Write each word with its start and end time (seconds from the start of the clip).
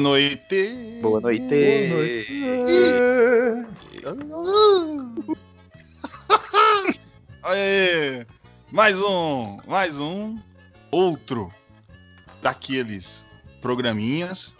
Boa 0.00 0.08
noite. 0.08 0.98
Boa 1.02 1.20
noite. 1.20 1.52
Aê! 7.42 8.26
Mais 8.72 8.98
um, 9.02 9.58
mais 9.66 10.00
um, 10.00 10.38
outro 10.90 11.52
daqueles 12.40 13.26
programinhas 13.60 14.56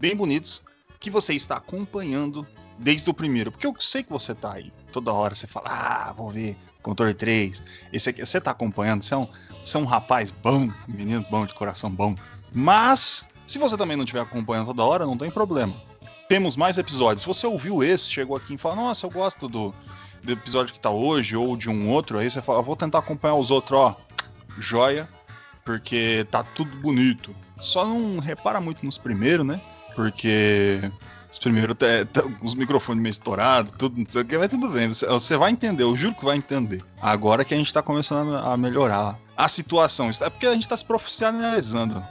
bem 0.00 0.16
bonitos 0.16 0.64
que 0.98 1.08
você 1.08 1.34
está 1.34 1.58
acompanhando 1.58 2.44
desde 2.76 3.08
o 3.10 3.14
primeiro. 3.14 3.52
Porque 3.52 3.68
eu 3.68 3.76
sei 3.78 4.02
que 4.02 4.10
você 4.10 4.34
tá 4.34 4.54
aí. 4.54 4.72
Toda 4.90 5.12
hora 5.12 5.36
você 5.36 5.46
fala, 5.46 5.68
ah, 5.68 6.12
vou 6.16 6.30
ver 6.30 6.56
Controle 6.82 7.14
3. 7.14 7.62
Esse 7.92 8.10
aqui, 8.10 8.26
você 8.26 8.40
tá 8.40 8.50
acompanhando, 8.50 9.04
você 9.04 9.14
é 9.14 9.18
um, 9.18 9.28
você 9.64 9.76
é 9.76 9.80
um 9.80 9.84
rapaz 9.84 10.32
bom, 10.32 10.68
menino 10.88 11.24
bom, 11.30 11.46
de 11.46 11.54
coração 11.54 11.88
bom. 11.88 12.16
Mas, 12.52 13.28
se 13.50 13.58
você 13.58 13.76
também 13.76 13.96
não 13.96 14.04
estiver 14.04 14.20
acompanhando 14.20 14.66
toda 14.66 14.84
hora, 14.84 15.04
não 15.04 15.18
tem 15.18 15.28
problema. 15.28 15.74
Temos 16.28 16.54
mais 16.54 16.78
episódios. 16.78 17.22
Se 17.22 17.26
você 17.26 17.48
ouviu 17.48 17.82
esse, 17.82 18.08
chegou 18.08 18.36
aqui 18.36 18.54
e 18.54 18.58
falou, 18.58 18.76
nossa, 18.76 19.04
eu 19.04 19.10
gosto 19.10 19.48
do, 19.48 19.74
do 20.22 20.32
episódio 20.32 20.72
que 20.72 20.78
tá 20.78 20.88
hoje, 20.88 21.34
ou 21.34 21.56
de 21.56 21.68
um 21.68 21.90
outro, 21.90 22.18
aí 22.18 22.30
você 22.30 22.40
fala, 22.40 22.62
vou 22.62 22.76
tentar 22.76 23.00
acompanhar 23.00 23.34
os 23.34 23.50
outros, 23.50 23.76
ó. 23.76 23.96
Joia, 24.56 25.08
porque 25.64 26.24
tá 26.30 26.44
tudo 26.44 26.76
bonito. 26.76 27.34
Só 27.58 27.84
não 27.84 28.20
repara 28.20 28.60
muito 28.60 28.86
nos 28.86 28.98
primeiros, 28.98 29.44
né? 29.44 29.60
Porque 29.96 30.88
os 31.30 31.38
primeiros 31.38 31.76
tá, 31.76 32.22
os 32.42 32.54
microfones 32.54 33.02
meio 33.02 33.10
estourados, 33.10 33.72
tudo, 33.78 33.96
não 33.98 34.06
sei 34.06 34.22
o 34.22 34.24
que, 34.24 34.36
mas 34.36 34.48
tudo 34.48 34.68
bem. 34.68 34.88
Você, 34.88 35.36
vai 35.36 35.50
entender, 35.50 35.84
eu 35.84 35.96
juro 35.96 36.14
que 36.14 36.24
vai 36.24 36.36
entender. 36.36 36.82
Agora 37.00 37.44
que 37.44 37.54
a 37.54 37.56
gente 37.56 37.72
tá 37.72 37.82
começando 37.82 38.36
a, 38.36 38.56
melhorar 38.56 39.16
a 39.36 39.48
situação. 39.48 40.10
É 40.20 40.28
porque 40.28 40.46
a 40.46 40.54
gente 40.54 40.68
tá 40.68 40.76
se 40.76 40.84
profissionalizando. 40.84 42.02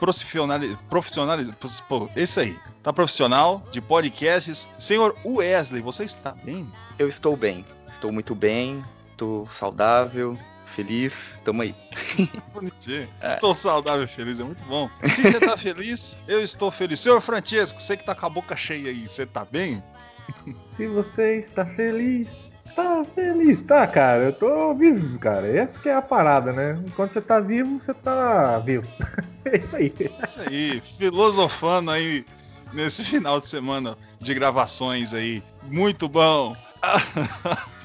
Profissionali, 0.00 0.76
profissionalizando. 0.88 1.56
Pô, 1.88 2.08
aí. 2.40 2.56
Tá 2.82 2.92
profissional 2.92 3.62
de 3.70 3.80
podcasts. 3.80 4.68
Senhor 4.78 5.14
Wesley, 5.24 5.82
você 5.82 6.04
está 6.04 6.32
bem? 6.32 6.66
Eu 6.98 7.06
estou 7.06 7.36
bem. 7.36 7.64
Estou 7.88 8.10
muito 8.10 8.34
bem. 8.34 8.82
Estou 9.12 9.48
saudável, 9.52 10.36
feliz. 10.72 11.34
Tamo 11.44 11.62
aí. 11.62 11.74
Bonitinho. 12.52 13.08
É. 13.20 13.28
Estou 13.28 13.54
saudável 13.54 14.04
e 14.04 14.08
feliz, 14.08 14.40
é 14.40 14.44
muito 14.44 14.64
bom. 14.64 14.90
Se 15.04 15.22
você 15.22 15.38
tá 15.38 15.56
feliz, 15.56 16.16
eu 16.26 16.42
estou 16.42 16.70
feliz. 16.70 17.00
Senhor 17.00 17.20
Francesco, 17.20 17.80
você 17.80 17.96
que 17.96 18.04
tá 18.04 18.14
com 18.14 18.26
a 18.26 18.30
boca 18.30 18.56
cheia 18.56 18.90
aí, 18.90 19.06
você 19.06 19.26
tá 19.26 19.44
bem? 19.44 19.82
Se 20.76 20.86
você 20.86 21.36
está 21.36 21.66
feliz, 21.66 22.28
tá 22.74 23.04
feliz. 23.14 23.60
Tá, 23.62 23.86
cara, 23.86 24.24
eu 24.24 24.32
tô 24.32 24.74
vivo, 24.74 25.18
cara. 25.18 25.46
Essa 25.46 25.78
que 25.78 25.88
é 25.88 25.94
a 25.94 26.02
parada, 26.02 26.52
né? 26.52 26.82
Enquanto 26.86 27.12
você 27.12 27.20
tá 27.20 27.38
vivo, 27.40 27.78
você 27.80 27.94
tá 27.94 28.58
vivo. 28.58 28.88
É 29.44 29.58
isso 29.58 29.74
aí. 29.74 29.92
É 29.98 30.24
isso 30.24 30.40
aí, 30.40 30.82
filosofando 30.98 31.90
aí 31.90 32.24
nesse 32.72 33.04
final 33.04 33.40
de 33.40 33.48
semana 33.48 33.98
de 34.20 34.32
gravações 34.34 35.12
aí. 35.12 35.42
Muito 35.64 36.08
bom. 36.08 36.56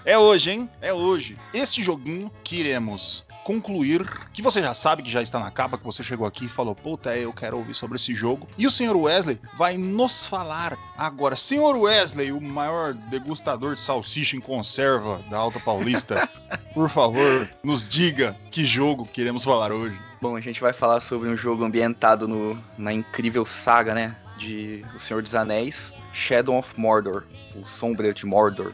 É 0.08 0.18
hoje, 0.18 0.52
hein? 0.52 0.70
É 0.82 0.94
hoje. 0.94 1.38
Este 1.54 1.84
joguinho 1.84 2.32
que 2.42 2.56
iremos 2.62 3.26
concluir, 3.44 4.06
que 4.32 4.42
você 4.42 4.64
já 4.64 4.74
sabe 4.74 5.04
que 5.04 5.12
já 5.12 5.22
está 5.22 5.38
na 5.38 5.52
capa, 5.52 5.78
que 5.78 5.84
você 5.84 6.02
chegou 6.02 6.26
aqui 6.26 6.46
e 6.46 6.48
falou, 6.48 6.74
puta, 6.74 7.18
eu 7.18 7.34
quero 7.34 7.58
ouvir 7.58 7.74
sobre 7.74 7.98
esse 7.98 8.14
jogo. 8.14 8.48
E 8.58 8.66
o 8.66 8.72
Sr. 8.72 8.96
Wesley 8.96 9.38
vai 9.58 9.78
nos 9.78 10.26
falar 10.26 10.78
agora. 10.98 11.36
Sr. 11.36 11.76
Wesley, 11.76 12.32
o 12.32 12.40
maior 12.40 12.94
degustador 12.94 13.74
de 13.74 13.82
salsicha 13.82 14.38
em 14.38 14.40
conserva 14.40 15.22
da 15.30 15.36
Alta 15.36 15.60
Paulista, 15.60 16.30
por 16.74 16.90
favor, 16.90 17.50
nos 17.62 17.90
diga 17.90 18.34
que 18.50 18.66
jogo 18.66 19.06
queremos 19.06 19.44
falar 19.44 19.74
hoje. 19.74 20.00
Bom, 20.22 20.38
a 20.38 20.42
gente 20.42 20.62
vai 20.62 20.72
falar 20.72 21.02
sobre 21.02 21.28
um 21.28 21.36
jogo 21.36 21.66
ambientado 21.66 22.30
no, 22.30 22.58
na 22.78 22.94
incrível 22.94 23.46
saga, 23.46 23.94
né? 23.94 24.16
De 24.38 24.86
O 24.96 25.00
Senhor 25.00 25.22
dos 25.22 25.36
Anéis, 25.36 25.92
Shadow 26.14 26.58
of 26.58 26.80
Mordor, 26.80 27.24
o 27.54 27.68
Sombra 27.68 28.14
de 28.14 28.26
Mordor. 28.26 28.72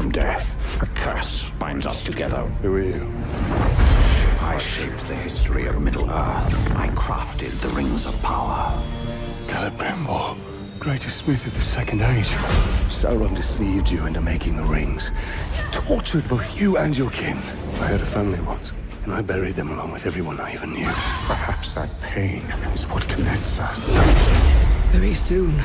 From 0.00 0.12
death. 0.12 0.82
A 0.82 0.86
curse 0.86 1.50
binds 1.58 1.84
us 1.84 2.02
together. 2.02 2.40
Who 2.62 2.74
are 2.74 2.80
you? 2.80 3.06
I 4.40 4.58
shaped 4.58 5.06
the 5.06 5.14
history 5.14 5.66
of 5.66 5.78
Middle-earth. 5.78 6.76
I 6.76 6.88
crafted 6.88 7.50
the 7.60 7.68
Rings 7.68 8.06
of 8.06 8.22
Power. 8.22 8.72
Celebrimbor, 9.48 10.38
greatest 10.78 11.18
smith 11.18 11.46
of 11.46 11.52
the 11.52 11.60
Second 11.60 12.00
Age. 12.00 12.28
Sauron 12.88 13.36
deceived 13.36 13.90
you 13.90 14.06
into 14.06 14.22
making 14.22 14.56
the 14.56 14.64
rings. 14.64 15.08
He 15.08 15.72
tortured 15.72 16.26
both 16.28 16.58
you 16.58 16.78
and 16.78 16.96
your 16.96 17.10
kin. 17.10 17.36
I 17.80 17.88
had 17.88 18.00
a 18.00 18.06
family 18.06 18.40
once, 18.40 18.72
and 19.04 19.12
I 19.12 19.20
buried 19.20 19.56
them 19.56 19.70
along 19.70 19.92
with 19.92 20.06
everyone 20.06 20.40
I 20.40 20.54
even 20.54 20.72
knew. 20.72 20.86
Perhaps 21.26 21.74
that 21.74 22.00
pain 22.00 22.42
is 22.72 22.88
what 22.88 23.06
connects 23.06 23.58
us. 23.58 23.84
Very 24.92 25.14
soon, 25.14 25.62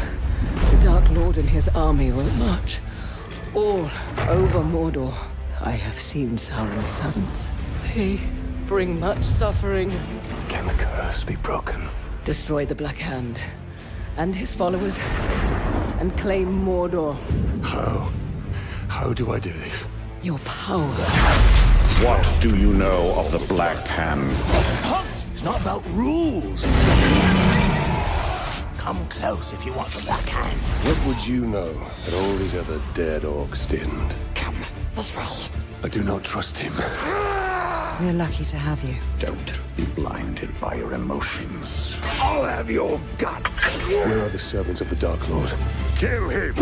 the 0.72 0.78
Dark 0.82 1.10
Lord 1.12 1.38
and 1.38 1.50
his 1.50 1.70
army 1.70 2.12
will 2.12 2.30
march 2.32 2.82
all 3.56 3.90
over 4.28 4.60
Mordor. 4.60 5.14
I 5.62 5.72
have 5.72 6.00
seen 6.02 6.38
Sauron's 6.38 6.90
sons. 6.90 7.50
They 7.84 8.20
bring 8.68 9.00
much 9.00 9.24
suffering. 9.24 9.92
Can 10.50 10.68
the 10.68 10.74
curse 10.74 11.24
be 11.24 11.38
broken? 11.38 11.82
Destroy 12.26 12.66
the 12.66 12.76
Black 12.76 12.98
Hand 12.98 13.40
and 14.18 14.36
his 14.36 14.54
followers 14.54 15.00
and 16.00 16.16
claim 16.18 16.66
Mordor. 16.66 17.16
How? 17.62 18.12
How 18.90 19.14
do 19.14 19.32
I 19.32 19.40
do 19.40 19.54
this? 19.54 19.86
Your 20.22 20.40
power. 20.40 20.92
What 22.04 22.38
do 22.42 22.58
you 22.58 22.74
know 22.74 23.14
of 23.16 23.32
the 23.32 23.40
Black 23.54 23.88
Hand? 23.88 24.32
Hunt! 24.84 25.08
It's 25.32 25.44
not 25.44 25.62
about 25.62 25.86
rules. 25.92 26.66
Come 28.86 29.08
close 29.08 29.52
if 29.52 29.66
you 29.66 29.74
want 29.74 29.90
the 29.90 30.02
Black 30.04 30.22
Hand. 30.26 30.60
What 30.88 31.08
would 31.08 31.26
you 31.26 31.48
know 31.48 31.74
that 32.06 32.14
all 32.14 32.36
these 32.36 32.54
other 32.54 32.80
dead 32.94 33.24
orcs 33.24 33.68
didn't? 33.68 34.16
Come 34.36 34.56
this 34.94 35.16
way. 35.18 35.26
I 35.82 35.88
do 35.88 36.04
not 36.04 36.24
trust 36.24 36.60
him. 36.60 36.72
Ah! 36.78 37.98
We're 38.00 38.14
lucky 38.14 38.46
to 38.46 38.58
have 38.58 38.84
you. 38.84 38.96
Don't 39.18 39.54
be 39.76 39.86
blinded 39.86 40.52
by 40.62 40.76
your 40.76 40.94
emotions. 40.94 41.98
I'll 42.22 42.44
have 42.46 42.70
your 42.70 43.02
guts. 43.18 43.50
Where 43.88 44.24
are 44.24 44.30
the 44.30 44.38
servants 44.38 44.82
of 44.82 44.90
the 44.92 44.98
Dark 44.98 45.30
Lord? 45.30 45.52
Kill 45.98 46.30
him! 46.30 46.54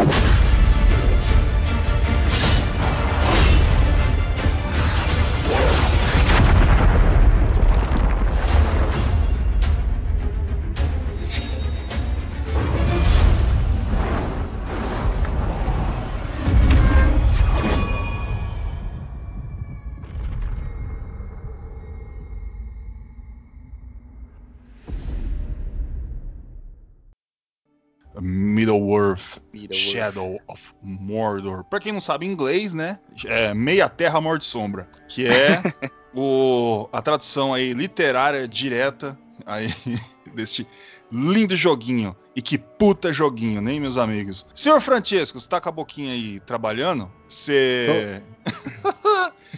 Middle-earth, 28.24 29.42
Middle-earth. 29.52 29.74
Shadow 29.74 30.40
of 30.48 30.74
Mordor. 30.82 31.66
Pra 31.66 31.80
quem 31.80 31.92
não 31.92 32.00
sabe 32.00 32.26
inglês, 32.26 32.74
né? 32.74 33.00
É 33.26 33.54
Meia 33.54 33.90
Terra 33.90 34.22
Morte 34.22 34.46
Sombra, 34.46 34.90
que 35.10 35.28
é 35.28 35.62
o, 36.16 36.88
a 36.94 37.02
tradução 37.02 37.54
aí 37.54 37.74
literária 37.74 38.48
direta 38.48 39.18
aí 39.46 39.68
deste 40.34 40.66
lindo 41.12 41.56
joguinho. 41.56 42.16
E 42.36 42.42
que 42.42 42.58
puta 42.58 43.14
joguinho, 43.14 43.62
nem 43.62 43.80
meus 43.80 43.98
amigos. 43.98 44.48
Senhor 44.56 44.82
Francesco, 44.82 45.40
você 45.40 45.48
tá 45.48 45.62
com 45.62 45.70
a 45.70 45.72
boquinha 45.72 46.14
aí 46.14 46.40
trabalhando? 46.40 47.12
Você 47.28 48.24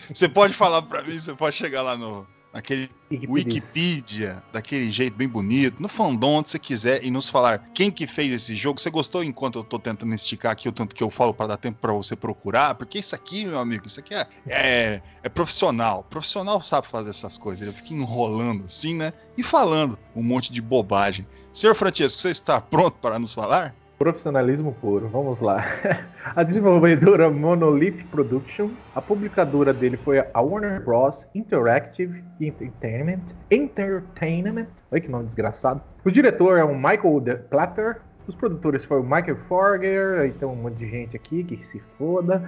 Você 0.10 0.28
pode 0.30 0.54
falar 0.54 0.82
pra 0.82 1.02
mim, 1.04 1.18
você 1.18 1.34
pode 1.34 1.56
chegar 1.56 1.82
lá 1.84 1.96
no 1.96 2.28
naquele 2.56 2.90
Wikipedia. 3.12 3.34
Wikipedia, 3.34 4.44
daquele 4.54 4.90
jeito 4.90 5.14
bem 5.18 5.28
bonito, 5.28 5.82
no 5.82 5.90
fandom, 5.90 6.38
onde 6.38 6.50
você 6.50 6.58
quiser, 6.58 7.04
e 7.04 7.12
nos 7.12 7.30
falar 7.30 7.60
quem 7.74 7.92
que 7.92 8.08
fez 8.08 8.32
esse 8.32 8.56
jogo. 8.56 8.80
Você 8.80 8.90
gostou 8.90 9.22
enquanto 9.22 9.60
eu 9.60 9.64
tô 9.64 9.78
tentando 9.78 10.16
esticar 10.16 10.54
aqui 10.54 10.70
o 10.70 10.72
tanto 10.72 10.96
que 10.96 11.04
eu 11.04 11.12
falo 11.12 11.34
para 11.34 11.48
dar 11.48 11.58
tempo 11.58 11.80
para 11.82 11.92
você 11.92 12.16
procurar? 12.16 12.76
Porque 12.76 12.98
isso 12.98 13.14
aqui, 13.14 13.46
meu 13.46 13.60
amigo, 13.60 13.86
isso 13.86 14.00
aqui 14.00 14.16
é, 14.16 14.28
é, 14.48 15.02
é 15.22 15.30
profissional. 15.30 16.06
Profissional 16.10 16.62
sabe 16.62 16.88
fazer 16.88 17.10
essas 17.10 17.38
coisas. 17.38 17.62
Ele 17.62 17.76
fica 17.76 17.94
enrolando 17.94 18.64
assim, 18.64 18.96
né? 18.96 19.12
E 19.38 19.44
falando 19.44 20.00
um 20.16 20.24
monte 20.24 20.52
de 20.54 20.62
bobagem. 20.62 21.28
Senhor 21.52 21.76
Francesco, 21.76 22.22
você 22.22 22.30
está 22.30 22.62
pronto 22.62 22.98
para 23.02 23.20
nos 23.20 23.34
falar? 23.34 23.76
Profissionalismo 23.98 24.74
puro, 24.74 25.08
vamos 25.08 25.40
lá. 25.40 25.64
A 26.36 26.44
desenvolvedora 26.44 27.30
Monolith 27.30 28.04
Productions, 28.12 28.74
a 28.94 29.02
publicadora 29.02 29.74
dele 29.74 29.96
foi 29.96 30.20
a 30.20 30.42
Warner 30.42 30.84
Bros. 30.84 31.26
Interactive 31.34 32.22
Entertainment. 32.42 33.22
Entertainment. 33.50 34.68
Olha 34.92 35.00
que 35.00 35.08
nome 35.08 35.26
desgraçado. 35.26 35.82
O 36.04 36.12
diretor 36.12 36.58
é 36.58 36.64
o 36.64 36.76
Michael 36.76 37.22
De 37.22 37.36
Platter. 37.36 38.02
Os 38.28 38.36
produtores 38.36 38.84
foram 38.84 39.04
o 39.04 39.06
Michael 39.06 39.38
Forger, 39.48 40.20
aí 40.22 40.32
tem 40.32 40.48
um 40.48 40.56
monte 40.56 40.78
de 40.78 40.90
gente 40.90 41.16
aqui 41.16 41.44
que 41.44 41.64
se 41.68 41.80
foda. 41.98 42.44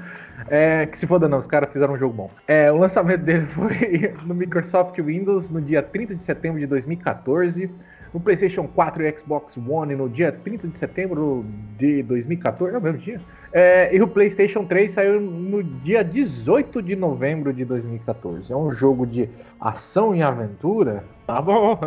É, 0.50 0.86
que 0.88 0.98
se 0.98 1.08
foda 1.08 1.30
não, 1.30 1.38
os 1.38 1.48
caras 1.48 1.72
fizeram 1.72 1.94
um 1.94 1.98
jogo 1.98 2.14
bom. 2.14 2.32
É, 2.48 2.70
o 2.72 2.78
lançamento 2.78 3.22
dele 3.22 3.46
foi 3.48 4.14
no 4.26 4.36
Microsoft 4.36 5.00
Windows 5.00 5.50
no 5.50 5.62
dia 5.62 5.82
30 5.82 6.16
de 6.16 6.24
setembro 6.24 6.60
de 6.60 6.68
2014 6.68 7.72
no 8.13 8.19
PlayStation 8.19 8.68
4 8.68 9.04
e 9.04 9.18
Xbox 9.18 9.57
One 9.57 9.95
no 9.95 10.09
dia 10.09 10.31
30 10.31 10.68
de 10.68 10.80
setembro 10.80 11.45
de 11.77 12.04
2014, 12.04 12.75
é 12.75 12.77
o 12.77 12.81
mesmo 12.81 13.00
dia. 13.00 13.21
É, 13.51 13.95
e 13.95 14.01
o 14.01 14.07
PlayStation 14.07 14.65
3 14.65 14.92
saiu 14.92 15.21
no 15.21 15.63
dia 15.63 16.04
18 16.04 16.81
de 16.81 16.95
novembro 16.95 17.54
de 17.54 17.63
2014. 17.63 18.51
É 18.51 18.56
um 18.56 18.74
jogo 18.74 19.06
de 19.06 19.30
ação 19.59 20.15
e 20.15 20.21
aventura. 20.21 21.04
Tá 21.25 21.42
bom. 21.42 21.80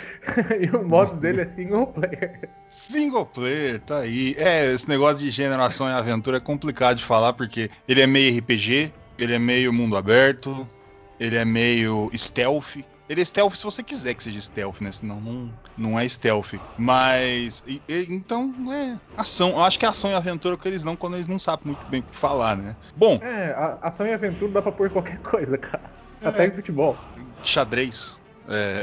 e 0.60 0.76
o 0.76 0.86
modo 0.86 1.16
dele 1.16 1.42
é 1.42 1.46
single 1.46 1.86
player. 1.86 2.48
Single 2.68 3.26
player, 3.26 3.80
tá 3.80 4.00
aí. 4.00 4.34
É, 4.36 4.72
esse 4.72 4.88
negócio 4.88 5.18
de 5.18 5.30
geração 5.30 5.88
e 5.88 5.92
aventura 5.92 6.38
é 6.38 6.40
complicado 6.40 6.96
de 6.96 7.04
falar 7.04 7.32
porque 7.32 7.70
ele 7.88 8.00
é 8.00 8.06
meio 8.06 8.38
RPG, 8.38 8.92
ele 9.18 9.34
é 9.34 9.38
meio 9.38 9.72
mundo 9.72 9.96
aberto, 9.96 10.68
ele 11.18 11.36
é 11.36 11.44
meio 11.44 12.10
stealth. 12.12 12.76
Ele 13.08 13.20
é 13.20 13.24
stealth 13.24 13.54
se 13.54 13.64
você 13.64 13.82
quiser 13.82 14.14
que 14.14 14.22
seja 14.22 14.40
stealth, 14.40 14.80
né? 14.80 14.90
Senão 14.90 15.20
não, 15.20 15.52
não 15.76 16.00
é 16.00 16.08
stealth. 16.08 16.54
Mas. 16.78 17.62
E, 17.66 17.82
e, 17.88 18.06
então, 18.08 18.54
é. 18.72 18.98
Ação. 19.16 19.50
Eu 19.50 19.60
acho 19.60 19.78
que 19.78 19.84
é 19.84 19.88
ação 19.88 20.10
e 20.10 20.14
aventura 20.14 20.56
que 20.56 20.66
eles 20.66 20.84
não 20.84 20.96
quando 20.96 21.14
eles 21.14 21.26
não 21.26 21.38
sabem 21.38 21.66
muito 21.66 21.84
bem 21.86 22.00
o 22.00 22.02
que 22.02 22.16
falar, 22.16 22.56
né? 22.56 22.74
Bom. 22.96 23.18
É, 23.22 23.52
a, 23.52 23.78
ação 23.82 24.06
e 24.06 24.12
aventura 24.12 24.52
dá 24.52 24.62
pra 24.62 24.72
pôr 24.72 24.90
qualquer 24.90 25.18
coisa, 25.22 25.58
cara. 25.58 25.90
É, 26.20 26.28
Até 26.28 26.46
em 26.46 26.52
futebol. 26.52 26.96
Xadrez. 27.42 28.18
É. 28.48 28.82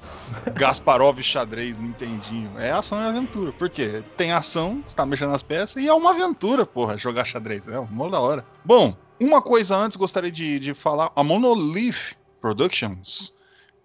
Gasparov 0.54 1.20
xadrez, 1.22 1.76
Nintendinho. 1.76 2.58
É 2.58 2.70
ação 2.70 3.02
e 3.02 3.06
aventura. 3.06 3.52
Por 3.52 3.68
quê? 3.68 4.02
Tem 4.16 4.32
ação, 4.32 4.82
você 4.86 4.94
tá 4.94 5.04
mexendo 5.06 5.30
nas 5.30 5.42
peças, 5.42 5.82
e 5.82 5.88
é 5.88 5.92
uma 5.92 6.10
aventura, 6.10 6.66
porra, 6.66 6.98
jogar 6.98 7.24
xadrez. 7.24 7.66
É 7.66 7.78
uma 7.78 8.10
da 8.10 8.20
hora. 8.20 8.44
Bom, 8.64 8.94
uma 9.20 9.40
coisa 9.40 9.76
antes 9.76 9.96
gostaria 9.96 10.30
de, 10.30 10.58
de 10.58 10.74
falar. 10.74 11.10
A 11.16 11.24
Monolith 11.24 12.16
Productions 12.40 13.37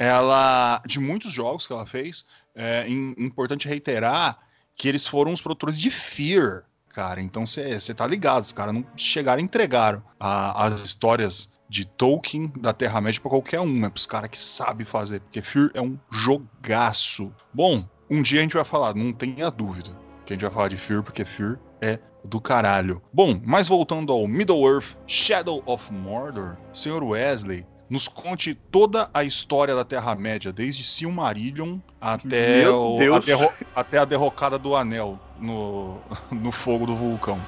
ela 0.03 0.81
de 0.85 1.00
muitos 1.00 1.31
jogos 1.31 1.67
que 1.67 1.73
ela 1.73 1.85
fez, 1.85 2.25
é 2.55 2.85
importante 2.89 3.67
reiterar 3.67 4.38
que 4.75 4.88
eles 4.88 5.05
foram 5.05 5.31
os 5.31 5.41
produtores 5.41 5.79
de 5.79 5.91
Fear, 5.91 6.63
cara. 6.89 7.21
Então 7.21 7.45
você 7.45 7.94
tá 7.94 8.05
ligado, 8.05 8.44
os 8.44 8.53
caras 8.53 8.73
não 8.73 8.85
chegaram 8.95 9.41
e 9.41 9.44
entregaram 9.44 10.03
a, 10.19 10.65
as 10.65 10.81
histórias 10.81 11.59
de 11.67 11.85
Tolkien 11.85 12.51
da 12.57 12.73
Terra-média 12.73 13.19
para 13.19 13.29
qualquer 13.29 13.59
um, 13.59 13.85
é 13.85 13.89
pros 13.89 14.05
caras 14.05 14.29
que 14.29 14.38
sabem 14.38 14.85
fazer, 14.85 15.19
porque 15.21 15.41
Fear 15.41 15.71
é 15.73 15.81
um 15.81 15.97
jogaço. 16.11 17.33
Bom, 17.53 17.88
um 18.09 18.21
dia 18.21 18.39
a 18.39 18.44
gente 18.44 18.55
vai 18.55 18.63
falar, 18.63 18.94
não 18.94 19.11
tenha 19.11 19.50
dúvida, 19.50 19.91
que 20.25 20.33
a 20.33 20.35
gente 20.35 20.44
vai 20.44 20.51
falar 20.51 20.67
de 20.67 20.77
Fear, 20.77 21.03
porque 21.03 21.25
Fear 21.25 21.59
é 21.81 22.00
do 22.23 22.39
caralho. 22.39 23.01
Bom, 23.11 23.39
mas 23.44 23.67
voltando 23.67 24.13
ao 24.13 24.27
Middle-earth 24.27 24.95
Shadow 25.05 25.61
of 25.65 25.91
Mordor, 25.91 26.57
Sr. 26.71 27.03
Wesley, 27.03 27.65
nos 27.94 28.07
conte 28.07 28.56
toda 28.56 29.07
a 29.13 29.24
história 29.24 29.75
da 29.75 29.86
Terra-média, 29.86 30.51
desde 30.51 30.84
Silmarillion 30.84 31.78
até, 32.01 32.68
o, 32.68 33.13
a 33.13 33.19
derro, 33.19 33.54
até, 33.75 34.00
a 34.00 34.06
derrocada 34.06 34.57
do 34.57 34.75
Anel 34.75 35.19
no, 35.40 36.01
no 36.34 36.51
fogo 36.51 36.88
do 36.88 36.95
vulcão. 36.95 37.40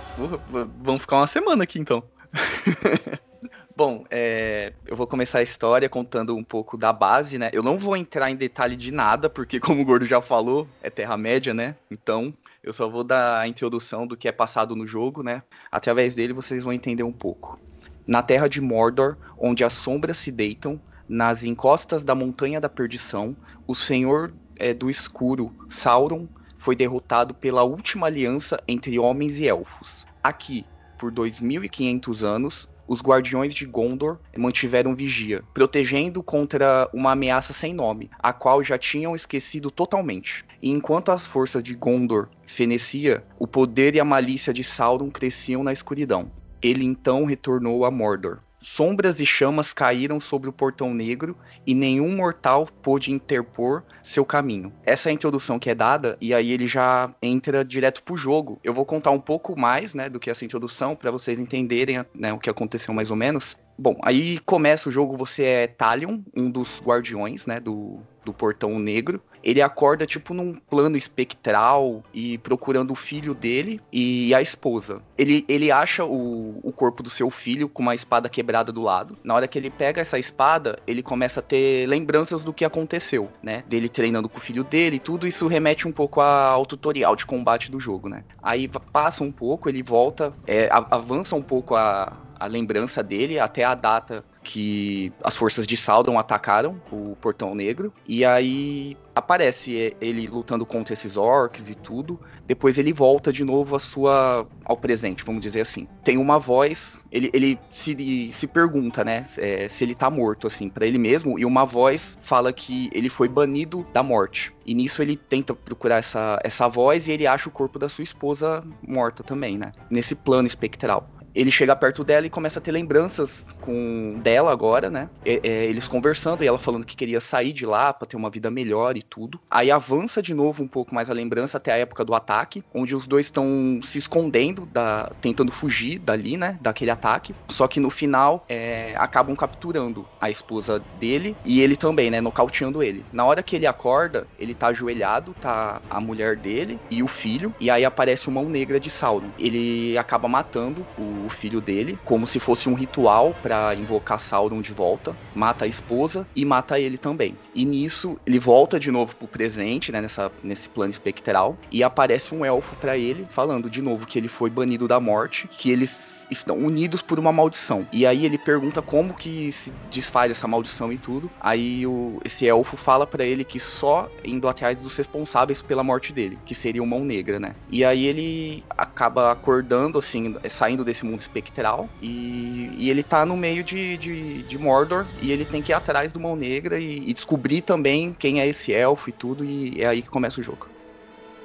Vamos 0.84 1.02
ficar 1.02 1.18
uma 1.18 1.26
semana 1.26 1.64
aqui 1.64 1.80
então. 1.80 2.04
Bom, 3.76 4.06
é, 4.12 4.72
eu 4.86 4.96
vou 4.96 5.08
começar 5.08 5.40
a 5.40 5.44
história 5.44 5.90
contando 5.90 6.36
um 6.36 6.44
pouco 6.44 6.78
da 6.78 6.94
base, 6.94 7.40
né? 7.40 7.50
Eu 7.52 7.64
não 7.64 7.80
vou 7.80 7.98
entrar 7.98 8.30
em 8.30 8.36
detalhe 8.36 8.76
de 8.76 8.92
nada, 8.92 9.28
porque 9.28 9.60
como 9.60 9.82
o 9.82 9.86
Gordo 9.86 10.06
já 10.06 10.22
falou, 10.22 10.68
é 10.84 10.92
Terra-média, 10.92 11.56
né? 11.56 11.76
Então, 11.90 12.32
eu 12.64 12.72
só 12.72 12.88
vou 12.88 13.04
dar 13.04 13.40
a 13.40 13.48
introdução 13.48 14.06
do 14.06 14.16
que 14.16 14.28
é 14.28 14.32
passado 14.32 14.76
no 14.76 14.86
jogo, 14.86 15.24
né? 15.24 15.42
Através 15.72 16.14
dele 16.14 16.34
vocês 16.34 16.64
vão 16.64 16.72
entender 16.72 17.04
um 17.04 17.12
pouco. 17.12 17.60
Na 18.08 18.22
terra 18.22 18.48
de 18.48 18.62
Mordor, 18.62 19.18
onde 19.38 19.64
as 19.64 19.74
sombras 19.74 20.18
se 20.18 20.32
deitam, 20.32 20.80
nas 21.08 21.44
encostas 21.44 22.04
da 22.04 22.14
Montanha 22.14 22.62
da 22.62 22.70
Perdição, 22.70 23.36
o 23.68 23.74
Senhor 23.74 24.34
é, 24.58 24.74
do 24.74 24.90
Escuro, 24.90 25.56
Sauron, 25.68 26.28
foi 26.58 26.76
derrotado 26.76 27.34
pela 27.34 27.64
última 27.64 28.08
aliança 28.08 28.62
entre 28.68 28.98
homens 28.98 29.40
e 29.40 29.48
elfos. 29.48 30.06
Aqui, 30.24 30.66
por 30.98 31.12
2500 31.12 32.24
anos, 32.24 32.70
os 32.88 33.02
guardiões 33.02 33.54
de 33.54 33.66
Gondor 33.66 34.20
mantiveram 34.38 34.96
vigia, 34.96 35.44
protegendo 35.54 36.22
contra 36.22 36.88
uma 36.94 37.12
ameaça 37.12 37.54
sem 37.54 37.74
nome, 37.74 38.10
a 38.20 38.32
qual 38.32 38.64
já 38.64 38.78
tinham 38.78 39.16
esquecido 39.16 39.72
totalmente. 39.72 40.46
E 40.62 40.70
enquanto 40.70 41.10
as 41.10 41.26
forças 41.26 41.64
de 41.64 41.74
Gondor 41.74 42.30
fenecia, 42.46 43.26
o 43.40 43.48
poder 43.48 43.96
e 43.96 44.00
a 44.00 44.06
malícia 44.06 44.54
de 44.54 44.64
Sauron 44.64 45.10
cresciam 45.10 45.64
na 45.64 45.74
escuridão. 45.74 46.32
Ele 46.62 46.84
então 46.84 47.26
retornou 47.26 47.86
a 47.86 47.92
Mordor. 47.92 48.40
Sombras 48.66 49.20
e 49.20 49.26
chamas 49.28 49.72
caíram 49.72 50.20
sobre 50.20 50.50
o 50.50 50.54
portão 50.54 50.92
negro 50.92 51.38
e 51.68 51.76
nenhum 51.76 52.16
mortal 52.16 52.68
pôde 52.82 53.12
interpor 53.12 53.84
seu 54.02 54.26
caminho. 54.26 54.74
Essa 54.84 55.10
é 55.10 55.12
a 55.12 55.14
introdução 55.14 55.60
que 55.60 55.70
é 55.70 55.76
dada 55.76 56.18
e 56.20 56.34
aí 56.34 56.52
ele 56.52 56.68
já 56.68 57.14
entra 57.22 57.64
direto 57.64 58.02
pro 58.02 58.18
jogo. 58.18 58.60
Eu 58.64 58.74
vou 58.74 58.84
contar 58.84 59.12
um 59.12 59.20
pouco 59.20 59.58
mais, 59.58 59.94
né, 59.94 60.10
do 60.10 60.20
que 60.20 60.32
essa 60.32 60.44
introdução 60.44 60.96
para 60.96 61.12
vocês 61.12 61.40
entenderem, 61.40 62.04
né, 62.16 62.34
o 62.34 62.40
que 62.40 62.50
aconteceu 62.50 62.92
mais 62.92 63.12
ou 63.12 63.18
menos. 63.18 63.56
Bom, 63.78 63.98
aí 64.02 64.40
começa 64.40 64.88
o 64.88 64.92
jogo, 64.92 65.18
você 65.18 65.44
é 65.44 65.68
Talion, 65.68 66.20
um 66.36 66.50
dos 66.50 66.82
guardiões, 66.82 67.46
né, 67.46 67.60
do, 67.60 68.00
do 68.24 68.34
Portão 68.34 68.80
Negro. 68.80 69.22
Ele 69.44 69.62
acorda, 69.62 70.08
tipo, 70.08 70.34
num 70.34 70.54
plano 70.54 70.98
espectral 70.98 72.04
e 72.12 72.40
procurando 72.40 72.92
o 72.92 72.96
filho 72.96 73.36
dele 73.36 73.80
e 73.94 74.34
a 74.34 74.42
esposa. 74.42 75.02
Ele, 75.16 75.46
ele 75.48 75.70
acha 75.72 76.04
o, 76.04 76.60
o 76.64 76.72
corpo 76.72 77.04
do 77.04 77.12
seu 77.12 77.30
filho 77.30 77.70
com 77.70 77.84
uma 77.84 77.94
espada 77.94 78.28
quebrada 78.28 78.72
do 78.72 78.82
lado. 78.82 79.16
Na 79.24 79.36
hora 79.36 79.48
que 79.48 79.60
ele 79.60 79.70
pega 79.70 80.02
essa 80.02 80.18
espada, 80.18 80.80
ele 80.88 81.04
começa 81.04 81.42
a 81.42 81.44
ter 81.44 81.86
lembranças 81.88 82.44
do 82.44 82.52
que 82.52 82.66
aconteceu, 82.66 83.30
né? 83.44 83.64
Dele 83.68 83.88
treinando 83.88 84.28
com 84.28 84.40
o 84.40 84.42
filho 84.42 84.64
dele, 84.64 84.98
tudo 84.98 85.28
isso 85.28 85.46
remete 85.46 85.88
um 85.88 85.92
pouco 85.92 86.22
ao 86.22 86.66
tutorial 86.66 87.16
de 87.16 87.26
combate 87.26 87.70
do 87.70 87.80
jogo, 87.80 88.10
né? 88.10 88.24
Aí 88.42 88.68
passa 88.68 89.24
um 89.24 89.32
pouco, 89.32 89.70
ele 89.70 89.84
volta, 89.84 90.34
é, 90.48 90.70
avança 90.72 91.36
um 91.36 91.42
pouco 91.44 91.76
a, 91.76 92.18
a 92.40 92.46
lembrança 92.48 93.02
dele 93.02 93.40
até 93.40 93.64
a 93.64 93.76
data 93.76 94.24
que 94.46 95.12
as 95.24 95.36
forças 95.36 95.66
de 95.66 95.76
Sauron 95.76 96.20
atacaram 96.20 96.80
o 96.92 97.18
Portão 97.20 97.56
Negro. 97.56 97.92
E 98.08 98.24
aí 98.24 98.96
aparece 99.16 99.96
ele 100.00 100.28
lutando 100.28 100.66
contra 100.66 100.94
esses 100.94 101.18
orcs 101.18 101.70
e 101.70 101.76
tudo. 101.76 102.20
Depois 102.46 102.78
ele 102.78 102.94
volta 102.94 103.34
de 103.34 103.44
novo 103.44 103.76
à 103.76 103.80
sua 103.80 104.48
ao 104.64 104.78
presente, 104.78 105.24
vamos 105.24 105.42
dizer 105.42 105.62
assim. 105.62 105.88
Tem 106.04 106.18
uma 106.18 106.38
voz, 106.38 107.02
ele, 107.12 107.32
ele 107.34 107.60
se, 107.72 108.32
se 108.32 108.46
pergunta, 108.46 109.04
né, 109.04 109.26
é, 109.38 109.68
se 109.68 109.84
ele 109.84 109.96
tá 109.96 110.10
morto 110.10 110.46
assim 110.46 110.70
para 110.70 110.86
ele 110.86 111.00
mesmo 111.00 111.40
e 111.40 111.46
uma 111.46 111.66
voz 111.66 112.18
fala 112.22 112.54
que 112.54 112.90
ele 112.94 113.10
foi 113.10 113.28
banido 113.28 113.86
da 113.92 114.04
morte. 114.04 114.54
E 114.64 114.76
nisso 114.76 115.02
ele 115.02 115.18
tenta 115.18 115.56
procurar 115.56 115.98
essa, 115.98 116.40
essa 116.44 116.68
voz 116.68 117.08
e 117.08 117.12
ele 117.12 117.26
acha 117.26 117.50
o 117.50 117.52
corpo 117.52 117.80
da 117.80 117.90
sua 117.90 118.04
esposa 118.04 118.64
morta 118.88 119.24
também, 119.24 119.58
né? 119.58 119.72
Nesse 119.90 120.14
plano 120.14 120.48
espectral 120.48 121.10
ele 121.36 121.52
chega 121.52 121.76
perto 121.76 122.04
dela 122.04 122.26
e 122.26 122.30
começa 122.30 122.60
a 122.60 122.62
ter 122.62 122.72
lembranças 122.72 123.46
com 123.60 124.20
dela 124.24 124.52
agora, 124.52 124.90
né? 124.90 125.10
É, 125.26 125.42
é, 125.44 125.66
eles 125.66 125.88
conversando 125.88 126.44
e 126.44 126.48
ela 126.48 126.58
falando 126.58 126.86
que 126.86 126.96
queria 126.96 127.20
sair 127.20 127.52
de 127.52 127.66
lá 127.66 127.92
para 127.94 128.08
ter 128.08 128.16
uma 128.16 128.30
vida 128.30 128.50
melhor 128.50 128.96
e 128.96 129.02
tudo. 129.02 129.40
Aí 129.50 129.70
avança 129.70 130.22
de 130.22 130.34
novo 130.34 130.64
um 130.64 130.68
pouco 130.68 130.94
mais 130.94 131.10
a 131.10 131.14
lembrança 131.14 131.58
até 131.58 131.74
a 131.74 131.78
época 131.78 132.06
do 132.06 132.14
ataque, 132.14 132.64
onde 132.74 132.96
os 132.96 133.08
dois 133.08 133.26
estão 133.26 133.80
se 133.84 133.98
escondendo, 133.98 134.66
da, 134.66 135.12
tentando 135.22 135.52
fugir 135.52 136.00
dali, 136.00 136.38
né? 136.38 136.58
Daquele 136.62 136.92
ataque. 136.92 137.36
Só 137.50 137.68
que 137.68 137.80
no 137.80 137.90
final 137.90 138.46
é, 138.48 138.94
acabam 138.98 139.36
capturando 139.36 140.06
a 140.22 140.30
esposa 140.30 140.80
dele 141.00 141.36
e 141.44 141.60
ele 141.60 141.76
também, 141.76 142.10
né? 142.10 142.22
Nocauteando 142.22 142.82
ele. 142.82 143.04
Na 143.12 143.26
hora 143.26 143.44
que 143.44 143.56
ele 143.56 143.68
acorda, 143.68 144.28
ele 144.40 144.54
tá 144.54 144.68
ajoelhado, 144.68 145.36
tá 145.42 145.82
a 145.90 146.00
mulher 146.00 146.38
dele 146.38 146.80
e 146.90 147.02
o 147.02 147.08
filho, 147.08 147.54
e 147.60 147.70
aí 147.70 147.84
aparece 147.84 148.28
uma 148.28 148.36
mão 148.36 148.50
negra 148.50 148.80
de 148.80 148.90
Sauron. 148.90 149.30
Ele 149.40 149.98
acaba 149.98 150.28
matando 150.28 150.86
o 150.98 151.25
o 151.26 151.30
filho 151.30 151.60
dele, 151.60 151.98
como 152.06 152.28
se 152.28 152.40
fosse 152.40 152.70
um 152.70 152.74
ritual 152.74 153.34
para 153.42 153.74
invocar 153.76 154.20
Sauron 154.20 154.62
de 154.62 154.74
volta, 154.74 155.16
mata 155.34 155.66
a 155.66 155.68
esposa 155.68 156.28
e 156.36 156.46
mata 156.46 156.80
ele 156.80 156.98
também. 156.98 157.36
E 157.54 157.66
nisso 157.66 158.18
ele 158.26 158.40
volta 158.40 158.80
de 158.80 158.92
novo 158.92 159.16
pro 159.16 159.28
presente, 159.28 159.92
né, 159.92 160.02
nessa, 160.02 160.32
nesse 160.44 160.70
plano 160.70 160.92
espectral, 160.92 161.58
e 161.72 161.84
aparece 161.84 162.34
um 162.34 162.46
elfo 162.46 162.76
para 162.76 162.98
ele 162.98 163.26
falando 163.30 163.70
de 163.70 163.82
novo 163.82 164.06
que 164.06 164.18
ele 164.18 164.28
foi 164.28 164.50
banido 164.50 164.88
da 164.88 165.00
morte, 165.00 165.48
que 165.48 165.72
eles 165.72 166.15
estão 166.30 166.58
unidos 166.58 167.02
por 167.02 167.20
uma 167.20 167.32
maldição. 167.32 167.88
E 167.92 168.06
aí 168.06 168.26
ele 168.26 168.38
pergunta 168.38 168.82
como 168.82 169.14
que 169.14 169.52
se 169.52 169.72
desfaz 169.90 170.32
essa 170.32 170.48
maldição 170.48 170.92
e 170.92 170.98
tudo. 170.98 171.30
Aí 171.40 171.86
o, 171.86 172.20
esse 172.24 172.48
elfo 172.48 172.78
fala 172.78 173.06
para 173.06 173.24
ele 173.24 173.44
que 173.44 173.60
só 173.60 174.10
indo 174.24 174.48
atrás 174.48 174.78
dos 174.78 174.96
responsáveis 174.98 175.62
pela 175.62 175.84
morte 175.84 176.14
dele, 176.14 176.38
que 176.46 176.56
seria 176.56 176.82
o 176.82 176.88
Mão 176.88 177.04
Negra, 177.04 177.40
né? 177.40 177.56
E 177.70 177.84
aí 177.84 178.06
ele 178.06 178.64
acaba 178.70 179.32
acordando, 179.32 179.98
assim, 179.98 180.36
saindo 180.50 180.84
desse 180.84 181.06
mundo 181.06 181.20
espectral 181.20 181.90
e, 182.02 182.72
e 182.78 182.90
ele 182.90 183.04
tá 183.04 183.26
no 183.26 183.38
meio 183.38 183.64
de, 183.64 183.98
de, 183.98 184.44
de, 184.44 184.58
Mordor 184.58 185.06
e 185.22 185.32
ele 185.32 185.46
tem 185.46 185.62
que 185.62 185.72
ir 185.72 185.76
atrás 185.76 186.12
do 186.12 186.20
Mão 186.20 186.36
Negra 186.36 186.80
e, 186.80 187.10
e 187.10 187.14
descobrir 187.14 187.62
também 187.62 188.16
quem 188.18 188.40
é 188.40 188.48
esse 188.48 188.74
elfo 188.74 189.10
e 189.10 189.14
tudo. 189.14 189.44
E 189.44 189.82
é 189.82 189.88
aí 189.88 190.02
que 190.02 190.10
começa 190.10 190.40
o 190.40 190.44
jogo. 190.44 190.68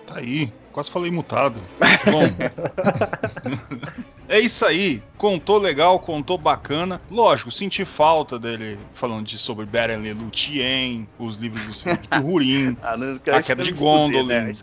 Tá 0.06 0.18
aí, 0.18 0.52
quase 0.72 0.90
falei 0.90 1.10
mutado. 1.10 1.60
Bom, 2.10 2.22
é 4.28 4.38
isso 4.38 4.64
aí. 4.64 5.02
Contou 5.16 5.58
legal, 5.58 5.98
contou 5.98 6.38
bacana. 6.38 7.00
Lógico, 7.10 7.50
senti 7.50 7.84
falta 7.84 8.38
dele 8.38 8.78
falando 8.92 9.26
de, 9.26 9.38
sobre 9.38 9.66
Beren 9.66 10.12
Lúthien, 10.12 11.08
os 11.18 11.36
livros 11.36 11.82
Felipe 11.82 12.16
Rurim, 12.16 12.76
ah, 12.82 12.96
a 13.36 13.42
queda 13.42 13.62
de 13.62 13.72
Gondolin. 13.72 14.26
Né? 14.26 14.56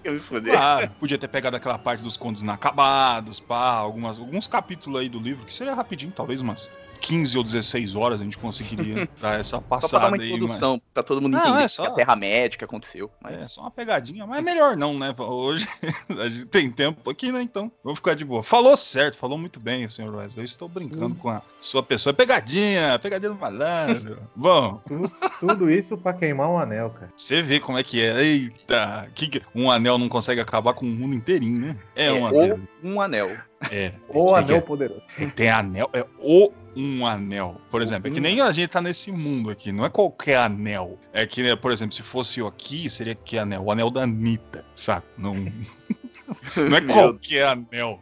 Ah, 0.57 0.89
podia 0.99 1.17
ter 1.17 1.27
pegado 1.27 1.55
aquela 1.55 1.77
parte 1.77 2.03
dos 2.03 2.17
contos 2.17 2.41
inacabados, 2.41 3.39
pá, 3.39 3.73
algumas, 3.73 4.17
alguns 4.17 4.47
capítulos 4.47 4.99
aí 4.99 5.09
do 5.09 5.19
livro, 5.19 5.45
que 5.45 5.53
seria 5.53 5.73
rapidinho, 5.73 6.11
talvez 6.11 6.41
umas 6.41 6.71
15 6.97 7.37
ou 7.37 7.43
16 7.43 7.95
horas 7.95 8.21
a 8.21 8.23
gente 8.23 8.37
conseguiria 8.37 9.07
dar 9.21 9.39
essa 9.39 9.61
passada 9.61 9.87
só 9.87 9.99
pra 9.99 10.09
dar 10.09 10.15
uma 10.15 10.25
introdução, 10.25 10.73
aí, 10.73 10.81
mas... 10.83 10.93
pra 10.93 11.03
todo 11.03 11.21
mundo 11.21 11.37
entender 11.37 11.63
é 11.63 11.67
só... 11.67 11.83
que 11.83 11.91
a 11.91 11.95
Terra-média 11.95 12.57
aconteceu. 12.61 13.11
Mas... 13.21 13.41
É, 13.41 13.47
só 13.47 13.61
uma 13.61 13.71
pegadinha, 13.71 14.25
mas 14.25 14.39
é 14.39 14.41
melhor 14.41 14.75
não, 14.75 14.97
né? 14.97 15.13
Hoje 15.17 15.67
a 16.19 16.29
gente 16.29 16.45
tem 16.45 16.69
tempo 16.69 17.09
aqui, 17.09 17.31
né? 17.31 17.41
Então, 17.41 17.71
vamos 17.83 17.99
ficar 17.99 18.15
de 18.15 18.25
boa. 18.25 18.43
Falou 18.43 18.75
certo, 18.77 19.17
falou 19.17 19.37
muito 19.37 19.59
bem, 19.59 19.87
senhor 19.87 20.13
Wesley. 20.13 20.43
Eu 20.43 20.45
estou 20.45 20.69
brincando 20.69 21.15
hum. 21.15 21.15
com 21.15 21.29
a 21.29 21.41
sua 21.59 21.83
pessoa. 21.83 22.13
Pegadinha, 22.13 22.97
pegadinha 22.99 23.31
do 23.31 23.39
malandro. 23.39 24.17
Bom. 24.35 24.81
Tudo, 24.87 25.11
tudo 25.39 25.69
isso 25.71 25.97
pra 25.97 26.13
queimar 26.13 26.49
um 26.49 26.57
anel, 26.57 26.89
cara. 26.91 27.11
Você 27.15 27.41
vê 27.41 27.59
como 27.59 27.77
é 27.77 27.83
que 27.83 28.01
é. 28.01 28.21
Eita, 28.21 29.09
que, 29.13 29.41
um 29.53 29.71
anel 29.71 29.97
não 29.97 30.09
consegue 30.09 30.41
acabar 30.41 30.73
com 30.73 30.85
o 30.85 30.89
mundo 30.89 31.15
inteirinho, 31.15 31.59
né? 31.59 31.77
É, 31.95 32.07
é 32.07 32.13
um 32.13 32.27
anel. 32.27 32.59
um 32.83 33.01
anel. 33.01 33.37
É. 33.71 33.93
O 34.07 34.35
anel 34.35 34.61
que, 34.61 34.67
poderoso. 34.67 35.01
Tem 35.35 35.49
anel, 35.49 35.89
é 35.93 36.05
o 36.19 36.51
um 36.77 37.07
anel. 37.07 37.59
Por 37.71 37.81
exemplo, 37.81 38.09
é 38.09 38.13
que 38.13 38.19
nem 38.19 38.39
a 38.39 38.51
gente 38.51 38.67
tá 38.67 38.79
nesse 38.79 39.11
mundo 39.11 39.49
aqui, 39.49 39.71
não 39.71 39.83
é 39.83 39.89
qualquer 39.89 40.37
anel. 40.37 40.99
É 41.11 41.25
que, 41.25 41.41
né, 41.41 41.55
por 41.55 41.71
exemplo, 41.71 41.95
se 41.95 42.03
fosse 42.03 42.39
o 42.41 42.47
aqui, 42.47 42.87
seria 42.89 43.15
que 43.15 43.37
anel? 43.37 43.63
O 43.63 43.71
anel 43.71 43.89
da 43.89 44.03
Anitta, 44.03 44.63
sabe? 44.75 45.05
Não, 45.17 45.33
não 46.55 46.77
é 46.77 46.81
qualquer 46.81 47.47
anel. 47.47 47.99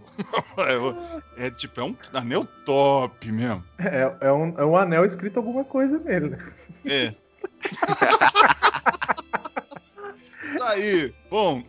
É, 1.37 1.39
é, 1.47 1.51
tipo, 1.51 1.79
é 1.79 1.83
um 1.85 1.95
anel 2.13 2.45
top 2.65 3.31
mesmo. 3.31 3.63
É, 3.79 4.13
é, 4.21 4.31
um, 4.31 4.53
é 4.57 4.65
um 4.65 4.75
anel 4.75 5.05
escrito 5.05 5.37
alguma 5.37 5.63
coisa 5.63 5.97
nele, 5.99 6.31
né? 6.31 6.39
É. 6.85 7.13
tá 10.57 10.69
aí. 10.69 11.13
Bom. 11.29 11.63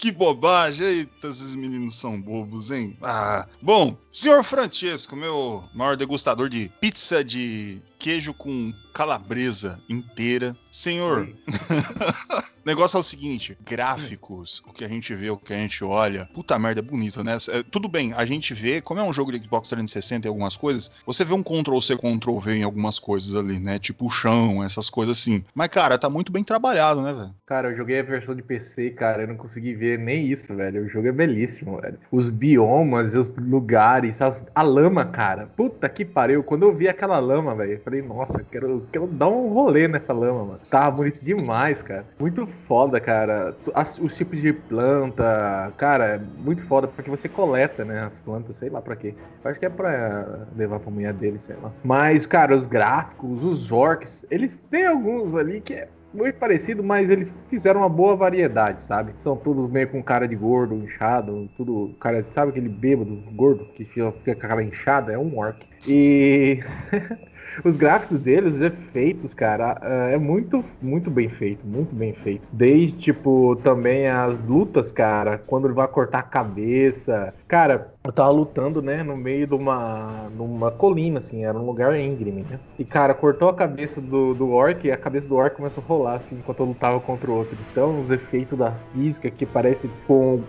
Que 0.00 0.10
bobagem. 0.10 0.86
Eita, 0.86 1.28
esses 1.28 1.54
meninos 1.54 1.96
são 1.96 2.20
bobos, 2.20 2.70
hein? 2.70 2.96
Ah. 3.02 3.46
Bom, 3.60 3.94
senhor 4.10 4.42
Francesco, 4.42 5.14
meu 5.14 5.62
maior 5.74 5.94
degustador 5.94 6.48
de 6.48 6.70
pizza 6.80 7.22
de 7.22 7.82
queijo 8.00 8.32
com 8.32 8.72
calabresa 8.94 9.80
inteira. 9.88 10.56
Senhor, 10.70 11.28
o 11.28 11.32
negócio 12.64 12.96
é 12.96 13.00
o 13.00 13.02
seguinte: 13.02 13.56
gráficos, 13.64 14.62
o 14.66 14.72
que 14.72 14.84
a 14.84 14.88
gente 14.88 15.14
vê, 15.14 15.30
o 15.30 15.36
que 15.36 15.52
a 15.52 15.56
gente 15.56 15.84
olha, 15.84 16.28
puta 16.34 16.58
merda, 16.58 16.80
é 16.80 16.82
bonito, 16.82 17.22
né? 17.22 17.36
É, 17.50 17.62
tudo 17.62 17.88
bem, 17.88 18.12
a 18.14 18.24
gente 18.24 18.54
vê, 18.54 18.80
como 18.80 19.00
é 19.00 19.02
um 19.02 19.12
jogo 19.12 19.30
de 19.30 19.38
Xbox 19.38 19.68
360 19.68 20.26
e 20.26 20.28
algumas 20.28 20.56
coisas, 20.56 20.90
você 21.06 21.24
vê 21.24 21.34
um 21.34 21.42
Ctrl-C, 21.42 21.96
Ctrl-V 21.96 22.54
em 22.56 22.62
algumas 22.62 22.98
coisas 22.98 23.34
ali, 23.34 23.58
né? 23.58 23.78
Tipo 23.78 24.06
o 24.06 24.10
chão, 24.10 24.64
essas 24.64 24.88
coisas 24.88 25.18
assim. 25.18 25.44
Mas, 25.54 25.68
cara, 25.68 25.98
tá 25.98 26.08
muito 26.08 26.32
bem 26.32 26.42
trabalhado, 26.42 27.02
né, 27.02 27.12
velho? 27.12 27.34
Cara, 27.46 27.70
eu 27.70 27.76
joguei 27.76 27.98
a 27.98 28.02
versão 28.02 28.34
de 28.34 28.42
PC, 28.42 28.90
cara, 28.90 29.22
eu 29.22 29.28
não 29.28 29.36
consegui 29.36 29.74
ver 29.74 29.98
nem 29.98 30.30
isso, 30.30 30.54
velho. 30.54 30.84
O 30.84 30.88
jogo 30.88 31.08
é 31.08 31.12
belíssimo, 31.12 31.80
velho. 31.80 31.98
Os 32.10 32.30
biomas, 32.30 33.14
os 33.14 33.34
lugares, 33.36 34.22
as, 34.22 34.46
a 34.54 34.62
lama, 34.62 35.04
cara. 35.04 35.46
Puta 35.56 35.88
que 35.88 36.04
pariu. 36.04 36.44
Quando 36.44 36.62
eu 36.62 36.74
vi 36.74 36.88
aquela 36.88 37.18
lama, 37.18 37.54
velho, 37.54 37.80
falei, 37.90 38.02
nossa, 38.02 38.44
quero, 38.44 38.86
quero 38.92 39.06
dar 39.08 39.28
um 39.28 39.48
rolê 39.48 39.88
nessa 39.88 40.12
lama, 40.12 40.44
mano. 40.44 40.60
Tava 40.70 40.96
bonito 40.96 41.22
demais, 41.24 41.82
cara. 41.82 42.06
Muito 42.18 42.46
foda, 42.46 43.00
cara. 43.00 43.54
Os 44.00 44.16
tipos 44.16 44.40
de 44.40 44.52
planta, 44.52 45.72
cara, 45.76 46.04
é 46.06 46.20
muito 46.38 46.62
foda, 46.62 46.86
porque 46.86 47.10
você 47.10 47.28
coleta, 47.28 47.84
né, 47.84 48.04
as 48.04 48.18
plantas, 48.20 48.56
sei 48.56 48.70
lá 48.70 48.80
pra 48.80 48.94
quê. 48.94 49.14
Eu 49.44 49.50
acho 49.50 49.58
que 49.58 49.66
é 49.66 49.70
pra 49.70 50.46
levar 50.56 50.78
pra 50.78 50.90
mulher 50.90 51.12
dele, 51.12 51.38
sei 51.40 51.56
lá. 51.60 51.72
Mas, 51.82 52.24
cara, 52.24 52.56
os 52.56 52.66
gráficos, 52.66 53.42
os 53.42 53.72
orcs, 53.72 54.24
eles 54.30 54.56
têm 54.70 54.86
alguns 54.86 55.34
ali 55.34 55.60
que 55.60 55.74
é 55.74 55.88
muito 56.12 56.34
parecido, 56.38 56.82
mas 56.82 57.08
eles 57.08 57.32
fizeram 57.48 57.80
uma 57.80 57.88
boa 57.88 58.16
variedade, 58.16 58.82
sabe? 58.82 59.14
São 59.22 59.36
todos 59.36 59.70
meio 59.70 59.88
com 59.88 60.02
cara 60.02 60.26
de 60.26 60.34
gordo, 60.34 60.74
inchado, 60.74 61.48
tudo. 61.56 61.94
Cara, 62.00 62.24
sabe 62.34 62.50
aquele 62.50 62.68
bêbado 62.68 63.14
gordo 63.32 63.64
que 63.74 63.84
fica, 63.84 64.10
fica 64.12 64.34
com 64.34 64.46
a 64.46 64.48
cara 64.48 64.62
inchada? 64.62 65.12
É 65.12 65.18
um 65.18 65.38
orc. 65.38 65.64
E. 65.86 66.60
os 67.68 67.76
gráficos 67.76 68.18
deles, 68.20 68.54
os 68.56 68.62
efeitos, 68.62 69.34
cara, 69.34 69.78
é 70.10 70.18
muito, 70.18 70.64
muito 70.80 71.10
bem 71.10 71.28
feito, 71.28 71.66
muito 71.66 71.94
bem 71.94 72.12
feito. 72.12 72.42
Desde, 72.52 72.96
tipo, 72.98 73.56
também 73.62 74.08
as 74.08 74.38
lutas, 74.46 74.90
cara, 74.92 75.38
quando 75.46 75.66
ele 75.66 75.74
vai 75.74 75.88
cortar 75.88 76.20
a 76.20 76.22
cabeça. 76.22 77.34
Cara, 77.46 77.92
eu 78.02 78.12
tava 78.12 78.30
lutando, 78.30 78.80
né, 78.80 79.02
no 79.02 79.16
meio 79.16 79.46
de 79.46 79.54
uma, 79.54 80.30
numa 80.34 80.70
colina, 80.70 81.18
assim, 81.18 81.44
era 81.44 81.56
um 81.56 81.66
lugar 81.66 81.94
íngreme, 81.98 82.46
né? 82.48 82.58
E, 82.78 82.84
cara, 82.84 83.12
cortou 83.12 83.48
a 83.48 83.54
cabeça 83.54 84.00
do, 84.00 84.32
do 84.34 84.50
orc 84.50 84.86
e 84.86 84.90
a 84.90 84.96
cabeça 84.96 85.28
do 85.28 85.36
orc 85.36 85.54
começou 85.54 85.84
a 85.84 85.86
rolar, 85.86 86.14
assim, 86.16 86.36
enquanto 86.36 86.60
eu 86.60 86.66
lutava 86.66 86.98
contra 86.98 87.30
o 87.30 87.34
outro. 87.34 87.56
Então, 87.70 88.00
os 88.00 88.10
efeitos 88.10 88.58
da 88.58 88.72
física 88.92 89.30
que 89.30 89.44
parece 89.44 89.90
com. 90.06 90.42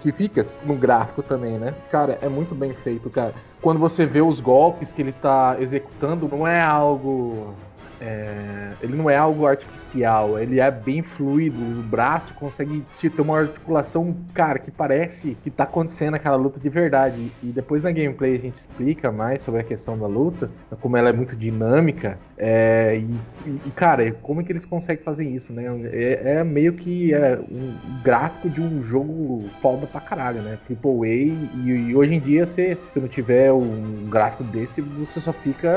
que 0.00 0.12
fica 0.12 0.46
no 0.64 0.76
gráfico 0.76 1.22
também, 1.22 1.58
né? 1.58 1.74
Cara, 1.90 2.18
é 2.20 2.28
muito 2.28 2.54
bem 2.54 2.74
feito, 2.74 3.08
cara 3.08 3.34
quando 3.60 3.80
você 3.80 4.06
vê 4.06 4.22
os 4.22 4.40
golpes 4.40 4.92
que 4.92 5.02
ele 5.02 5.10
está 5.10 5.56
executando, 5.60 6.28
não 6.28 6.46
é 6.46 6.60
algo 6.60 7.54
é, 8.00 8.72
ele 8.80 8.96
não 8.96 9.10
é 9.10 9.16
algo 9.16 9.46
artificial, 9.46 10.38
ele 10.38 10.60
é 10.60 10.70
bem 10.70 11.02
fluido. 11.02 11.58
O 11.58 11.82
braço 11.82 12.32
consegue 12.34 12.84
ter 13.00 13.20
uma 13.20 13.38
articulação, 13.38 14.14
cara, 14.32 14.58
que 14.58 14.70
parece 14.70 15.36
que 15.42 15.50
tá 15.50 15.64
acontecendo 15.64 16.14
aquela 16.14 16.36
luta 16.36 16.60
de 16.60 16.68
verdade. 16.68 17.32
E 17.42 17.46
depois 17.46 17.82
na 17.82 17.90
gameplay 17.90 18.36
a 18.36 18.38
gente 18.38 18.56
explica 18.56 19.10
mais 19.10 19.42
sobre 19.42 19.60
a 19.60 19.64
questão 19.64 19.98
da 19.98 20.06
luta, 20.06 20.50
como 20.80 20.96
ela 20.96 21.08
é 21.08 21.12
muito 21.12 21.36
dinâmica. 21.36 22.18
É, 22.36 22.96
e, 22.96 23.58
e, 23.66 23.70
cara, 23.70 24.12
como 24.22 24.40
é 24.40 24.44
que 24.44 24.52
eles 24.52 24.64
conseguem 24.64 25.02
fazer 25.02 25.24
isso, 25.24 25.52
né? 25.52 25.64
É, 25.92 26.38
é 26.38 26.44
meio 26.44 26.74
que 26.74 27.12
é 27.12 27.38
um 27.50 27.74
gráfico 28.02 28.48
de 28.48 28.60
um 28.60 28.82
jogo 28.82 29.44
foda 29.60 29.86
pra 29.86 30.00
caralho, 30.00 30.40
né? 30.42 30.58
Triple 30.66 31.02
A. 31.02 31.06
E, 31.06 31.88
e 31.88 31.96
hoje 31.96 32.14
em 32.14 32.20
dia, 32.20 32.46
se 32.46 32.76
você 32.90 33.00
não 33.00 33.08
tiver 33.08 33.52
um 33.52 34.08
gráfico 34.08 34.44
desse, 34.44 34.80
você 34.80 35.18
só 35.20 35.32
fica 35.32 35.70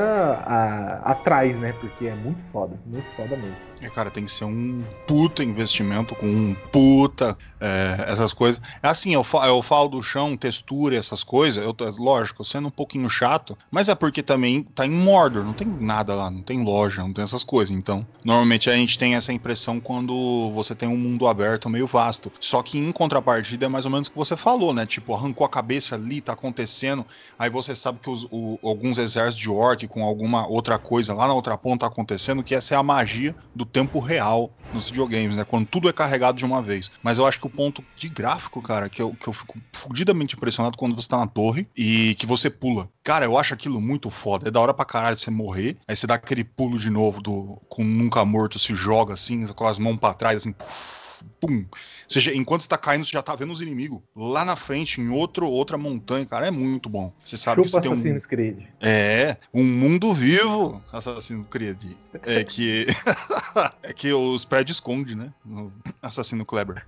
a, 0.45 1.11
atrás, 1.11 1.59
né? 1.59 1.73
Porque 1.79 2.10
é 2.11 2.15
muito 2.15 2.41
foda, 2.51 2.77
muito 2.85 3.07
foda 3.15 3.35
mesmo. 3.37 3.70
É, 3.81 3.89
cara, 3.89 4.11
tem 4.11 4.25
que 4.25 4.31
ser 4.31 4.45
um 4.45 4.85
puta 5.07 5.43
investimento 5.43 6.15
com 6.15 6.27
um 6.27 6.53
puta 6.71 7.35
é, 7.59 8.05
essas 8.07 8.31
coisas. 8.31 8.61
É 8.81 8.87
assim, 8.87 9.13
eu 9.13 9.23
falo, 9.23 9.45
eu 9.45 9.61
falo 9.61 9.87
do 9.87 10.03
chão, 10.03 10.37
textura, 10.37 10.95
essas 10.95 11.23
coisas. 11.23 11.63
Eu, 11.63 11.75
lógico, 11.97 12.45
sendo 12.45 12.67
um 12.67 12.71
pouquinho 12.71 13.09
chato, 13.09 13.57
mas 13.71 13.89
é 13.89 13.95
porque 13.95 14.21
também 14.21 14.63
tá 14.63 14.85
em 14.85 14.91
Mordor, 14.91 15.43
não 15.43 15.53
tem 15.53 15.67
nada 15.67 16.13
lá, 16.13 16.29
não 16.29 16.43
tem 16.43 16.63
loja, 16.63 17.01
não 17.01 17.11
tem 17.11 17.23
essas 17.23 17.43
coisas. 17.43 17.75
Então, 17.75 18.05
normalmente 18.23 18.69
a 18.69 18.73
gente 18.73 18.99
tem 18.99 19.15
essa 19.15 19.33
impressão 19.33 19.79
quando 19.79 20.51
você 20.51 20.75
tem 20.75 20.87
um 20.87 20.97
mundo 20.97 21.27
aberto 21.27 21.69
meio 21.69 21.87
vasto. 21.87 22.31
Só 22.39 22.61
que 22.61 22.77
em 22.77 22.91
contrapartida 22.91 23.65
é 23.65 23.69
mais 23.69 23.85
ou 23.85 23.91
menos 23.91 24.07
o 24.07 24.11
que 24.11 24.17
você 24.17 24.37
falou, 24.37 24.73
né? 24.73 24.85
Tipo, 24.85 25.15
arrancou 25.15 25.45
a 25.45 25.49
cabeça 25.49 25.95
ali, 25.95 26.21
tá 26.21 26.33
acontecendo. 26.33 27.03
Aí 27.37 27.49
você 27.49 27.73
sabe 27.73 27.99
que 27.99 28.09
os, 28.11 28.27
o, 28.29 28.59
alguns 28.63 28.99
exércitos 28.99 29.41
de 29.41 29.49
orc 29.49 29.87
com 29.87 30.03
alguma 30.03 30.47
outra 30.47 30.77
coisa 30.77 31.15
lá 31.15 31.27
na 31.27 31.33
outra 31.33 31.57
ponta 31.57 31.81
tá 31.81 31.87
acontecendo, 31.87 32.43
que 32.43 32.53
essa 32.53 32.75
é 32.75 32.77
a 32.77 32.83
magia 32.83 33.35
do 33.55 33.65
tempo 33.71 33.99
real 33.99 34.51
nos 34.73 34.89
videogames, 34.89 35.35
né? 35.35 35.43
Quando 35.43 35.65
tudo 35.65 35.89
é 35.89 35.93
carregado 35.93 36.37
de 36.37 36.45
uma 36.45 36.61
vez. 36.61 36.91
Mas 37.01 37.17
eu 37.17 37.25
acho 37.25 37.39
que 37.39 37.47
o 37.47 37.49
ponto 37.49 37.83
de 37.95 38.09
gráfico, 38.09 38.61
cara, 38.61 38.89
que 38.89 39.01
eu, 39.01 39.13
que 39.13 39.27
eu 39.27 39.33
fico 39.33 39.57
fudidamente 39.73 40.35
impressionado 40.35 40.77
quando 40.77 40.95
você 40.95 41.07
tá 41.07 41.17
na 41.17 41.27
torre 41.27 41.67
e 41.75 42.15
que 42.15 42.25
você 42.25 42.49
pula. 42.49 42.89
Cara, 43.03 43.25
eu 43.25 43.37
acho 43.37 43.53
aquilo 43.53 43.81
muito 43.81 44.09
foda. 44.11 44.47
É 44.47 44.51
da 44.51 44.59
hora 44.59 44.73
pra 44.73 44.85
caralho 44.85 45.17
você 45.17 45.31
morrer. 45.31 45.77
Aí 45.87 45.95
você 45.95 46.05
dá 46.05 46.15
aquele 46.15 46.43
pulo 46.43 46.77
de 46.77 46.89
novo 46.89 47.21
do 47.21 47.57
com 47.67 47.83
nunca 47.83 48.23
morto, 48.23 48.59
se 48.59 48.75
joga 48.75 49.13
assim, 49.15 49.45
com 49.47 49.65
as 49.65 49.79
mãos 49.79 49.97
pra 49.97 50.13
trás, 50.13 50.37
assim. 50.37 50.53
Pum. 51.39 51.65
Você 52.07 52.19
já- 52.19 52.33
enquanto 52.33 52.61
você 52.61 52.67
tá 52.67 52.77
caindo, 52.77 53.05
você 53.05 53.11
já 53.11 53.21
tá 53.21 53.35
vendo 53.35 53.53
os 53.53 53.61
inimigos 53.61 53.99
lá 54.15 54.43
na 54.43 54.55
frente, 54.55 54.99
em 54.99 55.09
outro, 55.09 55.47
outra 55.47 55.77
montanha, 55.77 56.25
cara. 56.25 56.47
É 56.47 56.51
muito 56.51 56.89
bom. 56.89 57.13
Você 57.23 57.37
sabe 57.37 57.61
que 57.61 57.67
Chupa 57.67 57.81
você 57.81 57.89
tem 58.03 58.13
um. 58.15 58.19
Creed. 58.19 58.57
É, 58.79 59.37
um 59.53 59.63
mundo 59.63 60.13
vivo, 60.13 60.83
Assassin's 60.91 61.45
Creed. 61.45 61.93
É 62.23 62.43
que. 62.43 62.85
é 63.83 63.93
que 63.93 64.11
os 64.13 64.45
prédios 64.45 64.77
escondem, 64.77 65.15
né? 65.15 65.33
No 65.45 65.71
Assassino 66.01 66.45
Kleber. 66.45 66.85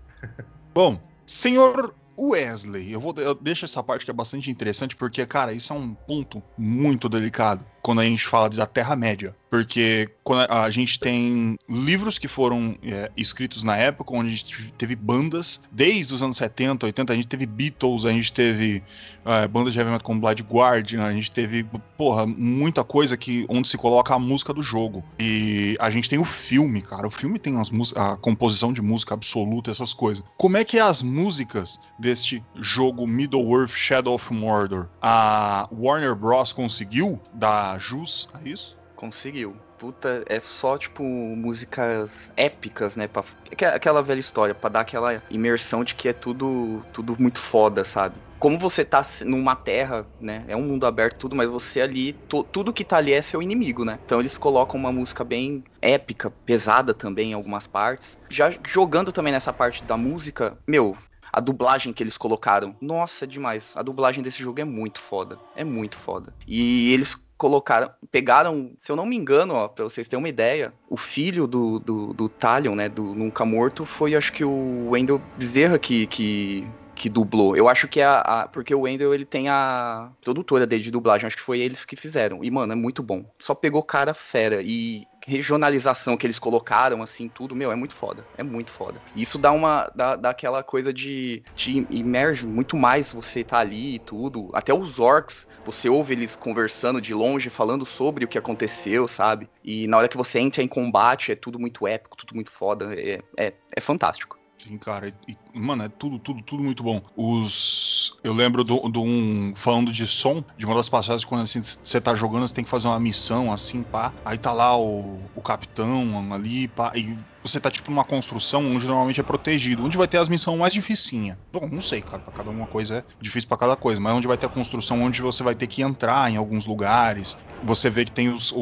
Bom, 0.74 1.00
senhor 1.25 1.93
Wesley, 2.17 2.91
eu 2.91 3.00
vou 3.00 3.13
eu 3.17 3.34
deixo 3.36 3.65
essa 3.65 3.84
parte 3.84 4.05
que 4.05 4.12
é 4.12 4.13
bastante 4.13 4.51
interessante, 4.51 4.96
porque, 4.96 5.25
cara, 5.25 5.53
isso 5.53 5.74
é 5.74 5.75
um 5.75 5.93
ponto 5.93 6.43
muito 6.58 7.10
delicado 7.10 7.65
quando 7.84 8.00
a 8.00 8.06
gente 8.06 8.25
fala 8.25 8.50
da 8.50 8.66
Terra-média. 8.66 9.36
Porque 9.50 10.10
a 10.50 10.68
gente 10.72 11.00
tem 11.00 11.60
livros 11.70 12.18
que 12.18 12.28
foram 12.28 12.75
é, 12.82 13.12
escritos 13.16 13.63
na 13.63 13.78
época, 13.78 14.16
onde 14.16 14.30
a 14.30 14.36
gente 14.36 14.74
teve 14.74 14.96
bandas, 14.96 15.62
desde 15.72 16.12
os 16.12 16.24
anos 16.24 16.38
70, 16.38 16.88
80, 16.88 17.13
a 17.13 17.16
gente 17.16 17.28
teve 17.28 17.46
Beatles, 17.46 18.06
a 18.06 18.12
gente 18.12 18.34
teve 18.34 18.82
é, 19.24 19.48
bandas 19.48 19.74
de 19.74 19.78
heavy 19.78 19.92
metal 19.92 20.04
como 20.04 20.20
Blind 20.20 20.40
Guardian, 20.42 21.04
a 21.04 21.12
gente 21.12 21.32
teve, 21.32 21.63
porra, 21.96 22.25
muita 22.25 22.84
coisa 22.84 23.16
que 23.16 23.46
onde 23.48 23.68
se 23.68 23.78
coloca 23.78 24.16
a 24.16 24.18
música 24.18 24.56
do 24.56 24.63
jogo. 24.63 25.04
E 25.20 25.78
a 25.80 25.92
gente 25.92 26.10
tem 26.10 26.18
o 26.18 26.25
filme, 26.25 26.82
cara. 26.82 27.06
O 27.06 27.12
filme 27.12 27.38
tem 27.38 27.60
as 27.60 27.70
a 27.96 28.16
composição 28.18 28.74
de 28.74 28.82
música 28.82 29.13
absoluta, 29.13 29.70
essas 29.70 29.94
coisas. 29.94 30.24
Como 30.36 30.58
é 30.58 30.63
que 30.63 30.80
as 30.80 31.04
músicas 31.04 31.80
deste 32.00 32.44
jogo 32.56 33.06
Middle-earth 33.06 33.75
Shadow 33.75 34.16
of 34.16 34.34
Mordor 34.34 34.90
a 35.00 35.68
Warner 35.72 36.16
Bros. 36.16 36.54
conseguiu 36.54 37.20
dar 37.34 37.73
jus 37.77 38.27
a 38.34 38.42
isso? 38.44 38.77
Conseguiu. 38.96 39.60
Puta, 39.77 40.24
é 40.27 40.39
só, 40.39 40.77
tipo, 40.77 41.03
músicas 41.03 42.32
épicas, 42.38 42.96
né? 42.96 43.08
Pra, 43.08 43.24
aque- 43.51 43.65
aquela 43.65 44.01
velha 44.03 44.20
história, 44.20 44.53
pra 44.56 44.70
dar 44.70 44.82
aquela 44.82 45.22
imersão 45.30 45.84
de 45.84 45.96
que 45.96 46.08
é 46.10 46.13
tudo, 46.13 46.86
tudo 46.92 47.15
muito 47.20 47.39
foda, 47.39 47.84
sabe? 47.84 48.22
Como 48.39 48.60
você 48.60 48.86
tá 48.86 49.01
numa 49.25 49.56
terra, 49.56 50.08
né? 50.20 50.46
É 50.48 50.56
um 50.56 50.63
mundo 50.63 50.86
aberto, 50.86 51.18
tudo, 51.18 51.36
mas 51.36 51.50
você 51.50 51.82
ali, 51.82 52.13
tudo 52.51 52.74
que 52.74 52.86
tá 52.86 52.98
ali 52.98 53.13
é 53.13 53.22
seu 53.22 53.42
inimigo, 53.42 53.84
né? 53.84 54.00
Então 54.06 54.20
eles 54.20 54.38
colocam 54.38 54.80
uma 54.80 54.92
música 54.92 55.24
bem 55.24 55.63
épica, 55.82 56.30
pesada 56.46 56.94
também 56.94 57.32
em 57.32 57.34
algumas 57.34 57.65
partes. 57.68 58.18
Já 58.30 58.51
jogando 58.68 59.12
também 59.12 59.34
nessa 59.34 59.51
parte 59.53 59.86
da 59.86 59.98
música, 59.98 60.58
meu, 60.68 60.96
a 61.32 61.39
dublagem 61.39 61.94
que 61.94 62.03
eles 62.03 62.18
colocaram. 62.18 62.75
Nossa, 62.82 63.25
é 63.25 63.27
demais. 63.27 63.72
A 63.75 63.82
dublagem 63.82 64.22
desse 64.24 64.42
jogo 64.44 64.60
é 64.62 64.65
muito 64.65 65.00
foda. 65.00 65.38
É 65.56 65.63
muito 65.63 65.98
foda. 65.98 66.34
E 66.48 66.92
eles 66.94 67.15
colocaram, 67.44 67.92
pegaram, 68.10 68.72
se 68.80 68.90
eu 68.90 68.96
não 68.96 69.06
me 69.06 69.18
engano, 69.18 69.54
ó, 69.54 69.68
pra 69.68 69.84
vocês 69.84 70.08
terem 70.08 70.24
uma 70.24 70.30
ideia, 70.30 70.74
o 70.90 70.96
filho 70.96 71.46
do, 71.46 71.78
do, 71.80 72.14
do 72.14 72.30
Talion, 72.30 72.74
né, 72.74 72.88
do 72.88 73.04
Nunca 73.04 73.44
Morto, 73.44 73.84
foi 73.84 74.16
acho 74.16 74.32
que 74.32 74.46
o 74.46 74.90
Wendell 74.92 75.22
Bezerra 75.38 75.78
que, 75.78 76.08
que, 76.08 76.66
que 76.96 77.10
dublou. 77.10 77.58
Eu 77.58 77.68
acho 77.68 77.86
que 77.90 78.00
é 78.00 78.06
a, 78.06 78.20
a- 78.22 78.48
porque 78.48 78.74
o 78.74 78.82
Wendell 78.84 79.14
ele 79.14 79.26
tem 79.26 79.50
a 79.50 80.10
produtora 80.22 80.66
dele 80.66 80.84
de 80.84 80.92
dublagem, 80.92 81.28
acho 81.28 81.36
que 81.36 81.44
foi 81.44 81.60
eles 81.60 81.84
que 81.84 81.98
fizeram. 81.98 82.42
E 82.46 82.50
mano, 82.50 82.72
é 82.72 82.76
muito 82.78 83.04
bom. 83.04 83.26
Só 83.38 83.54
pegou 83.54 83.84
cara 83.84 84.14
fera 84.14 84.62
e 84.64 85.06
regionalização 85.25 86.18
que 86.18 86.25
eles 86.25 86.39
colocaram, 86.39 87.01
assim, 87.01 87.30
tudo, 87.30 87.56
meu, 87.56 87.72
é 87.72 87.75
muito 87.75 87.94
foda. 87.94 88.25
É 88.38 88.44
muito 88.44 88.72
foda. 88.72 89.01
Isso 89.15 89.38
dá 89.38 89.51
uma. 89.51 89.92
dá, 89.96 90.15
dá 90.15 90.30
aquela 90.30 90.63
coisa 90.63 90.94
de. 90.94 91.42
te 91.56 91.86
imerge 91.89 92.46
muito 92.46 92.77
mais 92.77 93.12
você 93.12 93.44
tá 93.44 93.60
ali 93.60 93.96
e 93.96 94.00
tudo. 94.00 94.50
Até 94.53 94.74
os 94.74 95.00
orcs, 95.00 95.48
você 95.65 95.89
ouve 95.89 96.13
eles 96.13 96.36
conversando 96.36 97.01
de 97.01 97.13
longe, 97.13 97.50
falando 97.50 97.86
sobre 97.86 98.25
o 98.25 98.27
que 98.27 98.38
aconteceu, 98.38 99.08
sabe? 99.08 99.50
E 99.63 99.88
na 99.88 99.98
hora 99.98 100.10
que 100.10 100.18
você 100.18 100.39
entra 100.39 100.62
em 100.62 100.68
combate, 100.68 101.32
é 101.32 101.36
tudo 101.36 101.60
muito 101.60 101.88
épico, 101.88 102.18
tudo 102.18 102.36
muito 102.36 102.51
foda. 102.51 102.94
É, 102.94 103.22
é, 103.38 103.53
é 103.75 103.81
fantástico. 103.81 104.43
Sim, 104.64 104.78
cara, 104.78 105.14
e, 105.28 105.38
mano, 105.54 105.84
é 105.84 105.90
tudo, 105.90 106.18
tudo, 106.20 106.42
tudo 106.42 106.64
muito 106.64 106.84
bom. 106.84 107.02
Os. 107.18 108.18
Eu 108.24 108.34
lembro 108.34 108.64
de 108.64 108.72
um. 108.72 109.54
Falando 109.56 109.92
de 109.92 110.08
som, 110.08 110.42
de 110.58 110.66
uma 110.66 110.74
das 110.74 110.88
passagens, 110.88 111.26
quando 111.26 111.42
assim, 111.42 111.62
você 111.62 112.00
tá 112.00 112.16
jogando, 112.16 112.48
você 112.48 112.54
tem 112.54 112.64
que 112.64 112.70
fazer 112.70 112.88
uma 112.88 113.00
missão, 113.00 113.52
assim, 113.52 113.84
pá. 113.84 114.16
Aí 114.24 114.38
tá 114.38 114.54
lá 114.54 114.78
o, 114.78 115.30
o 115.36 115.42
capitão 115.42 116.34
ali, 116.34 116.70
pá. 116.70 116.94
E 116.96 117.14
você 117.44 117.60
tá, 117.60 117.70
tipo, 117.70 117.92
numa 117.92 118.03
construção 118.03 118.66
onde 118.74 118.88
normalmente 118.88 119.20
é 119.20 119.24
protegido. 119.24 119.84
Onde 119.84 119.98
vai 119.98 120.08
ter 120.08 120.18
as 120.18 120.29
missões 120.29 120.58
mais 120.58 120.74
dificinhas. 120.74 121.38
Bom, 121.51 121.68
não 121.70 121.82
sei, 121.82 122.01
cara, 122.01 122.22
pra 122.22 122.34
cada 122.34 122.50
uma 122.50 122.66
coisa 122.68 122.98
é 122.98 123.03
difícil 123.22 123.48
pra 123.50 123.58
cada 123.58 123.75
coisa. 123.75 124.00
Mas 124.00 124.14
onde 124.14 124.27
vai 124.27 124.38
ter 124.38 124.46
a 124.46 124.50
construção 124.50 125.01
onde 125.03 125.22
você 125.22 125.44
vai 125.44 125.56
ter 125.56 125.68
que 125.68 125.82
entrar 125.82 126.32
em 126.32 126.38
alguns 126.38 126.66
lugares. 126.66 127.38
Você 127.62 127.90
vê 127.90 128.06
que 128.06 128.12
tem 128.12 128.29
os, 128.29 128.53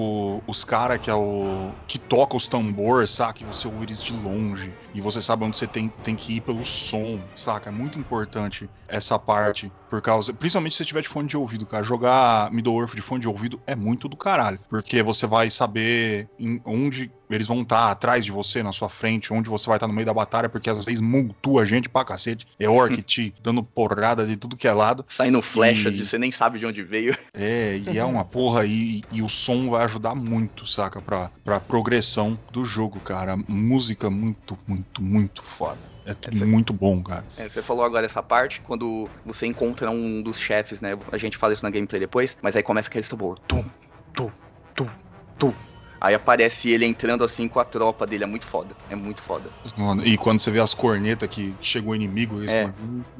os 0.48 0.64
caras 0.64 1.00
que 1.00 1.10
é 1.10 1.16
o. 1.16 1.74
que 1.88 1.98
toca 1.98 2.36
os 2.36 2.48
tambores, 2.48 3.12
saca? 3.12 3.34
Que 3.34 3.46
você 3.46 3.68
ouve 3.68 3.86
eles 3.86 4.02
de 4.02 4.14
longe. 4.14 4.74
E 4.94 5.02
você 5.02 5.22
sabe 5.22 5.44
onde 5.44 5.58
você 5.58 5.68
tem, 5.68 5.90
tem 5.90 6.16
que 6.16 6.38
ir 6.38 6.42
pelo 6.42 6.64
som, 6.64 7.24
saca? 7.36 7.70
É 7.70 7.72
muito 7.72 8.00
importante 8.00 8.70
essa 8.88 9.18
parte. 9.18 9.72
Por 9.90 10.02
causa. 10.02 10.34
Principalmente 10.34 10.74
se 10.74 10.78
você 10.78 10.86
tiver 10.86 11.02
de 11.02 11.10
fone 11.10 11.28
de 11.28 11.36
ouvido, 11.36 11.66
cara. 11.66 11.84
Jogar 11.84 12.52
Middle-earth 12.52 12.96
de 12.96 13.02
fone 13.02 13.22
de 13.22 13.28
ouvido 13.28 13.62
é 13.68 13.76
muito 13.76 14.08
do 14.08 14.16
caralho. 14.16 14.60
Porque 14.70 15.04
você 15.04 15.28
vai 15.28 15.50
saber 15.50 16.30
onde 16.66 17.12
eles 17.30 17.48
vão 17.48 17.62
estar 17.62 17.92
atrás 17.92 18.26
de 18.26 18.32
você, 18.32 18.62
na 18.62 18.71
sua 18.72 18.90
frente, 18.90 19.34
onde 19.34 19.50
você 19.50 19.68
vai 19.68 19.78
estar 19.78 19.88
no 19.88 19.94
meio 19.94 20.06
da 20.06 20.14
batalha, 20.14 20.50
porque 20.50 20.70
às 20.70 20.84
vezes 20.84 21.02
multua 21.02 21.62
a 21.62 21.66
gente 21.66 21.90
pra 21.90 22.04
cacete. 22.06 22.46
É 22.60 22.70
orc 22.70 23.02
te 23.02 23.34
dando 23.42 23.64
porrada 23.64 24.26
de 24.26 24.36
tudo 24.38 24.56
que 24.58 24.68
é 24.68 24.74
lado. 24.74 25.06
Saindo 25.10 25.42
flecha, 25.42 25.90
E- 25.90 26.04
você 26.06 26.18
nem 26.18 26.32
sabe 26.32 26.60
de 26.60 26.66
onde 26.66 26.84
veio. 26.84 27.16
É, 27.34 27.78
e 27.78 27.98
é 27.98 28.04
uma 28.06 28.24
porra, 28.26 28.66
e, 28.66 29.02
e 29.12 29.22
o 29.22 29.30
som 29.30 29.70
vai 29.70 29.84
ajudar 29.86 30.16
muito, 30.16 30.66
saca? 30.66 31.02
Pra, 31.02 31.32
pra 31.44 31.60
progressão 31.60 32.40
do 32.52 32.64
jogo, 32.66 33.00
cara. 33.02 33.38
Música 33.48 34.10
muito, 34.10 34.58
muito, 34.68 35.02
muito 35.04 35.44
foda. 35.44 35.90
É 36.06 36.14
tudo 36.14 36.36
Essa- 36.36 36.46
muito 36.46 36.74
bom, 36.74 37.02
cara. 37.04 37.26
É, 37.38 37.48
você 37.48 37.62
falou 37.62 37.86
agora 37.86 38.06
essa 38.06 38.24
parte, 38.24 38.60
quando 38.62 39.08
você 39.26 39.46
encontra 39.46 39.90
um 39.92 40.22
dos 40.22 40.40
chefes, 40.40 40.82
né? 40.82 40.98
A 41.12 41.18
gente 41.18 41.38
fala 41.38 41.54
isso 41.54 41.64
na 41.64 41.70
gameplay 41.70 42.00
depois, 42.00 42.36
mas 42.42 42.56
aí 42.56 42.64
começa 42.64 42.88
aquele 42.90 43.06
tambor. 43.08 43.38
Tum, 43.48 43.64
tum, 44.14 44.32
tum, 44.76 44.88
tum. 45.38 45.54
Aí 46.02 46.16
aparece 46.16 46.68
ele 46.72 46.84
entrando 46.84 47.24
assim 47.24 47.48
com 47.48 47.60
a 47.60 47.64
tropa 47.64 48.08
dele, 48.08 48.24
é 48.24 48.28
muito 48.28 48.48
foda. 48.48 48.76
É 48.90 48.96
muito 48.96 49.22
foda. 49.22 49.52
Mano, 49.78 50.04
e 50.04 50.18
quando 50.18 50.40
você 50.40 50.50
vê 50.50 50.60
as 50.60 50.74
cornetas 50.74 51.30
que 51.30 51.56
chegou 51.62 51.92
o 51.92 51.96
inimigo, 51.96 52.40
eles 52.40 52.52
É. 52.52 52.66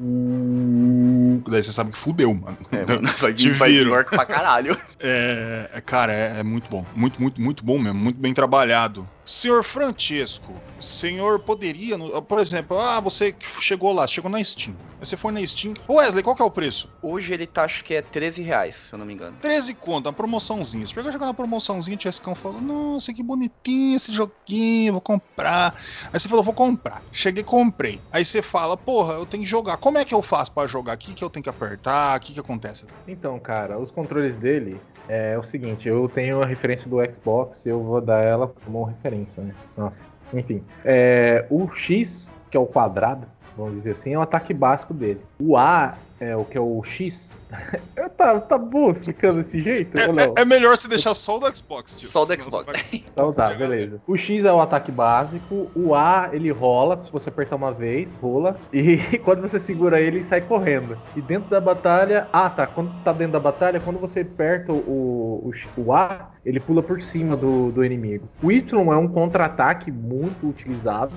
"Uh", 0.00 1.40
daí 1.48 1.62
você 1.62 1.70
sabe 1.72 1.92
que 1.92 1.98
fudeu, 1.98 2.34
mano. 2.34 2.58
É, 2.72 2.78
mano, 2.84 3.08
vai 3.20 3.32
vir, 3.32 3.52
vai 3.52 3.70
vir 3.70 3.88
pra 4.06 4.26
caralho. 4.26 4.76
É, 5.00 5.70
é, 5.74 5.80
cara, 5.80 6.12
é, 6.12 6.40
é 6.40 6.42
muito 6.42 6.68
bom. 6.68 6.84
Muito, 6.92 7.20
muito, 7.22 7.40
muito 7.40 7.64
bom 7.64 7.78
mesmo. 7.78 7.98
Muito 8.00 8.18
bem 8.20 8.34
trabalhado. 8.34 9.08
Senhor 9.24 9.62
Francesco, 9.62 10.60
senhor 10.80 11.38
poderia, 11.38 11.96
por 12.22 12.40
exemplo, 12.40 12.78
ah, 12.78 13.00
você 13.00 13.34
chegou 13.40 13.92
lá, 13.92 14.06
chegou 14.06 14.30
na 14.30 14.42
Steam. 14.42 14.76
Aí 15.00 15.06
Você 15.06 15.16
foi 15.16 15.32
na 15.32 15.44
Steam. 15.46 15.74
Ô 15.86 15.94
Wesley, 15.94 16.22
qual 16.22 16.34
que 16.34 16.42
é 16.42 16.44
o 16.44 16.50
preço? 16.50 16.90
Hoje 17.00 17.32
ele 17.32 17.46
tá, 17.46 17.64
acho 17.64 17.84
que 17.84 17.94
é 17.94 18.02
13 18.02 18.42
reais, 18.42 18.76
se 18.76 18.92
eu 18.92 18.98
não 18.98 19.06
me 19.06 19.14
engano. 19.14 19.36
13 19.40 19.74
conto, 19.74 20.06
uma 20.06 20.12
promoçãozinha. 20.12 20.84
Você 20.84 20.94
pegou 20.94 21.12
jogar 21.12 21.26
na 21.26 21.34
promoçãozinha, 21.34 21.94
o 21.94 21.98
Tiescão 21.98 22.34
falou: 22.34 22.60
Nossa, 22.60 23.12
que 23.12 23.22
bonitinho 23.22 23.96
esse 23.96 24.12
joguinho, 24.12 24.92
vou 24.92 25.00
comprar. 25.00 25.74
Aí 26.12 26.18
você 26.18 26.28
falou: 26.28 26.42
Vou 26.44 26.54
comprar. 26.54 27.02
Cheguei, 27.12 27.44
comprei. 27.44 28.00
Aí 28.10 28.24
você 28.24 28.42
fala: 28.42 28.76
Porra, 28.76 29.14
eu 29.14 29.26
tenho 29.26 29.44
que 29.44 29.48
jogar. 29.48 29.76
Como 29.76 29.98
é 29.98 30.04
que 30.04 30.14
eu 30.14 30.22
faço 30.22 30.52
pra 30.52 30.66
jogar? 30.66 30.94
O 30.94 30.98
que, 30.98 31.14
que 31.14 31.22
eu 31.22 31.30
tenho 31.30 31.44
que 31.44 31.50
apertar? 31.50 32.16
O 32.16 32.20
que, 32.20 32.32
que 32.32 32.40
acontece? 32.40 32.86
Então, 33.06 33.38
cara, 33.38 33.78
os 33.78 33.90
controles 33.90 34.34
dele 34.34 34.80
é 35.08 35.38
o 35.38 35.42
seguinte, 35.42 35.88
eu 35.88 36.08
tenho 36.08 36.42
a 36.42 36.46
referência 36.46 36.88
do 36.88 36.96
Xbox, 37.14 37.66
eu 37.66 37.82
vou 37.82 38.00
dar 38.00 38.22
ela 38.22 38.48
como 38.64 38.84
referência, 38.84 39.42
né? 39.42 39.54
Nossa, 39.76 40.04
enfim. 40.32 40.62
É, 40.84 41.46
o 41.50 41.68
X, 41.70 42.30
que 42.50 42.56
é 42.56 42.60
o 42.60 42.66
quadrado, 42.66 43.26
vamos 43.56 43.74
dizer 43.74 43.92
assim, 43.92 44.14
é 44.14 44.18
o 44.18 44.22
ataque 44.22 44.54
básico 44.54 44.94
dele. 44.94 45.20
O 45.40 45.56
A, 45.56 45.96
é 46.20 46.36
o 46.36 46.44
que 46.44 46.56
é 46.56 46.60
o 46.60 46.82
X. 46.82 47.36
tá, 48.16 48.40
tá 48.40 48.58
bom 48.58 48.90
explicando 48.90 49.42
desse 49.42 49.60
jeito? 49.60 49.98
É, 49.98 50.06
ou 50.08 50.12
não? 50.12 50.22
é- 50.36 50.42
é 50.42 50.44
melhor 50.44 50.76
você 50.76 50.88
deixar 50.88 51.14
só 51.14 51.36
o 51.36 51.40
do 51.40 51.54
Xbox, 51.56 51.96
tio. 51.96 52.08
Só 52.10 52.22
o 52.22 52.24
do 52.26 52.42
Xbox. 52.42 52.66
vai- 52.72 52.82
Então 52.92 53.32
tá, 53.32 53.50
beleza. 53.54 54.00
O 54.06 54.16
X 54.16 54.44
é 54.44 54.52
o 54.52 54.60
ataque 54.60 54.90
básico, 54.90 55.70
o 55.74 55.94
A 55.94 56.30
ele 56.32 56.50
rola, 56.50 57.02
se 57.04 57.10
você 57.12 57.28
apertar 57.28 57.56
uma 57.56 57.72
vez, 57.72 58.14
rola, 58.14 58.60
e 58.72 58.96
quando 59.24 59.42
você 59.42 59.58
segura 59.58 60.00
ele, 60.00 60.18
ele 60.18 60.24
sai 60.24 60.40
correndo. 60.42 60.98
E 61.14 61.20
dentro 61.22 61.48
da 61.48 61.60
batalha, 61.60 62.28
ah 62.32 62.48
tá, 62.50 62.66
quando 62.66 63.02
tá 63.02 63.12
dentro 63.12 63.32
da 63.32 63.40
batalha, 63.40 63.80
quando 63.80 63.98
você 64.00 64.20
aperta 64.20 64.72
o, 64.72 65.48
o, 65.48 65.50
o 65.76 65.92
A, 65.92 66.31
ele 66.44 66.58
pula 66.58 66.82
por 66.82 67.00
cima 67.00 67.36
do, 67.36 67.70
do 67.70 67.84
inimigo. 67.84 68.28
O 68.42 68.50
Y 68.50 68.92
é 68.92 68.96
um 68.96 69.06
contra-ataque 69.06 69.92
muito 69.92 70.48
utilizado, 70.48 71.12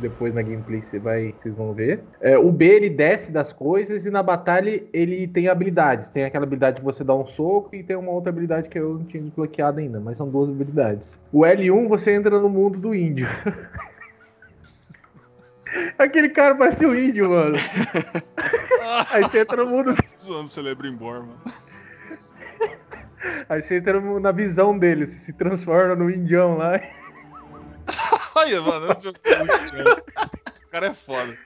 depois 0.00 0.32
na 0.32 0.42
gameplay 0.42 0.80
você 0.82 0.98
vai, 0.98 1.34
vocês 1.40 1.54
vão 1.54 1.72
ver. 1.72 2.00
É, 2.20 2.38
o 2.38 2.52
B 2.52 2.66
ele 2.66 2.90
desce 2.90 3.32
das 3.32 3.52
coisas 3.52 4.06
e 4.06 4.10
na 4.10 4.22
batalha 4.22 4.82
ele 4.92 5.26
tem 5.26 5.48
habilidades. 5.48 6.08
Tem 6.08 6.24
aquela 6.24 6.44
habilidade 6.44 6.76
de 6.76 6.82
você 6.82 7.02
dar 7.02 7.16
um 7.16 7.26
soco 7.26 7.74
e 7.74 7.82
tem 7.82 7.96
uma 7.96 8.12
outra 8.12 8.30
habilidade 8.30 8.68
que 8.68 8.78
eu 8.78 8.94
não 8.94 9.04
tinha 9.04 9.22
desbloqueado 9.22 9.80
ainda, 9.80 9.98
mas 9.98 10.16
são 10.16 10.28
duas 10.28 10.48
habilidades. 10.48 11.18
O 11.32 11.40
L1 11.40 11.88
você 11.88 12.12
entra 12.12 12.40
no 12.40 12.48
mundo 12.48 12.78
do 12.78 12.94
índio. 12.94 13.26
Aquele 15.98 16.30
cara 16.30 16.54
parece 16.54 16.86
um 16.86 16.94
índio, 16.94 17.30
mano. 17.30 17.56
Aí 19.12 19.22
você 19.22 19.40
entra 19.40 19.64
no 19.64 19.70
mundo. 19.70 19.94
Zoando 20.18 20.48
Celebrimbor, 20.48 21.20
mano. 21.20 21.67
Aí 23.48 23.62
você 23.62 23.76
entra 23.76 24.00
na 24.20 24.32
visão 24.32 24.78
dele, 24.78 25.06
você 25.06 25.18
se 25.18 25.32
transforma 25.32 25.94
no 25.94 26.10
indião 26.10 26.56
lá. 26.56 26.80
Olha, 28.36 28.60
mano, 28.62 28.92
esse 28.92 29.08
esse 30.50 30.66
cara 30.66 30.86
é 30.86 30.94
foda. 30.94 31.36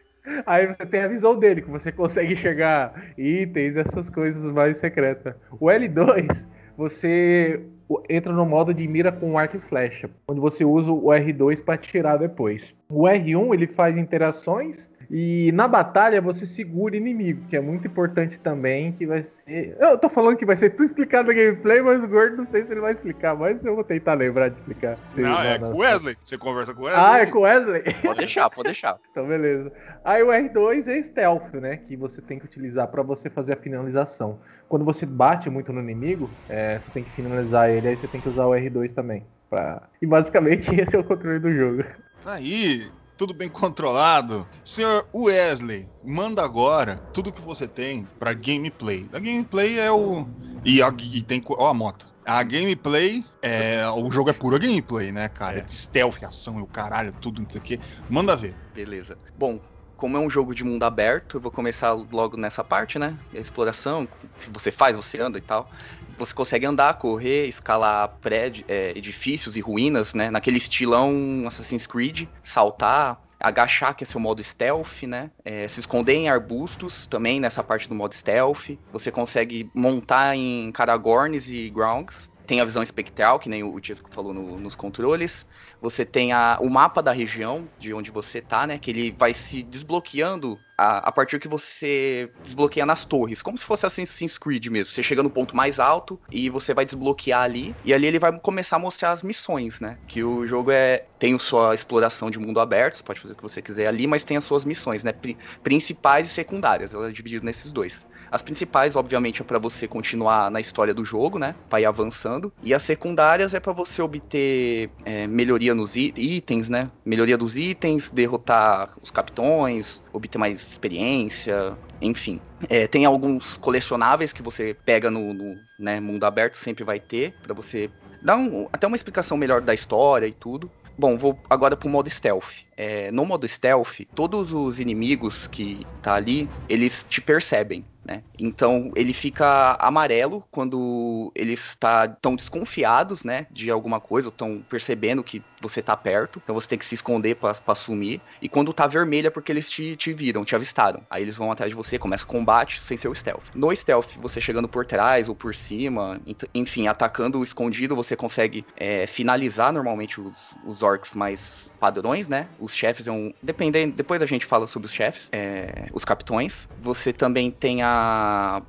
Aí 0.46 0.66
você 0.68 0.86
tem 0.86 1.00
a 1.00 1.08
visão 1.08 1.38
dele, 1.38 1.62
que 1.62 1.70
você 1.70 1.90
consegue 1.90 2.34
enxergar 2.34 3.12
itens, 3.18 3.76
essas 3.76 4.08
coisas 4.08 4.44
mais 4.52 4.76
secretas. 4.76 5.34
O 5.58 5.66
L2, 5.66 6.46
você 6.76 7.60
entra 8.08 8.32
no 8.32 8.46
modo 8.46 8.72
de 8.72 8.86
mira 8.86 9.10
com 9.10 9.36
arco 9.36 9.56
e 9.56 9.60
flecha, 9.60 10.08
onde 10.26 10.40
você 10.40 10.64
usa 10.64 10.90
o 10.90 11.06
R2 11.06 11.64
para 11.64 11.74
atirar 11.74 12.18
depois. 12.18 12.74
O 12.88 13.02
R1 13.02 13.54
ele 13.54 13.66
faz 13.66 13.96
interações 13.96 14.88
e 15.10 15.50
na 15.52 15.68
batalha 15.68 16.20
você 16.20 16.46
segura 16.46 16.96
inimigo, 16.96 17.44
que 17.48 17.56
é 17.56 17.60
muito 17.60 17.86
importante 17.86 18.38
também, 18.38 18.92
que 18.92 19.06
vai 19.06 19.22
ser... 19.22 19.76
Eu 19.78 19.98
tô 19.98 20.08
falando 20.08 20.36
que 20.36 20.46
vai 20.46 20.56
ser 20.56 20.70
tudo 20.70 20.84
explicado 20.84 21.28
na 21.28 21.34
gameplay, 21.34 21.80
mas 21.80 22.02
o 22.02 22.08
Gordo 22.08 22.36
não 22.36 22.46
sei 22.46 22.64
se 22.64 22.70
ele 22.70 22.80
vai 22.80 22.92
explicar, 22.92 23.34
mas 23.34 23.64
eu 23.64 23.74
vou 23.74 23.84
tentar 23.84 24.14
lembrar 24.14 24.48
de 24.48 24.56
explicar. 24.56 24.96
Não, 25.16 25.42
é 25.42 25.58
com 25.58 25.68
o 25.68 25.78
Wesley. 25.78 26.16
Você 26.22 26.38
conversa 26.38 26.74
com 26.74 26.82
o 26.82 26.84
Wesley. 26.84 27.04
Ah, 27.04 27.18
é 27.18 27.26
com 27.26 27.38
o 27.38 27.42
Wesley? 27.42 27.82
Pode 28.02 28.18
deixar, 28.18 28.50
pode 28.50 28.66
deixar. 28.66 28.98
Então, 29.10 29.26
beleza. 29.26 29.72
Aí 30.04 30.22
o 30.22 30.28
R2 30.28 30.88
é 30.88 31.02
stealth, 31.02 31.54
né? 31.54 31.76
Que 31.76 31.96
você 31.96 32.20
tem 32.20 32.38
que 32.38 32.44
utilizar 32.44 32.88
para 32.88 33.02
você 33.02 33.30
fazer 33.30 33.52
a 33.54 33.56
finalização. 33.56 34.38
Quando 34.68 34.84
você 34.84 35.04
bate 35.04 35.50
muito 35.50 35.72
no 35.72 35.80
inimigo, 35.80 36.30
é, 36.48 36.78
você 36.78 36.90
tem 36.90 37.04
que 37.04 37.10
finalizar 37.10 37.70
ele, 37.70 37.88
aí 37.88 37.96
você 37.96 38.08
tem 38.08 38.20
que 38.20 38.28
usar 38.28 38.46
o 38.46 38.50
R2 38.50 38.92
também. 38.92 39.24
Pra... 39.48 39.82
E 40.00 40.06
basicamente 40.06 40.74
esse 40.80 40.96
é 40.96 40.98
o 40.98 41.04
controle 41.04 41.38
do 41.38 41.52
jogo. 41.52 41.84
Tá 42.22 42.34
aí, 42.34 42.86
tudo 43.22 43.34
bem 43.34 43.48
controlado. 43.48 44.44
Senhor 44.64 45.06
Wesley, 45.14 45.88
manda 46.04 46.42
agora 46.42 46.96
tudo 47.12 47.32
que 47.32 47.40
você 47.40 47.68
tem 47.68 48.04
pra 48.18 48.32
gameplay. 48.32 49.08
A 49.12 49.20
gameplay 49.20 49.78
é 49.78 49.92
o. 49.92 50.26
E, 50.64 50.82
a, 50.82 50.92
e 50.98 51.22
tem. 51.22 51.40
Ó, 51.48 51.70
a 51.70 51.72
moto. 51.72 52.08
A 52.26 52.42
gameplay 52.42 53.24
é. 53.40 53.88
O 53.90 54.10
jogo 54.10 54.30
é 54.30 54.32
pura 54.32 54.58
gameplay, 54.58 55.12
né, 55.12 55.28
cara? 55.28 55.58
É. 55.58 55.60
De 55.60 55.72
stealth, 55.72 56.20
ação 56.24 56.58
e 56.58 56.62
o 56.62 56.66
caralho, 56.66 57.12
tudo, 57.12 57.40
não 57.40 57.48
sei 57.48 57.60
o 57.60 57.62
quê. 57.62 57.78
Manda 58.10 58.34
ver. 58.34 58.56
Beleza. 58.74 59.16
Bom, 59.38 59.60
como 60.02 60.16
é 60.16 60.20
um 60.20 60.28
jogo 60.28 60.52
de 60.52 60.64
mundo 60.64 60.82
aberto, 60.82 61.36
eu 61.36 61.40
vou 61.40 61.52
começar 61.52 61.92
logo 61.92 62.36
nessa 62.36 62.64
parte, 62.64 62.98
né? 62.98 63.16
Exploração, 63.32 64.08
se 64.36 64.50
você 64.50 64.72
faz, 64.72 64.96
você 64.96 65.20
anda 65.20 65.38
e 65.38 65.40
tal. 65.40 65.70
Você 66.18 66.34
consegue 66.34 66.66
andar, 66.66 66.94
correr, 66.94 67.46
escalar 67.46 68.08
prédio, 68.20 68.64
é, 68.66 68.90
edifícios 68.98 69.56
e 69.56 69.60
ruínas, 69.60 70.12
né? 70.12 70.28
Naquele 70.28 70.56
estilão 70.56 71.44
Assassin's 71.46 71.86
Creed, 71.86 72.26
saltar, 72.42 73.22
agachar, 73.38 73.94
que 73.94 74.02
é 74.02 74.06
seu 74.06 74.18
modo 74.18 74.42
stealth, 74.42 75.04
né? 75.04 75.30
É, 75.44 75.68
se 75.68 75.78
esconder 75.78 76.14
em 76.14 76.28
arbustos 76.28 77.06
também 77.06 77.38
nessa 77.38 77.62
parte 77.62 77.88
do 77.88 77.94
modo 77.94 78.12
stealth. 78.12 78.70
Você 78.92 79.12
consegue 79.12 79.70
montar 79.72 80.34
em 80.34 80.72
Caragorns 80.72 81.48
e 81.48 81.70
Grounds. 81.70 82.28
Tem 82.46 82.60
a 82.60 82.64
visão 82.64 82.82
espectral, 82.82 83.38
que 83.38 83.48
nem 83.48 83.62
o 83.62 83.80
Tiesco 83.80 84.10
falou 84.12 84.34
no- 84.34 84.58
nos 84.58 84.74
controles. 84.74 85.46
Você 85.80 86.04
tem 86.04 86.32
a- 86.32 86.58
o 86.60 86.68
mapa 86.68 87.02
da 87.02 87.12
região 87.12 87.70
de 87.78 87.94
onde 87.94 88.10
você 88.10 88.42
tá, 88.42 88.66
né? 88.66 88.78
Que 88.78 88.90
ele 88.90 89.12
vai 89.12 89.32
se 89.32 89.62
desbloqueando 89.62 90.62
a, 90.82 90.98
a 90.98 91.12
partir 91.12 91.38
que 91.38 91.48
você 91.48 92.30
desbloqueia 92.42 92.84
nas 92.86 93.04
torres. 93.04 93.42
Como 93.42 93.56
se 93.58 93.64
fosse 93.64 93.86
Assassin's 93.86 94.38
Creed 94.38 94.66
mesmo. 94.66 94.92
Você 94.92 95.02
chega 95.02 95.22
no 95.22 95.30
ponto 95.30 95.56
mais 95.56 95.78
alto 95.78 96.20
e 96.30 96.48
você 96.50 96.74
vai 96.74 96.84
desbloquear 96.84 97.42
ali. 97.42 97.76
E 97.84 97.92
ali 97.94 98.06
ele 98.06 98.18
vai 98.18 98.38
começar 98.40 98.76
a 98.76 98.78
mostrar 98.78 99.10
as 99.10 99.22
missões, 99.22 99.80
né? 99.80 99.98
Que 100.06 100.22
o 100.24 100.46
jogo 100.46 100.70
é 100.70 101.06
tem 101.18 101.38
sua 101.38 101.74
exploração 101.74 102.30
de 102.30 102.38
mundo 102.38 102.58
aberto. 102.60 102.96
Você 102.96 103.02
pode 103.02 103.20
fazer 103.20 103.34
o 103.34 103.36
que 103.36 103.42
você 103.42 103.62
quiser 103.62 103.86
ali, 103.86 104.06
mas 104.06 104.24
tem 104.24 104.36
as 104.36 104.44
suas 104.44 104.64
missões, 104.64 105.04
né? 105.04 105.12
pri- 105.12 105.38
principais 105.62 106.26
e 106.28 106.30
secundárias. 106.30 106.92
Ela 106.94 107.08
é 107.08 107.12
dividida 107.12 107.44
nesses 107.44 107.70
dois. 107.72 108.04
As 108.30 108.42
principais, 108.42 108.96
obviamente, 108.96 109.42
é 109.42 109.44
para 109.44 109.58
você 109.58 109.86
continuar 109.86 110.50
na 110.50 110.58
história 110.60 110.94
do 110.94 111.04
jogo, 111.04 111.38
né? 111.38 111.54
Pra 111.68 111.80
ir 111.80 111.84
avançando. 111.84 112.52
E 112.62 112.72
as 112.72 112.82
secundárias 112.82 113.52
é 113.52 113.60
para 113.60 113.72
você 113.74 114.00
obter 114.00 114.94
é, 115.04 115.26
melhoria 115.26 115.74
nos 115.74 115.94
itens, 115.96 116.68
né? 116.68 116.90
Melhoria 117.04 117.36
dos 117.36 117.56
itens, 117.56 118.10
derrotar 118.10 118.94
os 119.02 119.10
capitões, 119.10 120.02
obter 120.12 120.38
mais 120.38 120.71
experiência, 120.72 121.78
enfim. 122.00 122.40
É, 122.68 122.86
tem 122.86 123.04
alguns 123.04 123.56
colecionáveis 123.56 124.32
que 124.32 124.42
você 124.42 124.74
pega 124.74 125.10
no, 125.10 125.32
no, 125.34 125.64
né, 125.78 126.00
mundo 126.00 126.24
aberto, 126.24 126.56
sempre 126.56 126.84
vai 126.84 127.00
ter, 127.00 127.38
para 127.42 127.54
você 127.54 127.90
dar 128.20 128.36
um- 128.36 128.68
até 128.72 128.86
uma 128.86 128.96
explicação 128.96 129.36
melhor 129.36 129.60
da 129.60 129.74
história 129.74 130.26
e 130.26 130.32
tudo. 130.32 130.70
Bom, 130.96 131.16
vou 131.16 131.42
agora 131.48 131.76
pro 131.76 131.88
modo 131.88 132.08
stealth. 132.10 132.64
É, 132.76 133.10
no 133.10 133.24
modo 133.24 133.48
stealth, 133.48 134.00
todos 134.14 134.52
os 134.52 134.78
inimigos 134.78 135.46
que 135.46 135.88
tá 136.00 136.14
ali, 136.14 136.48
eles 136.68 137.04
te 137.04 137.20
percebem, 137.20 137.86
né? 138.04 138.22
Então 138.38 138.90
ele 138.96 139.12
fica 139.12 139.76
amarelo 139.80 140.44
quando 140.50 141.32
eles 141.34 141.60
estão 141.60 142.34
desconfiados, 142.34 143.24
né, 143.24 143.46
de 143.50 143.70
alguma 143.70 144.00
coisa, 144.00 144.28
ou 144.28 144.32
estão 144.32 144.62
percebendo 144.68 145.22
que 145.22 145.42
você 145.60 145.80
tá 145.80 145.96
perto. 145.96 146.40
Então 146.42 146.54
você 146.54 146.68
tem 146.68 146.78
que 146.78 146.84
se 146.84 146.94
esconder 146.94 147.36
pra 147.36 147.74
sumir. 147.74 148.20
E 148.40 148.48
quando 148.48 148.72
tá 148.72 148.86
vermelho 148.86 149.28
é 149.28 149.30
porque 149.30 149.52
eles 149.52 149.70
te, 149.70 149.96
te 149.96 150.12
viram, 150.12 150.44
te 150.44 150.54
avistaram. 150.54 151.02
Aí 151.08 151.22
eles 151.22 151.36
vão 151.36 151.52
atrás 151.52 151.70
de 151.70 151.76
você, 151.76 151.98
começa 151.98 152.24
o 152.24 152.26
combate 152.28 152.80
sem 152.80 152.96
ser 152.96 153.08
o 153.08 153.14
stealth. 153.14 153.44
No 153.54 153.74
stealth, 153.74 154.16
você 154.16 154.40
chegando 154.40 154.68
por 154.68 154.84
trás 154.84 155.28
ou 155.28 155.34
por 155.34 155.54
cima, 155.54 156.20
enfim, 156.54 156.88
atacando 156.88 157.42
escondido, 157.42 157.94
você 157.94 158.16
consegue 158.16 158.66
é, 158.76 159.06
finalizar 159.06 159.72
normalmente 159.72 160.20
os, 160.20 160.50
os 160.64 160.82
orcs 160.82 161.14
mais 161.14 161.70
padrões, 161.78 162.28
né? 162.28 162.48
Os 162.58 162.74
chefes 162.74 163.06
é 163.06 163.12
um. 163.12 163.32
Dependendo. 163.42 163.94
Depois 163.94 164.22
a 164.22 164.26
gente 164.26 164.46
fala 164.46 164.66
sobre 164.66 164.86
os 164.86 164.92
chefes, 164.92 165.28
é, 165.32 165.86
os 165.92 166.04
capitões. 166.04 166.68
Você 166.80 167.12
também 167.12 167.50
tem 167.50 167.82
a. 167.82 167.91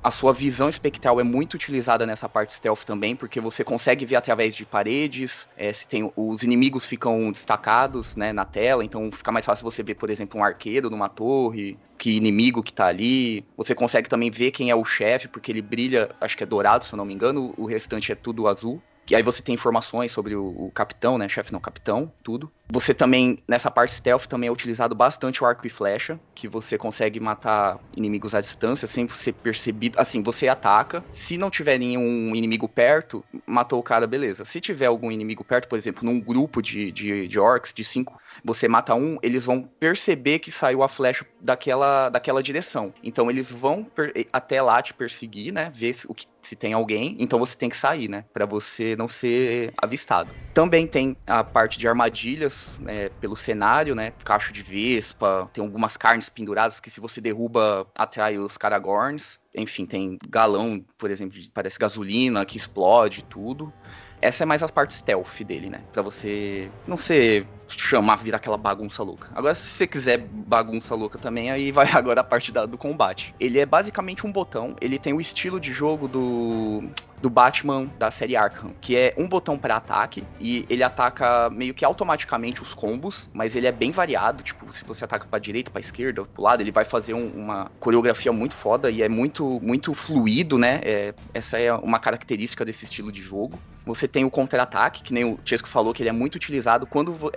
A 0.02 0.10
sua 0.10 0.32
visão 0.32 0.68
espectral 0.68 1.20
é 1.20 1.22
muito 1.22 1.54
utilizada 1.54 2.06
nessa 2.06 2.28
parte 2.28 2.52
stealth 2.54 2.84
também, 2.84 3.14
porque 3.16 3.40
você 3.40 3.64
consegue 3.64 4.04
ver 4.04 4.16
através 4.16 4.54
de 4.54 4.64
paredes. 4.64 5.48
é, 5.56 5.72
se 5.72 5.86
tem 5.86 6.10
os 6.16 6.42
inimigos 6.42 6.84
ficam 6.84 7.30
destacados, 7.32 8.16
né, 8.16 8.32
na 8.32 8.44
tela, 8.44 8.84
então 8.84 9.10
fica 9.12 9.32
mais 9.32 9.44
fácil 9.44 9.64
você 9.64 9.82
ver, 9.82 9.94
por 9.94 10.10
exemplo, 10.10 10.38
um 10.38 10.44
arqueiro 10.44 10.90
numa 10.90 11.08
torre. 11.08 11.76
Que 11.96 12.16
inimigo 12.16 12.62
que 12.62 12.72
tá 12.72 12.86
ali. 12.86 13.44
Você 13.56 13.74
consegue 13.74 14.08
também 14.08 14.30
ver 14.30 14.50
quem 14.50 14.68
é 14.68 14.74
o 14.74 14.84
chefe, 14.84 15.28
porque 15.28 15.52
ele 15.52 15.62
brilha, 15.62 16.10
acho 16.20 16.36
que 16.36 16.42
é 16.42 16.46
dourado, 16.46 16.84
se 16.84 16.92
eu 16.92 16.96
não 16.96 17.04
me 17.04 17.14
engano. 17.14 17.54
O 17.56 17.66
restante 17.66 18.10
é 18.10 18.14
tudo 18.14 18.48
azul. 18.48 18.82
Que 19.06 19.14
aí 19.14 19.22
você 19.22 19.42
tem 19.42 19.54
informações 19.54 20.10
sobre 20.10 20.34
o, 20.34 20.46
o 20.46 20.70
capitão, 20.72 21.18
né? 21.18 21.28
Chefe 21.28 21.52
não, 21.52 21.60
capitão, 21.60 22.10
tudo. 22.22 22.50
Você 22.70 22.94
também, 22.94 23.38
nessa 23.46 23.70
parte 23.70 23.94
stealth, 23.94 24.26
também 24.26 24.48
é 24.48 24.52
utilizado 24.52 24.94
bastante 24.94 25.42
o 25.42 25.46
arco 25.46 25.66
e 25.66 25.70
flecha, 25.70 26.18
que 26.34 26.48
você 26.48 26.78
consegue 26.78 27.20
matar 27.20 27.78
inimigos 27.96 28.34
à 28.34 28.40
distância, 28.40 28.88
sem 28.88 29.06
ser 29.08 29.32
percebido. 29.32 29.98
Assim, 30.00 30.22
você 30.22 30.48
ataca. 30.48 31.04
Se 31.10 31.36
não 31.36 31.50
tiver 31.50 31.78
nenhum 31.78 32.34
inimigo 32.34 32.68
perto, 32.68 33.24
matou 33.46 33.78
o 33.78 33.82
cara, 33.82 34.06
beleza. 34.06 34.44
Se 34.44 34.60
tiver 34.60 34.86
algum 34.86 35.12
inimigo 35.12 35.44
perto, 35.44 35.68
por 35.68 35.78
exemplo, 35.78 36.04
num 36.04 36.18
grupo 36.20 36.62
de, 36.62 36.90
de, 36.90 37.28
de 37.28 37.38
orcs, 37.38 37.72
de 37.74 37.84
cinco, 37.84 38.18
você 38.42 38.66
mata 38.66 38.94
um, 38.94 39.18
eles 39.22 39.44
vão 39.44 39.62
perceber 39.62 40.38
que 40.38 40.50
saiu 40.50 40.82
a 40.82 40.88
flecha 40.88 41.26
daquela, 41.40 42.08
daquela 42.08 42.42
direção. 42.42 42.92
Então 43.02 43.30
eles 43.30 43.50
vão 43.50 43.86
até 44.32 44.62
lá 44.62 44.82
te 44.82 44.94
perseguir, 44.94 45.52
né? 45.52 45.70
Ver 45.74 45.94
o 46.08 46.14
que 46.14 46.26
se 46.42 46.56
tem 46.56 46.72
alguém, 46.72 47.16
então 47.18 47.38
você 47.38 47.56
tem 47.56 47.70
que 47.70 47.76
sair, 47.76 48.08
né? 48.08 48.24
Pra 48.32 48.46
você 48.46 48.94
não 48.96 49.08
ser 49.08 49.72
avistado. 49.80 50.32
Também 50.52 50.86
tem 50.86 51.16
a 51.26 51.42
parte 51.42 51.78
de 51.78 51.88
armadilhas 51.88 52.53
é, 52.86 53.08
pelo 53.08 53.36
cenário, 53.36 53.94
né? 53.94 54.12
Cacho 54.24 54.52
de 54.52 54.62
vespa, 54.62 55.48
tem 55.52 55.62
algumas 55.64 55.96
carnes 55.96 56.28
penduradas 56.28 56.80
que 56.80 56.90
se 56.90 57.00
você 57.00 57.20
derruba 57.20 57.86
atrai 57.94 58.38
os 58.38 58.56
caragorns. 58.56 59.38
Enfim, 59.54 59.86
tem 59.86 60.18
galão, 60.28 60.84
por 60.98 61.10
exemplo, 61.10 61.38
de- 61.38 61.50
parece 61.50 61.78
gasolina 61.78 62.44
que 62.44 62.56
explode 62.56 63.22
tudo. 63.22 63.72
Essa 64.20 64.42
é 64.42 64.46
mais 64.46 64.62
a 64.62 64.68
parte 64.68 64.94
stealth 64.94 65.42
dele, 65.42 65.68
né? 65.70 65.80
Pra 65.92 66.02
você 66.02 66.70
não 66.86 66.96
ser 66.96 67.46
chamar, 67.78 68.16
virar 68.16 68.36
aquela 68.38 68.56
bagunça 68.56 69.02
louca. 69.02 69.28
Agora, 69.34 69.54
se 69.54 69.68
você 69.68 69.86
quiser 69.86 70.18
bagunça 70.18 70.94
louca 70.94 71.18
também, 71.18 71.50
aí 71.50 71.70
vai 71.72 71.86
agora 71.92 72.20
a 72.20 72.24
parte 72.24 72.52
da- 72.52 72.66
do 72.66 72.78
combate. 72.78 73.34
Ele 73.38 73.58
é 73.58 73.66
basicamente 73.66 74.26
um 74.26 74.32
botão, 74.32 74.74
ele 74.80 74.98
tem 74.98 75.12
o 75.12 75.20
estilo 75.20 75.58
de 75.60 75.72
jogo 75.72 76.06
do, 76.08 76.82
do 77.20 77.30
Batman 77.30 77.86
da 77.98 78.10
série 78.10 78.36
Arkham, 78.36 78.74
que 78.80 78.96
é 78.96 79.14
um 79.18 79.28
botão 79.28 79.58
para 79.58 79.76
ataque 79.76 80.22
e 80.40 80.64
ele 80.68 80.82
ataca 80.82 81.48
meio 81.50 81.74
que 81.74 81.84
automaticamente 81.84 82.62
os 82.62 82.74
combos, 82.74 83.28
mas 83.32 83.56
ele 83.56 83.66
é 83.66 83.72
bem 83.72 83.90
variado, 83.90 84.42
tipo, 84.42 84.72
se 84.72 84.84
você 84.84 85.04
ataca 85.04 85.26
pra 85.26 85.38
direita, 85.38 85.70
pra 85.70 85.80
esquerda, 85.80 86.24
pro 86.24 86.42
lado, 86.42 86.62
ele 86.62 86.72
vai 86.72 86.84
fazer 86.84 87.14
um- 87.14 87.30
uma 87.34 87.70
coreografia 87.80 88.32
muito 88.32 88.54
foda 88.54 88.90
e 88.90 89.02
é 89.02 89.08
muito 89.08 89.58
muito 89.62 89.94
fluido, 89.94 90.58
né? 90.58 90.80
É, 90.84 91.14
essa 91.32 91.58
é 91.58 91.72
uma 91.72 91.98
característica 91.98 92.64
desse 92.64 92.84
estilo 92.84 93.10
de 93.12 93.22
jogo. 93.22 93.58
Você 93.86 94.08
tem 94.08 94.24
o 94.24 94.30
contra-ataque, 94.30 95.02
que 95.02 95.12
nem 95.12 95.24
o 95.24 95.38
Chesco 95.44 95.68
falou, 95.68 95.92
que 95.92 96.02
ele 96.02 96.08
é 96.08 96.12
muito 96.12 96.36
utilizado 96.36 96.86
quando 96.86 97.12
vo- 97.12 97.30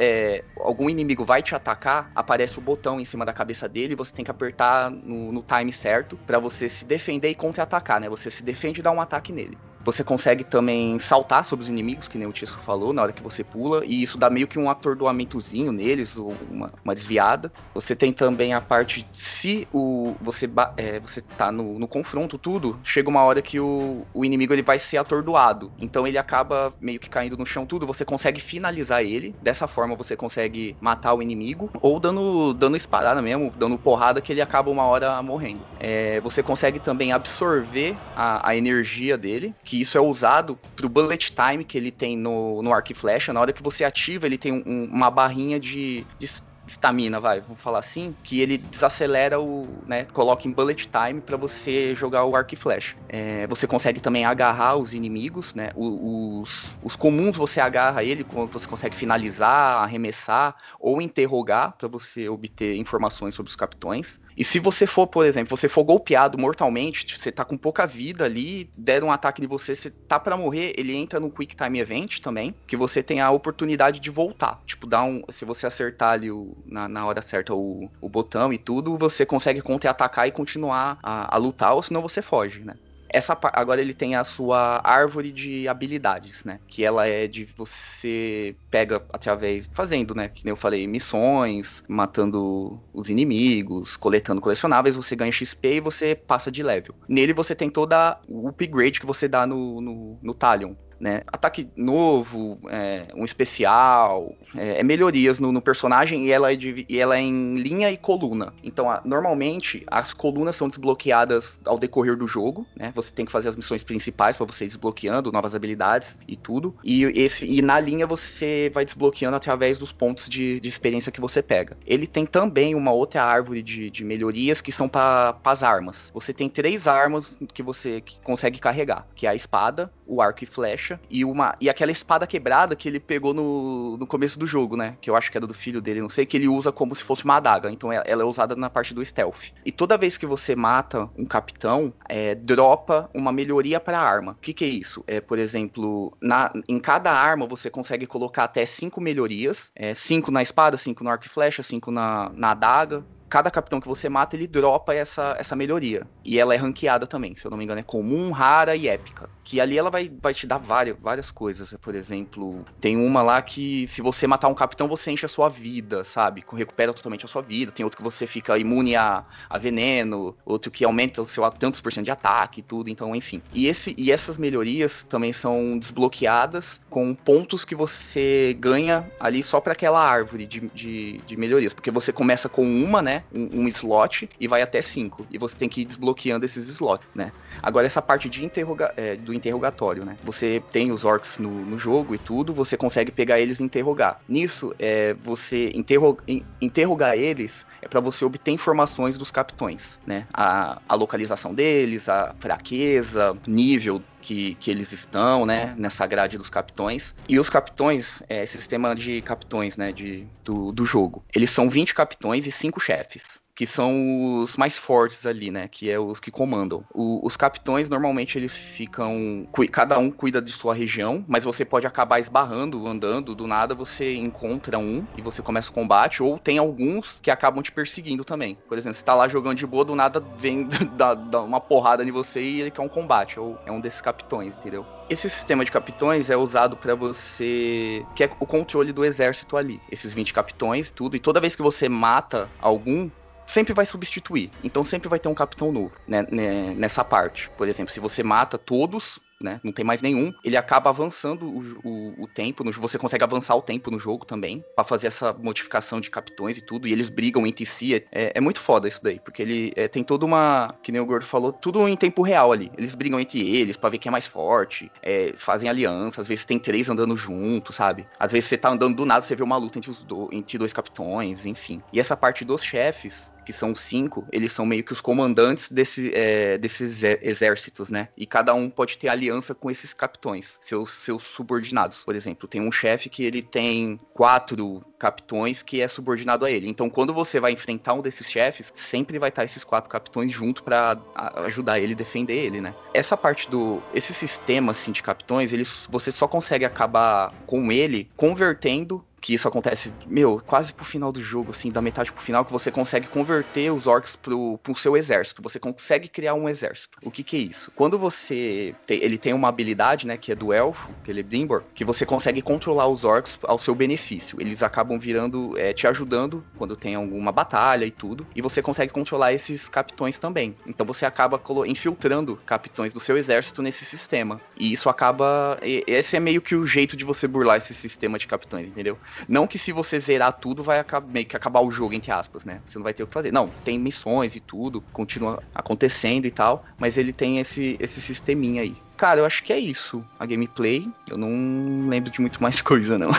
algum 0.58 0.90
inimigo 0.90 1.24
vai 1.26 1.42
te 1.42 1.56
atacar, 1.56 2.12
aparece 2.16 2.60
o 2.60 2.62
botão 2.62 3.00
em 3.00 3.06
cima 3.06 3.26
da 3.26 3.34
cabeça 3.34 3.68
dele, 3.68 3.96
você 3.96 4.14
tem 4.14 4.26
que 4.26 4.32
apertar 4.32 4.90
no, 4.92 5.32
no 5.32 5.44
time 5.44 5.72
certo 5.72 6.18
pra 6.26 6.40
você 6.40 6.68
se 6.70 6.86
defender 6.86 7.30
e 7.30 7.36
contra-atacar, 7.36 8.00
né? 8.00 8.10
Você 8.10 8.30
se 8.30 8.44
defende 8.44 8.80
e 8.80 8.84
dá 8.84 8.92
um 8.92 9.02
ataque 9.02 9.32
nele. 9.32 9.58
Você 9.88 10.04
consegue 10.04 10.44
também 10.44 11.00
saltar 11.00 11.46
sobre 11.46 11.64
os 11.64 11.70
inimigos, 11.70 12.10
que 12.10 12.18
nem 12.18 12.28
o 12.28 12.32
Tisco 12.34 12.60
falou, 12.60 12.92
na 12.92 13.02
hora 13.02 13.14
que 13.14 13.24
você 13.24 13.42
pula, 13.42 13.86
e 13.86 14.04
isso 14.04 14.18
dá 14.18 14.30
meio 14.30 14.46
que 14.46 14.60
um 14.60 14.70
atordoamentozinho 14.70 15.72
neles, 15.72 16.18
uma, 16.18 16.74
uma 16.84 16.94
desviada. 16.94 17.50
Você 17.74 17.96
tem 17.96 18.12
também 18.12 18.54
a 18.54 18.60
parte, 18.60 19.08
se 19.14 19.66
o 19.72 20.14
você, 20.20 20.50
é, 20.76 21.00
você 21.00 21.22
tá 21.22 21.54
no, 21.54 21.80
no, 21.80 21.88
confronto, 21.88 22.38
tudo, 22.38 22.78
chega 22.84 23.08
uma 23.08 23.24
hora 23.24 23.42
que 23.42 23.62
o, 23.62 24.06
o 24.14 24.26
inimigo 24.26 24.54
ele 24.54 24.62
vai 24.62 24.78
ser 24.78 24.98
atordoado. 24.98 25.72
Então 25.80 26.06
ele 26.06 26.18
acaba 26.18 26.74
meio 26.82 27.00
que 27.00 27.10
caindo 27.10 27.38
no 27.38 27.46
chão 27.46 27.66
tudo, 27.66 27.88
você 27.88 28.04
consegue 28.04 28.42
finalizar 28.42 29.04
ele. 29.04 29.34
Dessa 29.42 29.70
forma 29.70 29.96
você 29.96 30.18
consegue 30.18 30.76
matar 30.82 31.14
o 31.14 31.22
inimigo, 31.22 31.70
ou 31.82 31.98
dando, 31.98 32.54
dando 32.54 32.76
espadada 32.76 33.22
mesmo, 33.22 33.54
dando 33.58 33.78
porrada 33.78 34.20
que 34.20 34.34
ele 34.34 34.42
acaba 34.42 34.70
uma 34.70 34.84
hora 34.84 35.24
morrendo. 35.24 35.62
É, 35.80 36.20
você 36.20 36.44
consegue 36.44 36.78
também 36.78 37.14
absorver 37.14 37.96
a, 38.16 38.50
a, 38.50 38.56
energia 38.56 39.18
dele, 39.18 39.56
que 39.64 39.77
isso 39.82 39.98
é 39.98 40.02
usado 40.02 40.58
pro 40.76 40.90
bullet 40.90 41.34
time 41.34 41.64
que 41.64 41.78
ele 41.78 41.92
tem 41.92 42.18
no, 42.18 42.62
no 42.62 42.74
arco 42.74 42.92
e 42.92 42.96
flecha. 42.96 43.34
Na 43.34 43.42
hora 43.42 43.54
que 43.54 43.64
você 43.64 43.84
ativa, 43.84 44.26
ele 44.26 44.38
tem 44.38 44.52
um, 44.52 44.86
uma 44.86 45.10
barrinha 45.10 45.60
de, 45.60 46.06
de 46.20 46.30
estamina, 46.68 47.20
vai, 47.20 47.42
vamos 47.42 47.62
falar 47.62 47.80
assim, 47.80 48.16
que 48.24 48.42
ele 48.42 48.58
desacelera 48.58 49.40
o, 49.40 49.84
né, 49.88 50.06
coloca 50.06 50.48
em 50.48 50.52
bullet 50.52 50.90
time 50.90 51.22
para 51.22 51.38
você 51.38 51.96
jogar 51.96 52.26
o 52.26 52.36
arco 52.36 52.54
e 52.54 52.58
flecha. 52.58 52.96
É, 53.08 53.48
você 53.48 53.66
consegue 53.66 54.00
também 54.00 54.26
agarrar 54.26 54.76
os 54.76 54.94
inimigos, 54.94 55.54
né, 55.56 55.72
os, 55.76 56.78
os 56.82 56.96
comuns 56.96 57.36
você 57.38 57.60
agarra 57.60 58.04
ele, 58.04 58.26
você 58.52 58.68
consegue 58.68 58.96
finalizar, 58.96 59.84
arremessar 59.84 60.56
ou 60.80 61.02
interrogar 61.02 61.76
para 61.78 61.88
você 61.88 62.28
obter 62.30 62.76
informações 62.76 63.36
sobre 63.36 63.50
os 63.50 63.56
capitões. 63.56 64.20
E 64.38 64.44
se 64.44 64.60
você 64.60 64.86
for, 64.86 65.08
por 65.08 65.26
exemplo, 65.26 65.58
você 65.58 65.68
for 65.68 65.84
golpeado 65.84 66.38
mortalmente, 66.38 67.18
você 67.18 67.32
tá 67.32 67.44
com 67.44 67.58
pouca 67.58 67.88
vida 67.88 68.24
ali, 68.24 68.70
deram 68.78 69.08
um 69.08 69.12
ataque 69.12 69.42
de 69.42 69.48
você, 69.48 69.76
você 69.76 69.90
tá 70.08 70.20
para 70.20 70.38
morrer, 70.38 70.74
ele 70.78 70.94
entra 70.94 71.20
no 71.20 71.32
Quick 71.32 71.56
Time 71.56 71.80
Event 71.80 72.20
também, 72.20 72.56
que 72.68 72.78
você 72.78 73.02
tem 73.02 73.20
a 73.20 73.32
oportunidade 73.32 74.00
de 74.00 74.12
voltar. 74.12 74.62
Tipo, 74.68 74.86
dá 74.86 75.04
um. 75.04 75.24
Se 75.32 75.44
você 75.44 75.66
acertar 75.66 76.14
ali 76.14 76.30
o, 76.30 76.56
na, 76.66 76.88
na 76.88 77.06
hora 77.06 77.22
certa 77.22 77.54
o, 77.54 77.90
o 78.02 78.10
botão 78.10 78.52
e 78.52 78.58
tudo, 78.58 78.98
você 78.98 79.26
consegue 79.26 79.62
contra-atacar 79.62 80.28
e 80.28 80.32
continuar 80.32 81.00
a, 81.02 81.36
a 81.36 81.38
lutar, 81.38 81.74
ou 81.74 81.82
senão 81.82 82.02
você 82.02 82.22
foge, 82.22 82.64
né? 82.64 82.76
essa 83.10 83.38
agora 83.54 83.82
ele 83.82 83.94
tem 83.94 84.16
a 84.16 84.24
sua 84.24 84.82
árvore 84.84 85.32
de 85.32 85.68
habilidades, 85.68 86.44
né? 86.44 86.60
Que 86.68 86.84
ela 86.84 87.08
é 87.08 87.28
de 87.28 87.46
você 87.46 88.56
pega 88.70 89.04
através 89.12 89.70
fazendo, 89.74 90.14
né? 90.14 90.28
Que 90.28 90.44
nem 90.44 90.52
eu 90.52 90.58
falei, 90.58 90.86
missões, 90.88 91.84
matando 91.88 92.82
os 92.94 93.10
inimigos, 93.10 93.96
coletando 93.96 94.42
colecionáveis, 94.42 94.96
você 94.96 95.16
ganha 95.16 95.32
XP 95.32 95.76
e 95.76 95.80
você 95.80 96.16
passa 96.16 96.52
de 96.52 96.62
level. 96.62 96.96
Nele 97.08 97.34
você 97.34 97.56
tem 97.56 97.70
toda 97.70 98.20
o 98.28 98.48
upgrade 98.48 99.00
que 99.00 99.06
você 99.06 99.28
dá 99.28 99.48
no, 99.48 99.82
no, 99.82 100.20
no 100.22 100.34
Talion 100.34 100.76
né? 101.00 101.22
Ataque 101.28 101.70
novo, 101.76 102.60
é, 102.70 103.08
um 103.16 103.24
especial, 103.24 104.36
é, 104.56 104.80
é 104.80 104.84
melhorias 104.84 105.40
no, 105.40 105.52
no, 105.52 105.62
personagem 105.62 106.26
e 106.26 106.32
ela, 106.32 106.52
é 106.52 106.56
de, 106.56 106.86
e 106.88 107.00
ela 107.00 107.18
é 107.18 107.22
em 107.22 107.56
linha 107.56 107.92
e 107.92 107.98
coluna. 107.98 108.54
Então, 108.64 108.90
a, 108.90 109.02
normalmente, 109.04 109.84
as 109.88 110.14
colunas 110.14 110.56
são 110.56 110.68
desbloqueadas 110.68 111.60
ao 111.66 111.78
decorrer 111.78 112.16
do 112.16 112.28
jogo, 112.28 112.66
né? 112.76 112.92
Você 112.96 113.14
tem 113.14 113.26
que 113.26 113.32
fazer 113.32 113.50
as 113.50 113.56
missões 113.56 113.84
principais 113.84 114.38
para 114.38 114.46
você 114.46 114.66
ir 114.66 114.68
desbloqueando 114.68 115.32
novas 115.32 115.54
habilidades 115.54 116.18
e 116.28 116.36
tudo. 116.36 116.76
E, 116.84 117.04
esse, 117.04 117.46
e 117.46 117.62
na 117.62 117.80
linha 117.80 118.08
você 118.08 118.72
vai 118.74 118.86
desbloqueando 118.86 119.36
através 119.36 119.78
dos 119.78 119.92
pontos 119.92 120.30
de, 120.30 120.60
de 120.60 120.70
experiência 120.70 121.12
que 121.12 121.22
você 121.22 121.42
pega. 121.42 121.78
Ele 121.86 122.08
tem 122.08 122.26
também 122.26 122.76
uma 122.76 122.92
outra 122.92 123.24
árvore 123.24 123.62
de, 123.62 123.90
de 123.90 124.04
melhorias 124.04 124.62
que 124.62 124.72
são 124.72 124.88
para 124.88 125.38
as 125.44 125.64
armas. 125.64 126.12
Você 126.14 126.34
tem 126.34 126.50
três 126.50 126.88
armas 126.88 127.38
que 127.54 127.64
você 127.64 128.02
que 128.02 128.20
consegue 128.22 128.60
carregar, 128.60 129.08
que 129.16 129.28
é 129.28 129.30
a 129.30 129.36
espada, 129.36 129.92
o 130.06 130.22
arco 130.22 130.44
e 130.44 130.48
flecha 130.48 130.87
e 131.10 131.26
uma 131.26 131.56
e 131.60 131.70
aquela 131.70 131.92
espada 131.92 132.28
quebrada 132.28 132.76
que 132.76 132.88
ele 132.88 133.00
pegou 133.00 133.34
no, 133.34 133.98
no 133.98 134.08
começo 134.08 134.38
do 134.40 134.48
jogo, 134.48 134.76
né? 134.76 134.98
Que 135.02 135.10
eu 135.10 135.16
acho 135.16 135.32
que 135.32 135.38
era 135.38 135.48
do 135.48 135.54
filho 135.54 135.82
dele, 135.82 136.02
não 136.02 136.10
sei, 136.10 136.26
que 136.26 136.38
ele 136.38 136.48
usa 136.48 136.72
como 136.72 136.94
se 136.96 137.04
fosse 137.04 137.26
uma 137.26 137.38
adaga. 137.38 137.72
Então 137.72 137.92
ela 137.92 138.22
é 138.22 138.26
usada 138.26 138.56
na 138.56 138.70
parte 138.70 138.94
do 138.94 139.04
stealth. 139.04 139.52
E 139.66 139.72
toda 139.72 139.98
vez 139.98 140.18
que 140.18 140.26
você 140.26 140.56
mata 140.56 141.10
um 141.18 141.26
capitão, 141.26 141.94
é, 142.08 142.36
dropa 142.36 143.10
uma 143.14 143.32
melhoria 143.32 143.80
para 143.80 144.00
a 144.00 144.02
arma. 144.02 144.34
O 144.34 144.42
que, 144.42 144.54
que 144.54 144.66
é 144.66 144.68
isso? 144.68 145.04
É, 145.08 145.20
por 145.20 145.40
exemplo, 145.40 146.16
na, 146.22 146.52
em 146.68 146.80
cada 146.80 147.12
arma 147.12 147.48
você 147.48 147.70
consegue 147.70 148.06
colocar 148.06 148.44
até 148.44 148.66
cinco 148.66 149.02
melhorias. 149.02 149.72
É, 149.76 149.94
cinco 149.94 150.32
na 150.32 150.42
espada, 150.42 150.78
cinco 150.78 151.04
no 151.04 151.10
arco 151.10 151.26
e 151.26 151.30
flecha, 151.30 151.64
cinco 151.64 151.92
na, 151.92 152.32
na 152.34 152.52
adaga, 152.52 153.04
cada 153.30 153.52
capitão 153.52 153.80
que 153.80 153.88
você 153.88 154.10
mata, 154.10 154.36
ele 154.36 154.48
dropa 154.48 154.94
essa, 154.94 155.36
essa 155.38 155.56
melhoria. 155.56 156.08
E 156.24 156.40
ela 156.40 156.54
é 156.54 156.58
ranqueada 156.58 157.06
também, 157.08 157.36
se 157.36 157.46
eu 157.46 157.52
não 157.52 157.58
me 157.58 157.64
engano, 157.64 157.80
é 157.80 157.84
comum, 157.84 158.32
rara 158.32 158.76
e 158.76 158.88
épica. 158.88 159.30
Que 159.44 159.62
ali 159.62 159.78
ela 159.78 159.90
vai, 159.90 160.12
vai 160.22 160.34
te 160.34 160.46
dar 160.46 160.58
várias, 160.58 160.98
várias 161.00 161.32
coisas. 161.32 161.74
Por 161.82 161.96
exemplo, 161.96 162.66
tem 162.82 162.98
uma 162.98 163.24
lá 163.24 163.42
que 163.42 163.88
se 163.88 164.02
você 164.02 164.28
matar 164.28 164.50
um 164.50 164.54
capitão, 164.54 164.88
você 164.88 165.12
enche 165.12 165.26
a 165.26 165.30
sua 165.30 165.48
vida, 165.48 166.04
sabe? 166.04 166.44
Recupera 166.54 166.94
totalmente 166.94 167.24
a 167.24 167.30
sua 167.30 167.42
vida. 167.42 167.72
Tem 167.72 167.84
outro 167.84 167.98
que 167.98 168.04
você 168.04 168.28
fica 168.28 168.58
imune 168.58 168.96
a, 168.96 169.24
a 169.50 169.58
veneno, 169.58 170.36
outro 170.46 170.70
que 170.70 170.84
aumenta 170.84 171.22
o 171.22 171.26
seu 171.26 171.50
tantos 171.52 171.80
por 171.80 171.94
cento 171.94 172.06
de 172.06 172.12
ataque 172.12 172.60
e 172.60 172.64
tudo. 172.64 172.90
Então, 172.90 173.16
enfim. 173.16 173.42
E, 173.54 173.68
esse, 173.68 173.96
e 173.98 174.12
essas 174.12 174.38
melhorias 174.38 175.04
também 175.04 175.32
são 175.32 175.78
desbloqueadas 175.80 176.82
com 176.90 177.16
pontos 177.16 177.64
que 177.64 177.74
você 177.74 178.56
ganha 178.60 179.10
ali 179.18 179.42
só 179.42 179.62
para 179.62 179.72
aquela 179.72 180.02
árvore 180.02 180.46
de, 180.46 180.60
de, 180.74 181.22
de 181.26 181.38
melhorias. 181.38 181.74
Porque 181.74 181.90
você 181.90 182.12
começa 182.12 182.50
com 182.50 182.64
uma, 182.64 183.02
né? 183.02 183.17
Um, 183.34 183.62
um, 183.62 183.68
slot 183.68 184.30
e 184.40 184.48
vai 184.48 184.62
até 184.62 184.82
cinco. 184.82 185.26
E 185.32 185.38
você 185.38 185.56
tem 185.56 185.70
que 185.70 185.82
ir 185.82 185.86
desbloqueando 185.86 186.46
esses 186.46 186.68
slots, 186.70 187.08
né? 187.14 187.32
Agora, 187.62 187.86
essa 187.86 188.02
parte 188.02 188.30
de 188.30 188.44
interroga 188.46 188.94
é, 188.98 189.16
do 189.16 189.34
interrogatório, 189.34 190.06
né? 190.06 190.18
Você 190.24 190.62
tem 190.72 190.92
os 190.92 191.06
orcs 191.06 191.38
no, 191.38 191.50
no, 191.50 191.78
jogo 191.78 192.16
e 192.16 192.18
tudo, 192.18 192.54
você 192.54 192.76
consegue 192.78 193.12
pegar 193.12 193.40
eles 193.40 193.60
e 193.60 193.64
interrogar. 193.64 194.20
Nisso, 194.28 194.74
é, 194.80 195.14
você 195.24 195.72
interro 195.74 196.18
interrogar 196.62 197.18
eles 197.18 197.66
é 197.82 197.88
para 197.88 198.00
você 198.00 198.26
obter 198.26 198.52
informações 198.52 199.18
dos 199.18 199.32
capitões, 199.32 200.00
né? 200.06 200.28
A, 200.34 200.82
a 200.88 200.96
localização 200.96 201.54
deles, 201.54 202.10
a 202.10 202.34
fraqueza, 202.40 203.38
nível 203.46 204.02
que, 204.28 204.56
que, 204.56 204.70
eles 204.70 204.92
estão, 204.92 205.46
né, 205.46 205.74
nessa 205.78 206.06
grade 206.06 206.38
dos 206.38 206.50
capitões. 206.50 207.16
E 207.30 207.40
os 207.40 207.50
capitões, 207.50 208.22
é, 208.28 208.46
sistema 208.46 208.94
de 208.94 209.22
capitões, 209.22 209.78
né, 209.78 209.94
de, 209.94 210.28
do, 210.44 210.74
do 210.74 210.86
jogo, 210.86 211.24
eles 211.34 211.50
são 211.50 211.70
20 211.70 211.94
capitões 211.94 212.46
e 212.46 212.52
5 212.52 212.78
chefes 212.78 213.42
que 213.58 213.66
são 213.66 214.40
os 214.44 214.56
mais 214.56 214.78
fortes 214.78 215.26
ali, 215.26 215.50
né? 215.50 215.68
Que 215.68 215.90
é 215.90 216.00
os 216.00 216.20
que 216.20 216.30
comandam. 216.30 216.86
O, 216.94 217.26
os 217.26 217.36
capitões 217.36 217.90
normalmente 217.90 218.38
eles 218.38 218.56
ficam, 218.56 219.48
cada 219.72 219.98
um 219.98 220.12
cuida 220.12 220.40
de 220.40 220.52
sua 220.52 220.76
região, 220.76 221.26
mas 221.28 221.44
você 221.44 221.66
pode 221.66 221.88
acabar 221.88 222.20
esbarrando, 222.20 222.86
andando, 222.86 223.34
do 223.34 223.48
nada 223.48 223.74
você 223.74 224.16
encontra 224.16 224.78
um 224.78 225.04
e 225.18 225.24
você 225.24 225.42
começa 225.42 225.72
o 225.72 225.74
combate, 225.74 226.22
ou 226.22 226.38
tem 226.38 226.60
alguns 226.60 227.20
que 227.20 227.32
acabam 227.32 227.64
te 227.64 227.72
perseguindo 227.72 228.24
também. 228.24 228.60
Por 228.68 228.78
exemplo, 228.78 228.96
você 228.96 229.04
tá 229.04 229.16
lá 229.16 229.28
jogando 229.28 229.58
de 229.58 229.66
boa, 229.66 229.84
do 229.84 229.96
nada 229.96 230.20
vem 230.38 230.68
dar 230.96 231.16
uma 231.42 231.60
porrada 231.60 232.04
em 232.04 232.12
você 232.12 232.40
e 232.40 232.62
ele 232.62 232.72
quer 232.72 232.84
um 232.84 232.90
combate, 232.90 233.40
ou 233.40 233.58
é 233.66 233.72
um 233.72 233.82
desses 233.82 234.02
capitões, 234.02 234.56
entendeu? 234.56 234.86
Esse 235.10 235.30
sistema 235.30 235.66
de 235.66 235.72
capitões 235.72 236.30
é 236.30 236.38
usado 236.38 236.78
para 236.78 236.94
você. 236.94 238.06
que 238.14 238.26
é 238.26 238.30
o 238.40 238.46
controle 238.46 238.92
do 238.92 239.04
exército 239.04 239.58
ali. 239.58 239.82
Esses 239.90 240.14
20 240.14 240.34
capitões, 240.34 240.92
tudo. 240.92 241.16
E 241.16 241.20
toda 241.20 241.40
vez 241.40 241.56
que 241.56 241.62
você 241.62 241.88
mata 241.88 242.50
algum, 242.60 243.10
sempre 243.48 243.74
vai 243.74 243.86
substituir. 243.86 244.52
Então 244.64 244.84
sempre 244.84 245.10
vai 245.10 245.20
ter 245.20 245.30
um 245.30 245.34
capitão 245.34 245.72
novo 245.72 245.94
né, 246.08 246.28
né, 246.30 246.74
nessa 246.76 247.04
parte. 247.04 247.50
Por 247.58 247.68
exemplo, 247.68 247.92
se 247.92 248.00
você 248.00 248.22
mata 248.22 248.58
todos, 248.58 249.20
né? 249.42 249.60
Não 249.64 249.72
tem 249.72 249.86
mais 249.86 250.02
nenhum. 250.02 250.34
Ele 250.44 250.58
acaba 250.58 250.90
avançando 250.90 251.46
o, 251.46 251.62
o, 251.84 252.24
o 252.24 252.28
tempo. 252.28 252.64
No, 252.64 252.72
você 252.72 252.98
consegue 252.98 253.24
avançar 253.24 253.56
o 253.56 253.62
tempo 253.62 253.92
no 253.92 254.00
jogo 254.00 254.26
também. 254.26 254.64
para 254.76 254.84
fazer 254.84 255.08
essa 255.08 255.34
modificação 255.34 256.02
de 256.02 256.10
capitões 256.10 256.58
e 256.58 256.62
tudo. 256.62 256.88
E 256.88 256.92
eles 256.92 257.10
brigam 257.10 257.46
entre 257.46 257.66
si. 257.66 258.04
É, 258.12 258.32
é 258.36 258.42
muito 258.42 258.60
foda 258.60 258.88
isso 258.88 259.04
daí. 259.04 259.20
Porque 259.20 259.42
ele 259.42 259.74
é, 259.76 259.88
tem 259.88 260.04
toda 260.04 260.26
uma. 260.26 260.76
Que 260.82 260.92
nem 260.92 261.02
o 261.02 261.06
Gordo 261.06 261.26
falou, 261.26 261.54
tudo 261.54 261.88
em 261.88 261.96
tempo 261.96 262.22
real 262.22 262.52
ali. 262.52 262.72
Eles 262.78 262.96
brigam 262.96 263.20
entre 263.20 263.40
eles 263.40 263.78
para 263.78 263.90
ver 263.90 264.00
quem 264.00 264.10
é 264.10 264.12
mais 264.12 264.28
forte. 264.28 264.92
É, 265.02 265.34
fazem 265.38 265.70
aliança. 265.70 266.22
Às 266.22 266.28
vezes 266.28 266.46
tem 266.46 266.58
três 266.58 266.90
andando 266.90 267.16
junto, 267.16 267.72
sabe? 267.72 268.08
Às 268.20 268.32
vezes 268.32 268.50
você 268.50 268.58
tá 268.58 268.70
andando 268.70 268.96
do 268.96 269.06
nada, 269.06 269.22
você 269.22 269.36
vê 269.36 269.44
uma 269.44 269.58
luta 269.58 269.78
entre, 269.78 269.92
os 269.92 270.04
do, 270.04 270.30
entre 270.32 270.58
dois 270.58 270.74
capitões, 270.74 271.46
enfim. 271.46 271.82
E 271.94 272.00
essa 272.00 272.18
parte 272.18 272.44
dos 272.44 272.64
chefes 272.64 273.32
que 273.48 273.54
são 273.54 273.74
cinco, 273.74 274.28
eles 274.30 274.52
são 274.52 274.66
meio 274.66 274.84
que 274.84 274.92
os 274.92 275.00
comandantes 275.00 275.72
desse, 275.72 276.12
é, 276.14 276.58
desses 276.58 277.02
exércitos, 277.02 277.90
né? 277.90 278.10
E 278.18 278.26
cada 278.26 278.54
um 278.54 278.70
pode 278.70 278.98
ter 278.98 279.08
aliança 279.08 279.56
com 279.56 279.72
esses 279.72 279.94
capitões, 279.94 280.60
seus, 280.62 280.90
seus 280.90 281.24
subordinados. 281.24 282.04
Por 282.04 282.14
exemplo, 282.14 282.46
tem 282.46 282.60
um 282.60 282.74
chefe 282.74 283.08
que 283.08 283.24
ele 283.24 283.42
tem 283.42 283.98
quatro 284.14 284.84
capitões 285.00 285.64
que 285.64 285.80
é 285.80 285.88
subordinado 285.88 286.44
a 286.44 286.52
ele. 286.52 286.68
Então, 286.68 286.90
quando 286.90 287.14
você 287.14 287.40
vai 287.40 287.54
enfrentar 287.54 287.94
um 287.94 288.02
desses 288.02 288.30
chefes, 288.30 288.74
sempre 288.76 289.18
vai 289.18 289.30
estar 289.30 289.46
esses 289.46 289.64
quatro 289.64 289.90
capitões 289.90 290.30
junto 290.30 290.62
para 290.62 290.98
ajudar 291.46 291.80
ele 291.80 291.94
a 291.94 291.96
defender 291.96 292.36
ele, 292.36 292.60
né? 292.60 292.76
Essa 292.94 293.16
parte 293.16 293.50
do 293.50 293.82
esse 293.94 294.14
sistema 294.14 294.72
assim 294.72 294.92
de 294.92 295.02
capitões, 295.02 295.54
eles 295.54 295.88
você 295.90 296.12
só 296.12 296.28
consegue 296.28 296.66
acabar 296.66 297.34
com 297.46 297.72
ele 297.72 298.10
convertendo 298.18 299.07
que 299.28 299.34
isso 299.34 299.46
acontece, 299.46 299.92
meu, 300.06 300.42
quase 300.46 300.72
pro 300.72 300.86
final 300.86 301.12
do 301.12 301.22
jogo, 301.22 301.52
assim, 301.52 301.70
da 301.70 301.82
metade 301.82 302.14
pro 302.14 302.24
final, 302.24 302.46
que 302.46 302.52
você 302.54 302.72
consegue 302.72 303.10
converter 303.10 303.70
os 303.74 303.86
orcs 303.86 304.16
pro, 304.16 304.58
pro 304.60 304.74
seu 304.74 304.96
exército. 304.96 305.42
Você 305.42 305.60
consegue 305.60 306.08
criar 306.08 306.34
um 306.34 306.48
exército. 306.48 306.98
O 307.04 307.12
que 307.12 307.26
que 307.26 307.36
é 307.36 307.40
isso? 307.42 307.70
Quando 307.76 308.00
você. 308.00 308.74
Tem, 308.86 309.04
ele 309.04 309.18
tem 309.18 309.34
uma 309.34 309.50
habilidade, 309.50 310.08
né, 310.08 310.16
que 310.16 310.32
é 310.32 310.36
do 310.36 310.54
elfo, 310.54 310.90
Celebrimbor, 311.06 311.64
que 311.76 311.84
você 311.84 312.06
consegue 312.06 312.42
controlar 312.42 312.88
os 312.88 313.04
orcs 313.04 313.38
ao 313.44 313.58
seu 313.58 313.76
benefício. 313.76 314.40
Eles 314.40 314.64
acabam 314.64 314.98
virando, 314.98 315.58
é, 315.58 315.74
te 315.74 315.86
ajudando 315.88 316.42
quando 316.56 316.78
tem 316.78 316.96
alguma 316.96 317.30
batalha 317.30 317.84
e 317.84 317.92
tudo. 317.92 318.26
E 318.34 318.42
você 318.42 318.62
consegue 318.62 318.94
controlar 318.94 319.34
esses 319.34 319.68
capitões 319.68 320.18
também. 320.18 320.56
Então 320.66 320.86
você 320.86 321.06
acaba 321.06 321.42
infiltrando 321.66 322.40
capitões 322.46 322.94
do 322.94 323.02
seu 323.02 323.18
exército 323.18 323.62
nesse 323.62 323.84
sistema. 323.84 324.40
E 324.58 324.72
isso 324.72 324.88
acaba. 324.88 325.58
Esse 325.62 326.16
é 326.16 326.20
meio 326.22 326.42
que 326.42 326.56
o 326.56 326.66
jeito 326.66 326.96
de 326.96 327.04
você 327.04 327.28
burlar 327.28 327.58
esse 327.58 327.74
sistema 327.74 328.18
de 328.18 328.26
capitães, 328.26 328.70
entendeu? 328.70 328.98
Não 329.28 329.48
que 329.48 329.58
se 329.58 329.72
você 329.72 330.00
zerar 330.00 330.34
tudo 330.34 330.64
vai 330.64 330.80
acabar, 330.80 331.08
meio 331.08 331.26
que 331.26 331.36
acabar 331.36 331.62
o 331.62 331.72
jogo, 331.72 331.94
entre 331.94 332.12
aspas, 332.12 332.46
né? 332.46 332.62
Você 332.66 332.78
não 332.78 332.84
vai 332.84 332.94
ter 332.94 333.04
o 333.04 333.08
que 333.08 333.14
fazer. 333.14 333.32
Não, 333.32 333.50
tem 333.64 333.80
missões 333.80 334.36
e 334.36 334.40
tudo, 334.40 334.82
continua 334.92 335.42
acontecendo 335.54 336.26
e 336.26 336.32
tal, 336.32 336.66
mas 336.78 336.98
ele 336.98 337.14
tem 337.14 337.40
esse, 337.40 337.78
esse 337.80 338.02
sisteminha 338.02 338.62
aí. 338.62 338.76
Cara, 338.96 339.20
eu 339.20 339.26
acho 339.26 339.44
que 339.44 339.54
é 339.54 339.60
isso. 339.60 340.04
A 340.20 340.26
gameplay, 340.26 340.90
eu 341.08 341.18
não 341.18 341.88
lembro 341.88 342.12
de 342.12 342.20
muito 342.20 342.42
mais 342.42 342.62
coisa, 342.64 342.98
não. 342.98 343.10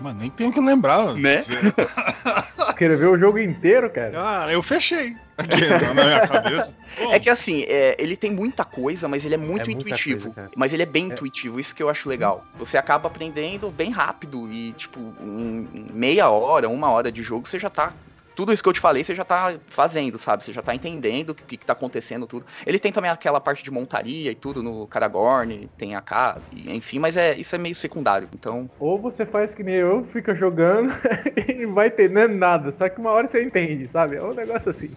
Mas 0.00 0.14
nem 0.16 0.30
tenho 0.30 0.52
que 0.52 0.60
lembrar. 0.60 1.14
Né? 1.14 1.38
Ver 2.78 3.08
o 3.08 3.18
jogo 3.18 3.38
inteiro, 3.38 3.88
cara? 3.90 4.10
Cara, 4.10 4.52
eu 4.52 4.62
fechei 4.62 5.16
aqui 5.36 5.66
na 5.94 6.04
minha 6.04 6.26
cabeça. 6.26 6.76
Bom, 6.98 7.12
é 7.12 7.18
que 7.18 7.28
assim, 7.28 7.62
é, 7.62 7.96
ele 7.98 8.16
tem 8.16 8.30
muita 8.30 8.64
coisa, 8.64 9.08
mas 9.08 9.24
ele 9.24 9.34
é 9.34 9.38
muito 9.38 9.70
é 9.70 9.72
intuitivo. 9.72 10.32
Coisa, 10.32 10.50
mas 10.56 10.72
ele 10.72 10.82
é 10.82 10.86
bem 10.86 11.04
é. 11.04 11.06
intuitivo, 11.08 11.60
isso 11.60 11.74
que 11.74 11.82
eu 11.82 11.88
acho 11.88 12.08
legal. 12.08 12.44
Você 12.58 12.76
acaba 12.76 13.08
aprendendo 13.08 13.70
bem 13.70 13.90
rápido 13.90 14.50
e, 14.50 14.72
tipo, 14.72 15.14
em 15.20 15.88
meia 15.92 16.28
hora, 16.30 16.68
uma 16.68 16.90
hora 16.90 17.12
de 17.12 17.22
jogo, 17.22 17.48
você 17.48 17.58
já 17.58 17.70
tá 17.70 17.92
tudo 18.36 18.52
isso 18.52 18.62
que 18.62 18.68
eu 18.68 18.72
te 18.72 18.80
falei, 18.80 19.02
você 19.02 19.14
já 19.14 19.24
tá 19.24 19.54
fazendo, 19.68 20.18
sabe? 20.18 20.44
Você 20.44 20.52
já 20.52 20.62
tá 20.62 20.74
entendendo 20.74 21.30
o 21.30 21.34
que, 21.34 21.56
que 21.56 21.64
tá 21.64 21.72
acontecendo, 21.72 22.26
tudo. 22.26 22.44
Ele 22.66 22.78
tem 22.78 22.92
também 22.92 23.10
aquela 23.10 23.40
parte 23.40 23.64
de 23.64 23.70
montaria 23.70 24.30
e 24.30 24.34
tudo 24.34 24.62
no 24.62 24.86
Karagorn, 24.86 25.68
tem 25.78 25.96
a 25.96 26.02
K, 26.02 26.38
enfim, 26.52 26.98
mas 26.98 27.16
é, 27.16 27.34
isso 27.34 27.54
é 27.54 27.58
meio 27.58 27.74
secundário, 27.74 28.28
então... 28.34 28.70
Ou 28.78 29.00
você 29.00 29.24
faz 29.24 29.54
que 29.54 29.62
nem 29.62 29.76
eu, 29.76 30.04
fica 30.04 30.34
jogando 30.36 30.92
e 31.48 31.54
não 31.54 31.72
vai 31.72 31.88
entendendo 31.88 32.34
nada, 32.34 32.70
só 32.70 32.88
que 32.88 33.00
uma 33.00 33.10
hora 33.10 33.26
você 33.26 33.42
entende, 33.42 33.88
sabe? 33.88 34.16
É 34.16 34.22
um 34.22 34.34
negócio 34.34 34.70
assim. 34.70 34.90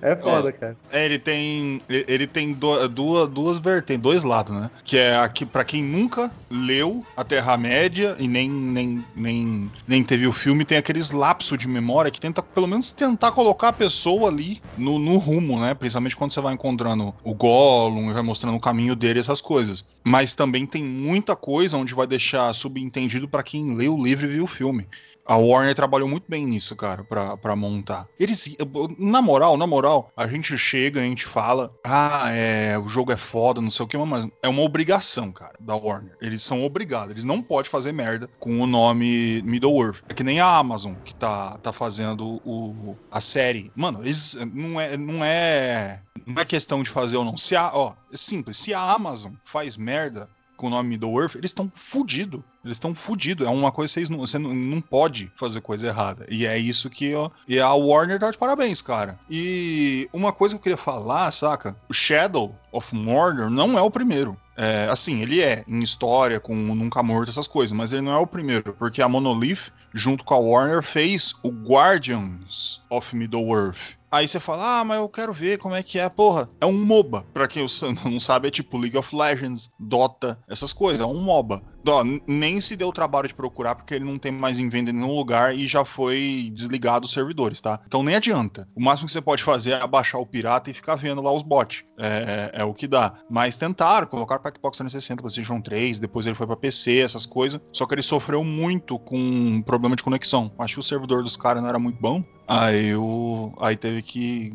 É 0.00 0.16
foda, 0.16 0.48
é, 0.48 0.52
cara. 0.52 0.76
É, 0.90 1.04
ele 1.04 1.18
tem. 1.18 1.82
Ele 1.88 2.26
tem 2.26 2.52
duas, 2.52 3.28
duas 3.28 3.58
vertentes, 3.58 4.02
dois 4.02 4.24
lados, 4.24 4.54
né? 4.54 4.70
Que 4.84 4.98
é 4.98 5.16
aqui, 5.16 5.44
para 5.44 5.64
quem 5.64 5.82
nunca 5.82 6.30
leu 6.50 7.04
a 7.16 7.24
Terra-média 7.24 8.16
e 8.18 8.28
nem, 8.28 8.48
nem, 8.48 9.04
nem, 9.14 9.70
nem 9.86 10.02
teve 10.02 10.26
o 10.26 10.32
filme, 10.32 10.64
tem 10.64 10.78
aqueles 10.78 11.10
lapsos 11.10 11.58
de 11.58 11.68
memória 11.68 12.10
que 12.10 12.20
tenta, 12.20 12.42
pelo 12.42 12.66
menos, 12.66 12.90
tentar 12.90 13.32
colocar 13.32 13.68
a 13.68 13.72
pessoa 13.72 14.28
ali 14.28 14.60
no, 14.76 14.98
no 14.98 15.18
rumo, 15.18 15.58
né? 15.58 15.74
Principalmente 15.74 16.16
quando 16.16 16.32
você 16.32 16.40
vai 16.40 16.54
encontrando 16.54 17.14
o 17.22 17.34
Gollum 17.34 18.10
e 18.10 18.12
vai 18.12 18.22
mostrando 18.22 18.56
o 18.56 18.60
caminho 18.60 18.94
dele, 18.94 19.20
essas 19.20 19.40
coisas. 19.40 19.84
Mas 20.04 20.34
também 20.34 20.66
tem 20.66 20.82
muita 20.82 21.34
coisa 21.34 21.76
onde 21.76 21.94
vai 21.94 22.06
deixar 22.06 22.52
subentendido 22.54 23.28
para 23.28 23.42
quem 23.42 23.74
leu 23.74 23.94
o 23.94 24.02
livro 24.02 24.26
e 24.26 24.28
viu 24.28 24.44
o 24.44 24.48
filme. 24.48 24.86
A 25.26 25.36
Warner 25.36 25.74
trabalhou 25.74 26.08
muito 26.08 26.24
bem 26.28 26.46
nisso, 26.46 26.76
cara, 26.76 27.02
pra, 27.02 27.36
pra 27.36 27.56
montar. 27.56 28.06
Eles, 28.18 28.56
na 28.98 29.22
moral, 29.22 29.56
na 29.56 29.66
moral, 29.66 30.12
a 30.16 30.26
gente 30.26 30.56
chega, 30.58 31.00
a 31.00 31.04
gente 31.04 31.24
fala, 31.24 31.74
ah, 31.82 32.30
é, 32.30 32.78
o 32.78 32.86
jogo 32.88 33.10
é 33.10 33.16
foda, 33.16 33.60
não 33.60 33.70
sei 33.70 33.84
o 33.84 33.88
que, 33.88 33.96
mas 33.96 34.26
é 34.42 34.48
uma 34.48 34.62
obrigação, 34.62 35.32
cara, 35.32 35.54
da 35.58 35.74
Warner. 35.74 36.16
Eles 36.20 36.42
são 36.42 36.62
obrigados, 36.62 37.10
eles 37.10 37.24
não 37.24 37.40
podem 37.40 37.70
fazer 37.70 37.92
merda 37.92 38.28
com 38.38 38.60
o 38.60 38.66
nome 38.66 39.42
Middle-earth. 39.42 40.02
É 40.08 40.14
que 40.14 40.22
nem 40.22 40.40
a 40.40 40.56
Amazon 40.56 40.94
que 41.04 41.14
tá, 41.14 41.56
tá 41.58 41.72
fazendo 41.72 42.40
o, 42.44 42.96
a 43.10 43.20
série. 43.20 43.72
Mano, 43.74 44.00
eles, 44.02 44.36
não 44.52 44.78
é, 44.78 44.96
não 44.96 45.24
é, 45.24 46.02
não 46.26 46.40
é 46.40 46.44
questão 46.44 46.82
de 46.82 46.90
fazer 46.90 47.16
ou 47.16 47.24
não. 47.24 47.36
Se 47.36 47.56
a, 47.56 47.70
ó, 47.72 47.94
é 48.12 48.16
simples, 48.16 48.58
se 48.58 48.74
a 48.74 48.80
Amazon 48.80 49.32
faz 49.44 49.76
merda 49.76 50.28
com 50.56 50.66
o 50.68 50.70
nome 50.70 50.90
Middle-earth, 50.90 51.36
eles 51.36 51.50
estão 51.50 51.70
fudidos. 51.74 52.40
Eles 52.64 52.76
estão 52.76 52.94
fudidos. 52.94 53.46
É 53.46 53.50
uma 53.50 53.70
coisa 53.70 53.92
que 53.92 54.00
vocês 54.00 54.08
não, 54.08 54.18
você 54.18 54.38
não, 54.38 54.54
não, 54.54 54.80
pode 54.80 55.30
fazer 55.34 55.60
coisa 55.60 55.88
errada. 55.88 56.26
E 56.30 56.46
é 56.46 56.58
isso 56.58 56.88
que 56.88 57.14
ó, 57.14 57.30
e 57.46 57.60
a 57.60 57.72
Warner 57.72 58.18
tá 58.18 58.30
de 58.30 58.38
parabéns, 58.38 58.80
cara. 58.80 59.18
E 59.28 60.08
uma 60.12 60.32
coisa 60.32 60.54
que 60.54 60.58
eu 60.58 60.62
queria 60.62 60.76
falar, 60.76 61.30
saca? 61.30 61.76
O 61.88 61.92
Shadow 61.92 62.54
of 62.72 62.94
Mordor 62.94 63.50
não 63.50 63.78
é 63.78 63.82
o 63.82 63.90
primeiro. 63.90 64.36
É, 64.56 64.88
assim, 64.90 65.20
ele 65.20 65.42
é 65.42 65.64
em 65.66 65.80
história, 65.80 66.38
com 66.38 66.54
Nunca 66.54 67.02
Morto, 67.02 67.30
essas 67.30 67.46
coisas, 67.46 67.72
mas 67.72 67.92
ele 67.92 68.02
não 68.02 68.12
é 68.12 68.18
o 68.18 68.26
primeiro, 68.26 68.72
porque 68.74 69.02
a 69.02 69.08
Monolith, 69.08 69.72
junto 69.92 70.24
com 70.24 70.34
a 70.34 70.38
Warner, 70.38 70.82
fez 70.82 71.34
o 71.42 71.50
Guardians 71.50 72.80
of 72.88 73.14
Middle-earth. 73.16 73.96
Aí 74.14 74.28
você 74.28 74.38
fala, 74.38 74.78
ah, 74.78 74.84
mas 74.84 74.98
eu 74.98 75.08
quero 75.08 75.32
ver 75.32 75.58
como 75.58 75.74
é 75.74 75.82
que 75.82 75.98
é. 75.98 76.08
Porra, 76.08 76.48
é 76.60 76.66
um 76.66 76.72
MOBA. 76.72 77.26
Pra 77.34 77.48
quem 77.48 77.66
não 78.08 78.20
sabe, 78.20 78.46
é 78.46 78.50
tipo 78.50 78.78
League 78.78 78.96
of 78.96 79.14
Legends, 79.14 79.72
Dota, 79.76 80.38
essas 80.48 80.72
coisas. 80.72 81.00
É 81.00 81.04
um 81.04 81.20
MOBA. 81.20 81.60
Nem 82.26 82.60
se 82.60 82.76
deu 82.76 82.88
o 82.88 82.92
trabalho 82.92 83.28
de 83.28 83.34
procurar, 83.34 83.74
porque 83.74 83.94
ele 83.94 84.04
não 84.04 84.18
tem 84.18 84.32
mais 84.32 84.60
em 84.60 84.68
venda 84.68 84.90
em 84.90 84.94
nenhum 84.94 85.14
lugar 85.14 85.54
e 85.54 85.66
já 85.66 85.84
foi 85.84 86.50
desligado 86.52 87.06
os 87.06 87.12
servidores, 87.12 87.60
tá? 87.60 87.80
Então 87.86 88.02
nem 88.02 88.14
adianta. 88.14 88.66
O 88.74 88.82
máximo 88.82 89.06
que 89.06 89.12
você 89.12 89.20
pode 89.20 89.42
fazer 89.42 89.72
é 89.72 89.80
abaixar 89.80 90.20
o 90.20 90.26
pirata 90.26 90.70
e 90.70 90.74
ficar 90.74 90.94
vendo 90.94 91.20
lá 91.22 91.32
os 91.32 91.42
bots. 91.42 91.84
É, 91.98 92.50
é, 92.54 92.62
é 92.62 92.64
o 92.64 92.74
que 92.74 92.86
dá. 92.86 93.14
Mas 93.30 93.56
tentaram, 93.56 94.06
colocar 94.06 94.38
para 94.38 94.52
Xbox 94.54 94.78
360, 94.78 95.22
PlayStation 95.22 95.60
3, 95.60 95.98
depois 95.98 96.26
ele 96.26 96.34
foi 96.34 96.46
para 96.46 96.56
PC, 96.56 96.98
essas 96.98 97.26
coisas. 97.26 97.60
Só 97.72 97.86
que 97.86 97.94
ele 97.94 98.02
sofreu 98.02 98.44
muito 98.44 98.98
com 98.98 99.62
problema 99.62 99.96
de 99.96 100.02
conexão. 100.02 100.52
Acho 100.58 100.74
que 100.74 100.80
o 100.80 100.82
servidor 100.82 101.22
dos 101.22 101.36
caras 101.36 101.62
não 101.62 101.68
era 101.68 101.78
muito 101.78 102.00
bom. 102.00 102.22
Aí, 102.46 102.94
o, 102.94 103.54
aí 103.60 103.76
teve 103.76 104.02
que. 104.02 104.52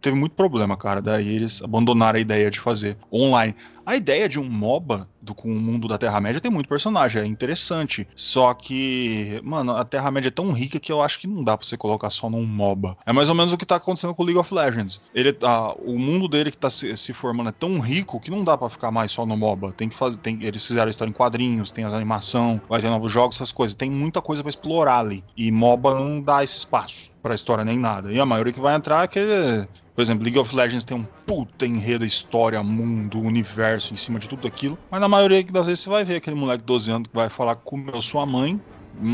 Teve 0.00 0.16
muito 0.16 0.34
problema, 0.34 0.76
cara. 0.76 1.02
Daí 1.02 1.34
eles 1.34 1.62
abandonaram 1.62 2.18
a 2.18 2.20
ideia 2.20 2.50
de 2.50 2.60
fazer 2.60 2.96
online. 3.12 3.54
A 3.84 3.96
ideia 3.96 4.28
de 4.28 4.38
um 4.38 4.44
MOBA 4.44 5.08
do, 5.20 5.34
com 5.34 5.48
o 5.48 5.60
mundo 5.60 5.86
da 5.88 5.98
Terra-média 5.98 6.40
tem 6.40 6.50
muito 6.50 6.68
personagem, 6.68 7.22
é 7.22 7.26
interessante. 7.26 8.06
Só 8.14 8.52
que, 8.54 9.40
mano, 9.42 9.72
a 9.72 9.84
Terra-média 9.84 10.28
é 10.28 10.30
tão 10.30 10.52
rica 10.52 10.80
que 10.80 10.90
eu 10.90 11.00
acho 11.00 11.18
que 11.18 11.26
não 11.26 11.42
dá 11.42 11.56
pra 11.56 11.66
você 11.66 11.76
colocar 11.76 12.10
só 12.10 12.28
num 12.28 12.44
MOBA. 12.44 12.96
É 13.06 13.12
mais 13.12 13.28
ou 13.28 13.34
menos 13.34 13.52
o 13.52 13.56
que 13.56 13.66
tá 13.66 13.76
acontecendo 13.76 14.14
com 14.14 14.22
o 14.22 14.26
League 14.26 14.38
of 14.38 14.52
Legends. 14.52 15.00
Ele, 15.14 15.36
ah, 15.42 15.74
o 15.78 15.98
mundo 15.98 16.28
dele 16.28 16.50
que 16.50 16.58
tá 16.58 16.70
se, 16.70 16.96
se, 16.96 17.12
formando 17.12 17.48
é 17.48 17.52
tão 17.52 17.78
rico 17.80 18.20
que 18.20 18.30
não 18.30 18.44
dá 18.44 18.56
para 18.56 18.68
ficar 18.68 18.90
mais 18.90 19.12
só 19.12 19.24
no 19.26 19.36
MOBA. 19.36 19.72
Tem 19.72 19.88
que 19.88 19.94
fazer. 19.94 20.18
Tem, 20.18 20.38
eles 20.42 20.66
fizeram 20.66 20.90
história 20.90 21.10
em 21.10 21.14
quadrinhos, 21.14 21.70
tem 21.70 21.84
as 21.84 21.92
animação, 21.92 22.60
vai 22.68 22.80
ter 22.80 22.90
novos 22.90 23.10
jogos, 23.10 23.36
essas 23.36 23.52
coisas. 23.52 23.74
Tem 23.74 23.90
muita 23.90 24.20
coisa 24.20 24.42
para 24.42 24.50
explorar 24.50 24.98
ali. 24.98 25.24
E 25.36 25.50
MOBA 25.50 25.94
não 25.94 26.20
dá 26.20 26.42
esse 26.42 26.58
espaço 26.58 27.12
pra 27.22 27.34
história 27.34 27.64
nem 27.64 27.78
nada. 27.78 28.12
E 28.12 28.18
a 28.18 28.26
maioria 28.26 28.52
que 28.52 28.60
vai 28.60 28.74
entrar 28.74 29.02
é 29.02 29.04
aquele 29.04 29.66
por 29.94 30.02
exemplo, 30.02 30.24
League 30.24 30.38
of 30.38 30.54
Legends 30.54 30.84
tem 30.84 30.96
um 30.96 31.06
puta 31.26 31.66
enredo, 31.66 32.04
história, 32.04 32.62
mundo, 32.62 33.20
universo 33.20 33.92
em 33.92 33.96
cima 33.96 34.18
de 34.18 34.28
tudo 34.28 34.46
aquilo. 34.46 34.78
Mas 34.90 35.00
na 35.00 35.08
maioria 35.08 35.42
das 35.44 35.66
vezes 35.66 35.80
você 35.80 35.90
vai 35.90 36.04
ver 36.04 36.16
aquele 36.16 36.36
moleque 36.36 36.60
de 36.60 36.66
12 36.66 36.90
anos 36.90 37.08
que 37.08 37.14
vai 37.14 37.28
falar 37.28 37.56
comeu 37.56 38.00
sua 38.00 38.24
mãe, 38.24 38.60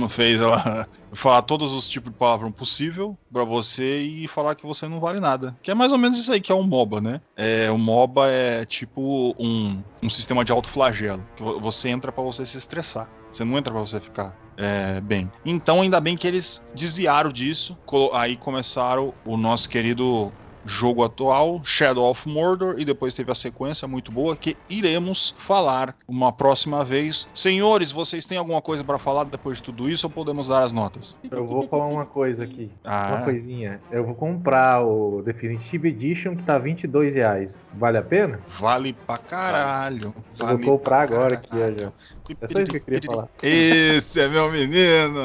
fez 0.09 0.41
ela 0.41 0.88
falar 1.12 1.43
todos 1.43 1.73
os 1.73 1.88
tipos 1.88 2.12
de 2.12 2.19
palavrão 2.19 2.53
possível 2.53 3.17
para 3.33 3.45
você 3.45 4.01
e 4.01 4.29
falar 4.29 4.55
que 4.55 4.67
você 4.67 4.87
não 4.88 5.01
vale 5.01 5.21
nada. 5.21 5.57
Que 5.62 5.71
é 5.71 5.75
mais 5.75 5.93
ou 5.93 5.99
menos 5.99 6.19
isso 6.19 6.33
aí 6.33 6.41
que 6.41 6.53
é 6.53 6.55
o 6.55 6.62
MOBA, 6.62 7.01
né? 7.01 7.21
É, 7.37 7.71
o 7.71 7.79
MOBA 7.79 8.29
é 8.29 8.64
tipo 8.64 9.35
um, 9.38 9.83
um 10.03 10.11
sistema 10.11 10.45
de 10.45 10.53
autoflagelo. 10.53 11.27
Que 11.37 11.43
você 11.43 11.88
entra 11.88 12.12
para 12.12 12.23
você 12.23 12.45
se 12.45 12.59
estressar. 12.59 13.11
Você 13.31 13.45
não 13.45 13.59
entra 13.59 13.73
para 13.73 13.81
você 13.81 14.01
ficar 14.01 14.37
é, 14.57 15.01
bem. 15.01 15.31
Então, 15.45 15.81
ainda 15.83 16.01
bem 16.01 16.17
que 16.17 16.27
eles 16.27 16.64
desviaram 16.75 17.31
disso. 17.31 17.77
Aí 18.12 18.37
começaram 18.37 19.14
o 19.25 19.37
nosso 19.37 19.69
querido 19.69 20.33
jogo 20.68 21.02
atual, 21.02 21.61
Shadow 21.64 22.09
of 22.09 22.28
Mordor, 22.28 22.78
e 22.78 22.85
depois 22.85 23.14
teve 23.14 23.33
a 23.33 23.35
sequência 23.35 23.88
muito 23.88 24.12
boa 24.12 24.37
que 24.37 24.57
iremos 24.68 25.35
falar 25.38 25.96
uma 26.07 26.31
próxima 26.31 26.85
vez. 26.85 27.28
Senhores, 27.33 27.90
vocês 27.90 28.26
têm 28.26 28.37
alguma 28.37 28.61
coisa 28.61 28.85
para 28.85 28.98
falar 28.98 29.24
depois 29.24 29.57
de 29.59 29.64
tudo 29.64 29.88
isso 29.88 30.07
ou 30.07 30.11
podemos 30.11 30.46
dar 30.46 30.62
as 30.62 30.72
notas? 30.72 31.18
Eu 31.31 31.46
vou 31.46 31.66
falar 31.66 31.87
uma 31.87 32.04
coisa 32.04 32.44
aqui, 32.44 32.70
ah. 32.85 33.14
uma 33.14 33.24
coisinha. 33.24 33.81
Eu 33.90 34.04
vou 34.04 34.14
comprar 34.14 34.85
o 34.85 35.22
Definitive 35.22 35.88
Edition 35.88 36.37
que 36.37 36.42
tá 36.42 36.59
22 36.59 37.14
reais. 37.14 37.59
Vale 37.74 37.96
a 37.96 38.02
pena? 38.02 38.40
Vale 38.46 38.92
pra 38.92 39.16
caralho. 39.16 40.14
Vale 40.35 40.52
eu 40.52 40.59
vou 40.59 40.78
comprar 40.78 41.02
agora 41.02 41.35
aqui, 41.35 41.57
já. 41.78 41.92
É 42.40 42.52
só 42.52 42.61
isso 42.61 42.70
que 42.70 42.76
eu 42.76 42.81
queria 42.83 43.00
falar. 43.02 43.28
Esse 43.42 44.20
é 44.20 44.28
meu 44.28 44.50
menino. 44.50 45.18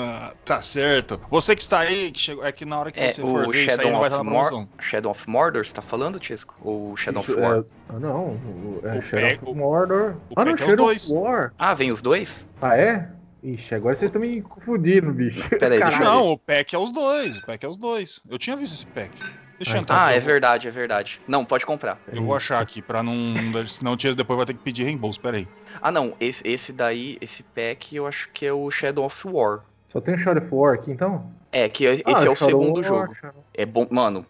Tá 0.46 0.62
certo. 0.62 1.20
Você 1.30 1.56
que 1.56 1.62
está 1.62 1.80
aí, 1.80 2.12
que 2.12 2.20
chegou, 2.20 2.46
é 2.46 2.52
que 2.52 2.66
na 2.66 2.80
hora 2.80 2.92
que 2.92 3.00
é, 3.00 3.10
você 3.10 3.22
for 3.22 3.52
ver 3.52 3.68
Shadow 3.70 3.74
isso 3.74 3.82
aí 3.82 3.92
não 3.92 4.00
vai 4.00 4.10
estar 4.10 4.24
na 4.24 4.30
promoção. 4.30 4.70
Shadow 4.80 5.12
of 5.12 5.30
Mordor, 5.34 5.66
você 5.66 5.74
tá 5.74 5.82
falando, 5.82 6.20
Tisco? 6.20 6.56
Ou 6.62 6.96
Shadow 6.96 7.22
of 7.22 7.34
War? 7.34 7.64
É, 7.90 8.00
não, 8.00 8.40
é 8.84 8.98
o 8.98 9.02
Shadow 9.02 9.50
of 9.50 9.56
Mordor. 9.60 10.16
O 10.30 10.40
ah, 10.40 10.46
não, 10.46 10.54
é 10.54 10.58
Shadow 10.58 10.92
of 10.92 11.14
War. 11.14 11.52
Ah, 11.58 11.74
vem 11.74 11.92
os 11.92 12.02
dois? 12.02 12.48
Ah, 12.62 12.78
é? 12.78 13.10
Ixi, 13.42 13.76
agora 13.76 13.96
vocês 13.96 14.08
estão 14.10 14.22
me 14.22 14.42
confundindo, 14.42 15.12
bicho. 15.12 15.50
Peraí, 15.50 15.80
deixa 15.80 15.98
eu... 15.98 16.06
Não, 16.06 16.32
o 16.32 16.38
pack 16.38 16.76
é 16.76 16.78
os 16.78 16.92
dois. 16.92 17.40
O 17.40 17.46
pack 17.46 17.66
é 17.66 17.68
os 17.68 17.78
dois. 17.78 18.22
Eu 18.30 18.38
tinha 18.38 18.56
visto 18.56 18.74
esse 18.74 18.86
pack. 18.86 19.12
Deixa 19.58 19.78
eu 19.78 19.82
entrar. 19.82 19.98
Ah, 19.98 20.08
aqui, 20.08 20.18
é 20.18 20.20
verdade, 20.20 20.68
é 20.68 20.72
verdade. 20.72 21.20
Não, 21.28 21.44
pode 21.44 21.66
comprar. 21.66 22.00
Eu 22.12 22.24
vou 22.24 22.36
achar 22.36 22.62
aqui, 22.62 22.82
pra 22.82 23.02
não. 23.04 23.14
Senão 23.66 23.94
o 23.94 23.98
Tia 23.98 24.16
depois 24.16 24.38
vai 24.38 24.46
ter 24.46 24.54
que 24.54 24.60
pedir 24.60 24.84
reembolso, 24.84 25.20
peraí. 25.20 25.48
Ah, 25.82 25.92
não. 25.92 26.14
Esse, 26.20 26.48
esse 26.48 26.72
daí, 26.72 27.18
esse 27.20 27.44
pack, 27.44 27.96
eu 27.96 28.08
acho 28.08 28.30
que 28.34 28.46
é 28.46 28.54
o 28.54 28.70
Shadow 28.72 29.06
of 29.06 29.28
War. 29.28 29.62
Só 29.92 30.00
tem 30.00 30.16
o 30.16 30.18
Shadow 30.18 30.44
of 30.44 30.54
War 30.54 30.76
aqui, 30.76 30.92
então? 30.92 31.30
É, 31.52 31.70
que 31.70 31.86
esse 31.86 32.04
Ah, 32.06 32.12
é 32.12 32.30
o 32.30 32.36
Shadow 32.36 32.62
segundo 32.62 32.76
War, 32.78 32.84
jogo. 32.84 33.16
Shadow- 33.16 33.46
É 33.54 33.66
bom, 33.66 33.88
mano, 33.92 34.26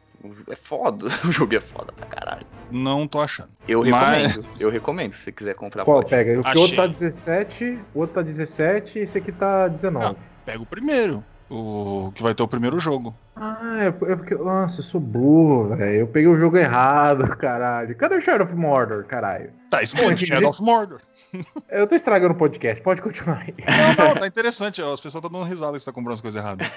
é 0.49 0.55
foda. 0.55 1.07
O 1.27 1.31
jogo 1.31 1.55
é 1.55 1.59
foda 1.59 1.91
pra 1.93 2.05
caralho. 2.07 2.45
Não 2.71 3.07
tô 3.07 3.19
achando. 3.21 3.49
Eu 3.67 3.83
Mas- 3.85 4.35
recomendo, 4.35 4.61
eu 4.61 4.69
recomendo, 4.69 5.11
se 5.13 5.19
você 5.23 5.31
quiser 5.31 5.55
comprar. 5.55 5.85
Qual 5.85 5.97
pode. 5.97 6.09
pega? 6.09 6.39
O 6.39 6.43
que 6.43 6.49
Achei. 6.49 6.61
outro 6.61 6.75
tá 6.77 6.87
17, 6.87 7.79
o 7.93 7.99
outro 7.99 8.15
tá 8.15 8.21
17 8.21 8.99
e 8.99 9.01
esse 9.03 9.17
aqui 9.17 9.31
tá 9.31 9.67
19. 9.67 10.15
Pega 10.45 10.61
o 10.61 10.65
primeiro. 10.65 11.23
O 11.49 12.11
que 12.15 12.23
vai 12.23 12.33
ter 12.33 12.41
o 12.41 12.47
primeiro 12.47 12.79
jogo. 12.79 13.13
Ah, 13.35 13.77
é, 13.83 13.87
é 13.87 14.15
porque. 14.15 14.33
Nossa, 14.33 14.79
eu 14.79 14.83
sou 14.83 14.99
burro, 14.99 15.75
velho. 15.75 15.99
Eu 16.01 16.07
peguei 16.07 16.27
o 16.27 16.39
jogo 16.39 16.57
errado, 16.57 17.27
caralho. 17.37 17.95
Cadê 17.95 18.15
o 18.15 18.21
Shadow 18.21 18.47
of 18.47 18.55
Mordor, 18.55 19.03
caralho? 19.05 19.51
Tá 19.69 19.83
escrito 19.83 20.17
Shadow 20.25 20.49
of 20.49 20.61
Mordor. 20.63 20.99
Eu 21.69 21.85
tô 21.85 21.93
estragando 21.95 22.33
o 22.33 22.37
podcast, 22.37 22.81
pode 22.81 23.01
continuar 23.03 23.39
aí. 23.45 23.53
Não, 23.97 24.05
não, 24.07 24.15
tá 24.15 24.25
interessante. 24.25 24.81
ó, 24.81 24.93
As 24.93 24.99
pessoas 24.99 25.23
estão 25.23 25.29
dando 25.39 25.47
risada 25.47 25.73
que 25.73 25.79
você 25.79 25.85
tá 25.85 25.91
comprando 25.93 26.15
as 26.15 26.21
coisas 26.21 26.41
erradas. 26.41 26.67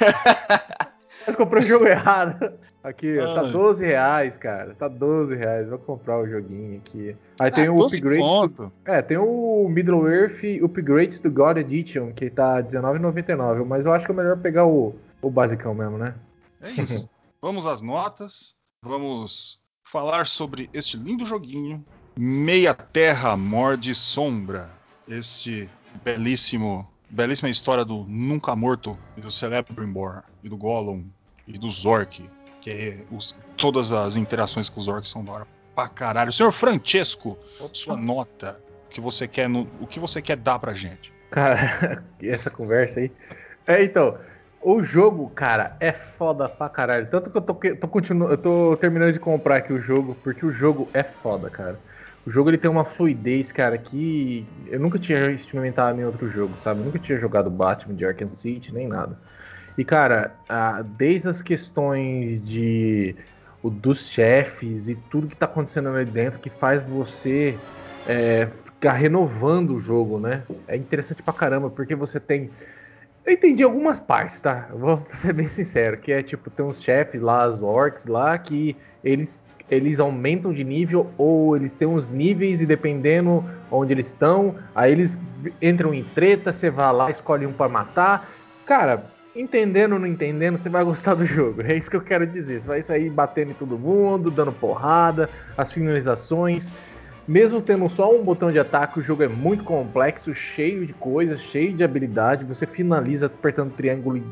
Mas 1.27 1.37
comprei 1.37 1.63
o 1.63 1.67
jogo 1.67 1.87
errado. 1.87 2.53
Aqui, 2.85 3.15
tá 3.15 3.41
Ai. 3.43 3.51
12 3.51 3.85
reais, 3.85 4.37
cara. 4.37 4.75
Tá 4.75 4.87
12 4.87 5.35
reais. 5.35 5.69
Vou 5.69 5.79
comprar 5.79 6.19
o 6.21 6.29
joguinho 6.29 6.79
aqui. 6.79 7.17
Aí 7.41 7.51
tem 7.51 7.67
Ah, 7.67 7.73
o 7.73 7.77
12 7.77 7.97
upgrade. 7.99 8.23
conto. 8.23 8.73
É, 8.85 9.03
tem 9.03 9.17
o 9.19 9.69
Middle 9.69 10.09
Earth 10.09 10.43
Upgrade 10.63 11.21
to 11.21 11.31
God 11.31 11.57
Edition, 11.59 12.13
que 12.13 12.31
tá 12.31 12.57
R$19,99. 12.57 13.65
Mas 13.65 13.85
eu 13.85 13.93
acho 13.93 14.07
que 14.07 14.13
é 14.13 14.15
melhor 14.15 14.37
pegar 14.39 14.67
o, 14.67 14.95
o 15.21 15.29
basicão 15.31 15.75
mesmo, 15.75 15.99
né? 15.99 16.15
É 16.61 16.71
isso. 16.71 17.11
Vamos 17.43 17.67
às 17.67 17.83
notas. 17.83 18.55
Vamos 18.83 19.61
falar 19.83 20.27
sobre 20.27 20.71
este 20.73 20.97
lindo 20.97 21.27
joguinho. 21.27 21.85
Meia 22.17 22.73
Terra 22.73 23.37
Morde 23.37 23.95
Sombra. 23.95 24.71
Este 25.09 25.69
belíssimo, 26.05 26.87
belíssima 27.09 27.49
história 27.49 27.85
do 27.85 28.05
Nunca 28.09 28.55
Morto 28.57 28.99
e 29.17 29.21
do 29.21 29.31
Celebrimbor 29.31 30.23
e 30.43 30.49
do 30.49 30.57
Gollum 30.57 31.07
e 31.47 31.59
do 31.59 31.69
Zork. 31.71 32.29
Que 32.61 32.71
é 32.71 33.05
os- 33.11 33.37
todas 33.57 33.93
as 33.93 34.17
interações 34.17 34.69
com 34.69 34.81
os 34.81 34.89
orcs 34.89 35.11
são 35.11 35.25
da 35.25 35.33
hora 35.33 35.47
pra 35.75 35.89
caralho. 35.89 36.33
Senhor 36.33 36.53
Francesco, 36.53 37.39
sua 37.73 37.97
nota. 37.97 38.61
O 38.87 38.89
que 38.89 39.01
você 39.01 39.29
quer, 39.29 39.49
no- 39.49 39.69
o 39.81 39.87
que 39.87 40.01
você 40.01 40.21
quer 40.23 40.37
dar 40.37 40.59
pra 40.59 40.73
gente? 40.75 41.13
Cara, 41.31 42.03
essa 42.23 42.51
conversa 42.51 43.01
aí. 43.01 43.13
É, 43.67 43.83
então, 43.85 44.17
o 44.63 44.83
jogo, 44.83 45.29
cara, 45.31 45.77
é 45.81 45.93
foda 45.93 46.49
pra 46.49 46.69
caralho. 46.69 47.09
Tanto 47.11 47.31
que 47.31 47.37
eu 47.37 47.43
tô, 47.43 47.55
tô, 47.55 47.89
continu, 47.89 48.29
eu 48.29 48.39
tô 48.39 48.77
terminando 48.81 49.13
de 49.13 49.19
comprar 49.21 49.57
aqui 49.59 49.73
o 49.73 49.81
jogo, 49.81 50.17
porque 50.25 50.45
o 50.47 50.53
jogo 50.53 50.89
é 50.95 51.03
foda, 51.03 51.51
cara. 51.51 51.79
O 52.27 52.31
jogo 52.31 52.51
ele 52.51 52.59
tem 52.59 52.71
uma 52.71 52.85
fluidez, 52.85 53.53
cara, 53.53 53.79
que 53.79 54.53
eu 54.67 54.81
nunca 54.81 54.99
tinha 54.99 55.31
experimentado 55.31 56.01
em 56.01 56.05
outro 56.05 56.29
jogo, 56.29 56.59
sabe? 56.59 56.81
Eu 56.81 56.85
nunca 56.87 56.99
tinha 56.99 57.19
jogado 57.19 57.51
Batman 57.51 57.95
de 57.95 58.05
Arkham 58.05 58.31
City, 58.31 58.75
nem 58.75 58.89
nada. 58.89 59.21
E, 59.79 59.85
cara, 59.85 60.41
desde 60.97 61.29
as 61.29 61.43
questões 61.43 62.43
de 62.45 63.17
o, 63.63 63.71
dos 63.71 64.09
chefes 64.11 64.89
e 64.89 64.97
tudo 64.97 65.29
que 65.29 65.37
tá 65.37 65.47
acontecendo 65.47 65.89
ali 65.91 66.11
dentro 66.11 66.41
que 66.41 66.51
faz 66.51 66.85
você 66.85 67.65
é, 68.05 68.47
ficar 68.49 68.93
renovando 68.95 69.71
o 69.75 69.81
jogo, 69.81 70.19
né? 70.21 70.45
É 70.67 70.77
interessante 70.77 71.23
pra 71.23 71.35
caramba, 71.35 71.71
porque 71.71 71.95
você 71.95 72.21
tem. 72.21 72.51
Eu 73.25 73.33
entendi 73.35 73.63
algumas 73.65 74.01
partes, 74.01 74.41
tá? 74.41 74.69
Vou 74.73 75.07
ser 75.15 75.33
bem 75.33 75.49
sincero, 75.49 75.99
que 76.01 76.13
é 76.13 76.23
tipo, 76.23 76.51
tem 76.51 76.65
uns 76.67 76.83
chefes 76.83 77.21
lá, 77.23 77.49
os 77.49 77.63
orcs 77.63 78.07
lá, 78.07 78.39
que 78.39 78.77
eles, 79.05 79.46
eles 79.71 79.99
aumentam 79.99 80.53
de 80.53 80.63
nível 80.63 81.11
ou 81.19 81.57
eles 81.57 81.73
têm 81.73 81.89
uns 81.89 82.09
níveis 82.09 82.61
e 82.61 82.67
dependendo 82.67 83.45
onde 83.71 83.93
eles 83.93 84.07
estão, 84.07 84.55
aí 84.75 84.93
eles 84.93 85.19
entram 85.61 85.93
em 85.93 86.03
treta, 86.03 86.53
você 86.53 86.71
vai 86.71 86.93
lá, 86.93 87.11
escolhe 87.11 87.47
um 87.47 87.53
pra 87.53 87.69
matar. 87.69 88.31
Cara, 88.65 89.07
entendendo 89.35 89.93
ou 89.93 89.99
não 89.99 90.07
entendendo, 90.07 90.61
você 90.61 90.69
vai 90.69 90.85
gostar 90.85 91.15
do 91.15 91.25
jogo. 91.25 91.63
É 91.63 91.75
isso 91.75 91.91
que 91.91 91.97
eu 91.97 92.01
quero 92.01 92.27
dizer. 92.27 92.61
Você 92.61 92.69
vai 92.69 92.83
sair 92.83 93.11
batendo 93.11 93.51
em 93.51 93.55
todo 93.55 93.79
mundo, 93.79 94.31
dando 94.31 94.53
porrada, 94.53 95.29
as 95.57 95.73
finalizações. 95.73 96.73
Mesmo 97.29 97.61
tendo 97.61 97.89
só 97.89 98.15
um 98.15 98.23
botão 98.23 98.53
de 98.53 98.59
ataque, 98.59 99.01
o 99.01 99.03
jogo 99.03 99.25
é 99.25 99.29
muito 99.29 99.65
complexo, 99.65 100.33
cheio 100.33 100.87
de 100.87 100.93
coisas, 100.93 101.41
cheio 101.41 101.73
de 101.73 101.83
habilidade. 101.83 102.45
Você 102.45 102.67
finaliza 102.67 103.27
apertando 103.27 103.73
triângulo 103.73 104.23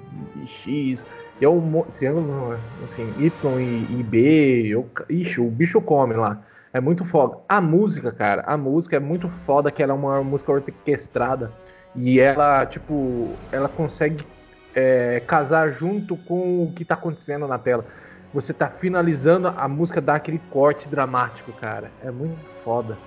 e 0.41 0.47
X. 0.47 1.05
E 1.41 1.45
é 1.45 1.49
mo- 1.49 1.91
triângulo, 1.93 2.53
é, 2.55 2.63
enfim, 2.85 3.15
Y 3.17 3.61
e, 3.61 4.01
e 4.01 4.03
B. 4.03 4.67
Eu, 4.69 4.91
ixi, 5.09 5.41
o 5.41 5.51
bicho 5.51 5.81
come 5.83 6.15
lá. 6.15 6.47
É 6.73 6.81
muito 6.81 7.05
foda. 7.05 7.39
A 7.49 7.61
música, 7.61 8.13
cara, 8.13 8.43
a 8.47 8.57
música 8.57 8.97
é 8.97 9.01
muito 9.01 9.29
foda, 9.29 9.71
que 9.71 9.83
ela 9.83 9.93
é 9.93 9.97
uma 9.97 10.23
música 10.25 10.53
orquestrada. 10.53 11.55
E 11.95 12.19
ela, 12.21 12.67
tipo, 12.67 13.41
ela 13.53 13.69
consegue 13.69 14.27
é, 14.75 15.21
casar 15.21 15.71
junto 15.71 16.17
com 16.17 16.65
o 16.65 16.73
que 16.73 16.85
tá 16.85 16.95
acontecendo 16.95 17.47
na 17.47 17.59
tela. 17.59 17.87
Você 18.33 18.53
tá 18.53 18.69
finalizando, 18.71 19.49
a 19.49 19.69
música 19.69 20.01
dá 20.01 20.17
aquele 20.17 20.39
corte 20.41 20.89
dramático, 20.89 21.53
cara. 21.53 21.95
É 22.01 22.11
muito 22.11 22.51
foda. 22.63 23.01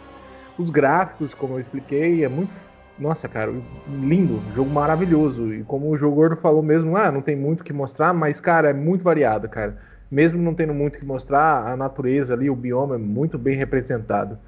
Os 0.58 0.70
gráficos, 0.70 1.34
como 1.34 1.56
eu 1.56 1.60
expliquei, 1.60 2.24
é 2.24 2.30
muito. 2.30 2.54
Nossa, 3.00 3.28
cara, 3.28 3.54
lindo, 3.88 4.42
jogo 4.54 4.72
maravilhoso. 4.72 5.54
E 5.54 5.64
como 5.64 5.90
o 5.90 5.98
jogo 5.98 6.36
falou 6.38 6.64
mesmo, 6.64 6.98
ah, 6.98 7.12
não 7.12 7.22
tem 7.22 7.36
muito 7.36 7.62
o 7.62 7.64
que 7.64 7.74
mostrar, 7.74 8.14
mas, 8.14 8.42
cara, 8.42 8.70
é 8.70 8.74
muito 8.74 9.04
variado, 9.04 9.48
cara. 9.48 9.78
Mesmo 10.10 10.42
não 10.42 10.56
tendo 10.56 10.74
muito 10.74 10.96
o 10.96 11.00
que 11.00 11.06
mostrar, 11.06 11.68
a 11.68 11.78
natureza 11.78 12.34
ali, 12.34 12.50
o 12.50 12.56
bioma 12.56 12.96
é 12.96 12.98
muito 12.98 13.38
bem 13.38 13.56
representado. 13.56 14.40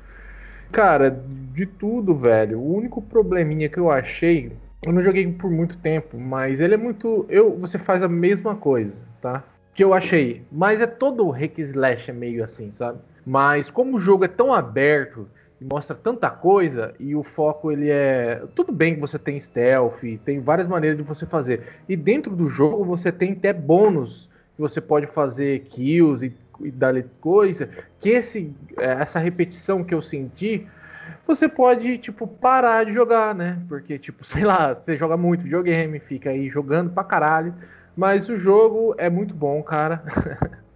Cara, 0.72 1.10
de 1.54 1.66
tudo, 1.66 2.16
velho. 2.16 2.60
O 2.60 2.76
único 2.76 3.02
probleminha 3.02 3.70
que 3.70 3.78
eu 3.78 3.91
achei, 3.91 4.52
eu 4.84 4.93
não 4.93 5.02
joguei 5.02 5.32
por 5.32 5.52
muito 5.52 5.78
tempo, 5.78 6.18
mas 6.18 6.60
ele 6.60 6.74
é 6.74 6.78
muito, 6.78 7.26
eu, 7.30 7.56
você 7.58 7.78
faz 7.78 8.02
a 8.02 8.08
mesma 8.08 8.56
coisa, 8.56 8.95
tá? 9.22 9.43
Que 9.74 9.84
eu 9.84 9.93
achei, 9.93 10.43
mas 10.52 10.82
é 10.82 10.88
todo 10.88 11.28
o 11.28 11.36
slash 11.36 12.10
é 12.10 12.14
meio 12.14 12.43
assim, 12.43 12.72
sabe? 12.72 13.00
Mas 13.26 13.70
como 13.70 13.97
o 13.97 14.00
jogo 14.00 14.26
é 14.26 14.28
tão 14.28 14.54
aberto 14.54 15.28
e 15.62 15.66
mostra 15.66 15.95
tanta 15.95 16.30
coisa 16.30 16.93
e 16.99 17.16
o 17.16 17.24
foco 17.24 17.72
ele 17.72 17.89
é, 17.89 18.43
tudo 18.55 18.72
bem 18.72 18.95
que 18.95 19.01
você 19.01 19.20
tem 19.20 19.39
stealth, 19.39 20.01
tem 20.24 20.39
várias 20.39 20.68
maneiras 20.68 20.97
de 20.97 21.03
você 21.03 21.26
fazer. 21.26 21.64
E 21.88 21.95
dentro 21.95 22.36
do 22.36 22.47
jogo 22.47 22.84
você 22.84 23.12
tem 23.12 23.34
até 23.34 23.51
bônus 23.51 24.30
que 24.55 24.62
você 24.62 24.80
pode 24.80 25.07
fazer 25.07 25.66
kills 25.70 26.26
e, 26.26 26.34
e 26.62 26.72
dar 26.72 26.95
coisa, 27.20 27.70
que 27.99 28.10
esse 28.10 28.53
é, 28.78 28.86
essa 28.86 29.20
repetição 29.20 29.84
que 29.84 29.93
eu 29.93 30.01
senti 30.01 30.68
você 31.26 31.47
pode, 31.47 31.97
tipo, 31.99 32.28
parar 32.28 32.86
de 32.86 32.93
jogar, 32.93 33.36
né? 33.36 33.60
Porque, 33.68 33.99
tipo, 33.99 34.24
sei 34.26 34.43
lá, 34.43 34.74
você 34.74 34.95
joga 34.97 35.16
muito 35.16 35.43
videogame, 35.43 35.99
fica 35.99 36.32
aí 36.32 36.49
jogando 36.49 36.91
pra 36.91 37.03
caralho. 37.03 37.53
Mas 37.95 38.30
o 38.30 38.38
jogo 38.38 38.95
é 38.97 39.10
muito 39.10 39.34
bom, 39.34 39.62
cara. 39.62 40.01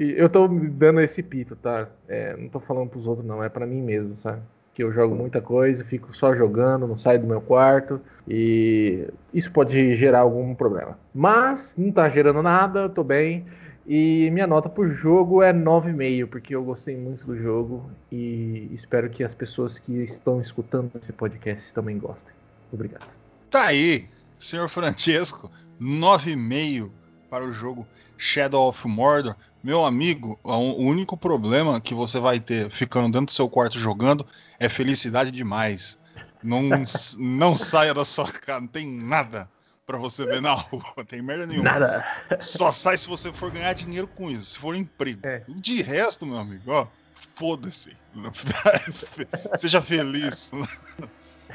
e 0.00 0.14
eu 0.16 0.30
tô 0.30 0.48
dando 0.48 0.98
esse 1.02 1.22
pito, 1.22 1.54
tá? 1.54 1.86
É, 2.08 2.34
não 2.34 2.48
tô 2.48 2.58
falando 2.58 2.88
pros 2.88 3.06
outros, 3.06 3.26
não. 3.26 3.44
É 3.44 3.50
pra 3.50 3.66
mim 3.66 3.82
mesmo, 3.82 4.16
sabe? 4.16 4.40
Que 4.72 4.82
eu 4.82 4.90
jogo 4.90 5.14
muita 5.14 5.42
coisa, 5.42 5.84
fico 5.84 6.16
só 6.16 6.34
jogando, 6.34 6.88
não 6.88 6.96
saio 6.96 7.20
do 7.20 7.26
meu 7.26 7.42
quarto. 7.42 8.00
E 8.26 9.06
isso 9.34 9.52
pode 9.52 9.94
gerar 9.94 10.20
algum 10.20 10.54
problema. 10.54 10.98
Mas 11.14 11.74
não 11.76 11.92
tá 11.92 12.08
gerando 12.08 12.42
nada, 12.42 12.88
tô 12.88 13.04
bem. 13.04 13.44
E 13.86 14.30
minha 14.30 14.46
nota 14.46 14.70
pro 14.70 14.88
jogo 14.88 15.42
é 15.42 15.52
9,5, 15.52 16.26
porque 16.28 16.54
eu 16.54 16.64
gostei 16.64 16.96
muito 16.96 17.26
do 17.26 17.36
jogo 17.36 17.90
e 18.10 18.70
espero 18.72 19.10
que 19.10 19.22
as 19.22 19.34
pessoas 19.34 19.78
que 19.78 20.02
estão 20.02 20.40
escutando 20.40 20.92
esse 20.98 21.12
podcast 21.12 21.74
também 21.74 21.98
gostem. 21.98 22.32
Obrigado. 22.72 23.06
Tá 23.50 23.66
aí, 23.66 24.08
senhor 24.38 24.66
Francesco, 24.70 25.50
9,5 25.78 26.90
para 27.28 27.44
o 27.44 27.52
jogo 27.52 27.86
Shadow 28.16 28.68
of 28.68 28.88
Mordor. 28.88 29.36
Meu 29.62 29.84
amigo, 29.84 30.38
o 30.42 30.82
único 30.82 31.16
problema 31.16 31.80
que 31.80 31.94
você 31.94 32.18
vai 32.18 32.40
ter 32.40 32.70
ficando 32.70 33.10
dentro 33.10 33.26
do 33.26 33.32
seu 33.32 33.48
quarto 33.48 33.78
jogando 33.78 34.26
é 34.58 34.68
felicidade 34.68 35.30
demais. 35.30 35.98
Não, 36.42 36.62
não 37.18 37.56
saia 37.56 37.92
da 37.92 38.04
sua 38.04 38.30
casa, 38.30 38.60
não 38.60 38.68
tem 38.68 38.86
nada 38.86 39.48
para 39.86 39.98
você 39.98 40.24
ver 40.24 40.40
na 40.40 40.52
rua, 40.54 40.82
não 40.96 41.04
tem 41.04 41.20
merda 41.20 41.46
nenhuma. 41.46 41.64
Nada. 41.64 42.04
Só 42.38 42.72
sai 42.72 42.96
se 42.96 43.08
você 43.08 43.32
for 43.32 43.50
ganhar 43.50 43.72
dinheiro 43.74 44.06
com 44.06 44.30
isso, 44.30 44.52
se 44.52 44.58
for 44.58 44.74
emprego. 44.74 45.20
É. 45.24 45.42
De 45.48 45.82
resto, 45.82 46.24
meu 46.24 46.38
amigo, 46.38 46.70
ó, 46.70 46.86
foda-se. 47.34 47.96
Seja 49.58 49.82
feliz. 49.82 50.52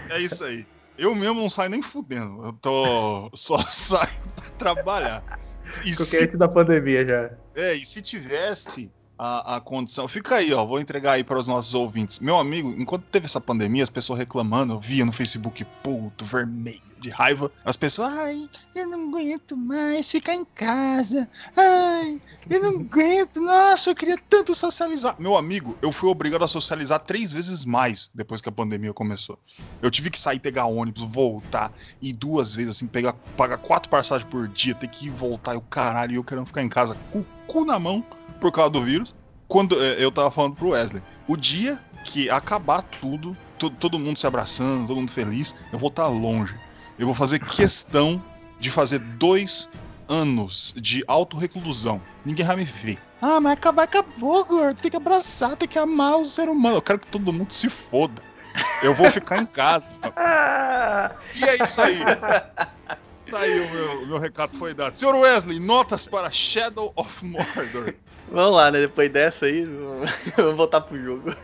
É 0.10 0.20
isso 0.22 0.44
aí. 0.44 0.68
Eu 0.98 1.14
mesmo 1.14 1.42
não 1.42 1.50
saio 1.50 1.70
nem 1.70 1.82
fudendo. 1.82 2.46
Eu 2.46 2.54
tô. 2.54 3.30
Só 3.34 3.58
saio 3.66 4.10
pra 4.36 4.50
trabalhar. 4.52 5.24
E 5.84 5.92
Ficou 5.92 6.06
se, 6.06 6.38
da 6.38 6.48
pandemia 6.48 7.06
já. 7.06 7.32
é, 7.56 7.74
e 7.74 7.86
se 7.86 8.02
tivesse 8.02 8.92
a, 9.18 9.56
a 9.56 9.62
condição. 9.62 10.08
Fica 10.08 10.36
aí, 10.36 10.54
ó. 10.54 10.66
Vou 10.66 10.80
entregar 10.80 11.14
aí 11.14 11.24
para 11.24 11.40
os 11.40 11.48
nossos 11.48 11.74
ouvintes. 11.74 12.20
Meu 12.20 12.38
amigo, 12.38 12.74
enquanto 12.78 13.04
teve 13.04 13.26
essa 13.26 13.42
pandemia, 13.42 13.84
as 13.84 13.90
pessoas 13.90 14.20
reclamando, 14.20 14.74
eu 14.74 14.80
via 14.80 15.06
no 15.06 15.12
Facebook 15.12 15.66
puto, 15.82 16.26
vermelho, 16.26 16.82
de 17.00 17.10
raiva. 17.10 17.52
As 17.64 17.78
pessoas, 17.78 18.12
ai, 18.12 18.50
eu 18.74 18.88
não 18.88 19.10
aguento 19.10 19.56
mais 19.56 20.10
ficar 20.10 20.34
em 20.34 20.44
casa. 20.44 21.30
Ai, 21.56 22.20
eu 22.50 22.62
não 22.62 22.82
aguento. 22.82 23.40
Nossa, 23.40 23.92
eu 23.92 23.96
queria 23.96 24.18
tanto 24.30 24.54
socializar. 24.54 25.16
Meu 25.20 25.38
amigo, 25.38 25.78
eu 25.82 25.92
fui 25.92 26.10
obrigado 26.10 26.44
a 26.44 26.48
socializar 26.48 27.00
três 27.00 27.32
vezes 27.32 27.64
mais 27.64 28.10
depois 28.14 28.42
que 28.42 28.50
a 28.50 28.52
pandemia 28.52 28.94
começou. 28.94 29.40
Eu 29.82 29.92
tive 29.92 30.10
que 30.10 30.20
sair, 30.20 30.40
pegar 30.40 30.66
ônibus, 30.66 31.04
voltar, 31.04 31.72
e 32.02 32.12
duas 32.12 32.54
vezes, 32.54 32.78
assim, 32.78 32.88
pegar, 32.88 33.14
pagar 33.38 33.58
quatro 33.58 33.90
passagens 33.90 34.30
por 34.30 34.48
dia, 34.48 34.76
ter 34.76 34.88
que 34.88 35.08
ir 35.08 35.12
voltar, 35.12 35.56
o 35.56 35.62
caralho, 35.62 36.14
e 36.14 36.16
eu 36.16 36.24
querendo 36.24 36.46
ficar 36.48 36.64
em 36.64 36.70
casa 36.70 36.98
com 37.12 37.20
o 37.20 37.26
cu 37.48 37.64
na 37.64 37.80
mão 37.80 38.04
por 38.40 38.52
causa 38.52 38.72
do 38.72 38.82
vírus. 38.82 39.16
Quando 39.48 39.82
é, 39.82 40.04
eu 40.04 40.12
tava 40.12 40.32
falando 40.32 40.56
pro 40.56 40.70
Wesley, 40.70 41.04
o 41.28 41.38
dia 41.38 41.80
que 42.04 42.30
acabar 42.30 42.82
tudo, 42.82 43.36
to, 43.58 43.70
todo 43.70 44.00
mundo 44.00 44.18
se 44.18 44.28
abraçando, 44.28 44.88
todo 44.88 44.98
mundo 44.98 45.12
feliz, 45.12 45.56
eu 45.72 45.80
vou 45.80 45.90
estar 45.90 46.04
tá 46.04 46.10
longe. 46.10 46.58
Eu 46.98 47.06
vou 47.06 47.16
fazer 47.16 47.40
questão 47.40 48.24
de 48.60 48.72
fazer 48.72 49.00
dois 49.00 49.70
anos 50.08 50.74
de 50.78 51.04
autorreclusão. 51.08 52.02
Ninguém 52.24 52.46
vai 52.46 52.56
me 52.56 52.64
ver. 52.64 53.00
Ah, 53.22 53.40
mas 53.42 53.54
acabar, 53.54 53.84
acabou, 53.84 54.44
gordo. 54.46 54.82
Tem 54.82 54.92
que 54.92 54.98
abraçar, 54.98 55.56
tem 55.56 55.68
que 55.68 55.80
amar 55.80 56.18
o 56.18 56.24
ser 56.24 56.48
humano. 56.48 56.78
Eu 56.78 56.82
quero 56.82 57.00
que 57.00 57.08
todo 57.08 57.34
mundo 57.34 57.52
se 57.52 57.70
foda. 57.70 58.22
Eu 58.82 58.94
vou 58.94 59.10
ficar 59.10 59.42
em 59.42 59.46
casa. 59.46 59.92
e 61.36 61.44
é 61.44 61.62
isso 61.62 61.82
aí. 61.82 62.00
Tá 63.30 63.40
aí 63.40 63.60
o 63.60 63.72
meu, 63.72 64.02
o 64.04 64.08
meu 64.08 64.18
recado 64.20 64.58
foi 64.58 64.74
dado. 64.74 64.96
Senhor 64.96 65.16
Wesley, 65.16 65.60
notas 65.60 66.08
para 66.08 66.30
Shadow 66.30 66.94
of 66.96 67.26
Mordor. 67.26 67.94
Vamos 68.32 68.56
lá, 68.56 68.72
né? 68.72 68.82
Depois 68.82 69.10
dessa 69.10 69.46
aí, 69.46 69.66
vamos 70.38 70.56
voltar 70.56 70.82
pro 70.82 71.02
jogo. 71.02 71.36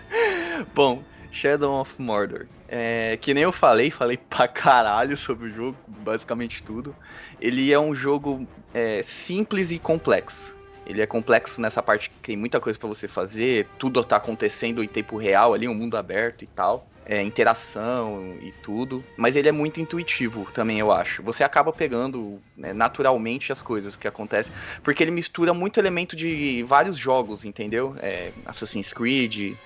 Bom, 0.74 1.02
Shadow 1.30 1.80
of 1.80 1.92
Mordor. 1.98 2.46
É, 2.68 3.18
que 3.20 3.34
nem 3.34 3.44
eu 3.44 3.52
falei, 3.52 3.90
falei 3.90 4.16
pra 4.16 4.48
caralho 4.48 5.16
sobre 5.16 5.48
o 5.48 5.54
jogo, 5.54 5.76
basicamente 5.86 6.62
tudo. 6.62 6.94
Ele 7.40 7.72
é 7.72 7.78
um 7.78 7.94
jogo 7.94 8.46
é, 8.72 9.02
simples 9.02 9.70
e 9.70 9.78
complexo. 9.78 10.55
Ele 10.86 11.02
é 11.02 11.06
complexo 11.06 11.60
nessa 11.60 11.82
parte 11.82 12.10
que 12.10 12.16
tem 12.22 12.36
muita 12.36 12.60
coisa 12.60 12.78
para 12.78 12.88
você 12.88 13.08
fazer, 13.08 13.66
tudo 13.78 14.02
tá 14.04 14.16
acontecendo 14.16 14.82
em 14.82 14.88
tempo 14.88 15.16
real 15.16 15.52
ali, 15.52 15.66
um 15.68 15.74
mundo 15.74 15.96
aberto 15.96 16.42
e 16.42 16.46
tal 16.46 16.86
é, 17.06 17.22
interação 17.22 18.36
e 18.42 18.50
tudo, 18.50 19.04
mas 19.16 19.36
ele 19.36 19.48
é 19.48 19.52
muito 19.52 19.80
intuitivo 19.80 20.46
também, 20.52 20.80
eu 20.80 20.90
acho. 20.90 21.22
Você 21.22 21.44
acaba 21.44 21.72
pegando 21.72 22.40
né, 22.56 22.72
naturalmente 22.72 23.52
as 23.52 23.62
coisas 23.62 23.94
que 23.94 24.08
acontecem, 24.08 24.52
porque 24.82 25.04
ele 25.04 25.12
mistura 25.12 25.54
muito 25.54 25.78
elemento 25.78 26.16
de 26.16 26.64
vários 26.64 26.98
jogos, 26.98 27.44
entendeu? 27.44 27.94
É, 28.00 28.32
Assassin's 28.44 28.92
Creed, 28.92 29.56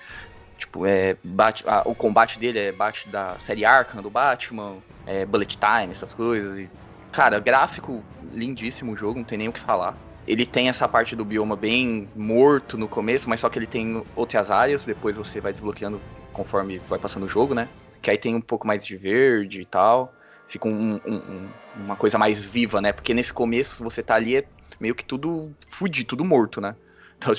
tipo, 0.55 0.85
é, 0.85 1.17
bate, 1.23 1.63
a, 1.67 1.81
o 1.85 1.95
combate 1.95 2.37
dele 2.37 2.59
é 2.59 2.71
bate 2.71 3.09
da 3.09 3.35
série 3.39 3.65
Arkham 3.65 4.03
do 4.03 4.09
Batman, 4.11 4.77
é, 5.07 5.25
Bullet 5.25 5.57
Time, 5.57 5.91
essas 5.91 6.13
coisas. 6.13 6.59
E, 6.59 6.69
cara, 7.11 7.39
gráfico 7.39 8.03
lindíssimo 8.31 8.93
o 8.93 8.97
jogo, 8.97 9.17
não 9.17 9.25
tem 9.25 9.39
nem 9.39 9.49
o 9.49 9.53
que 9.53 9.59
falar. 9.59 9.97
Ele 10.27 10.45
tem 10.45 10.69
essa 10.69 10.87
parte 10.87 11.15
do 11.15 11.25
bioma 11.25 11.55
bem 11.55 12.09
morto 12.15 12.77
no 12.77 12.87
começo, 12.87 13.29
mas 13.29 13.39
só 13.39 13.49
que 13.49 13.57
ele 13.57 13.67
tem 13.67 14.03
outras 14.15 14.51
áreas, 14.51 14.85
depois 14.85 15.15
você 15.15 15.41
vai 15.41 15.51
desbloqueando 15.51 15.99
conforme 16.31 16.79
vai 16.87 16.99
passando 16.99 17.23
o 17.25 17.29
jogo, 17.29 17.53
né? 17.53 17.67
Que 18.01 18.11
aí 18.11 18.17
tem 18.17 18.35
um 18.35 18.41
pouco 18.41 18.65
mais 18.65 18.85
de 18.85 18.95
verde 18.95 19.61
e 19.61 19.65
tal. 19.65 20.13
Fica 20.47 20.67
um, 20.67 20.99
um, 21.05 21.15
um, 21.15 21.49
uma 21.77 21.95
coisa 21.95 22.17
mais 22.17 22.39
viva, 22.39 22.81
né? 22.81 22.91
Porque 22.91 23.13
nesse 23.13 23.33
começo 23.33 23.83
você 23.83 24.03
tá 24.03 24.15
ali, 24.15 24.37
é 24.37 24.45
meio 24.79 24.95
que 24.95 25.05
tudo 25.05 25.51
fudido, 25.69 26.09
tudo 26.09 26.25
morto, 26.25 26.59
né? 26.61 26.75
Tá 27.21 27.35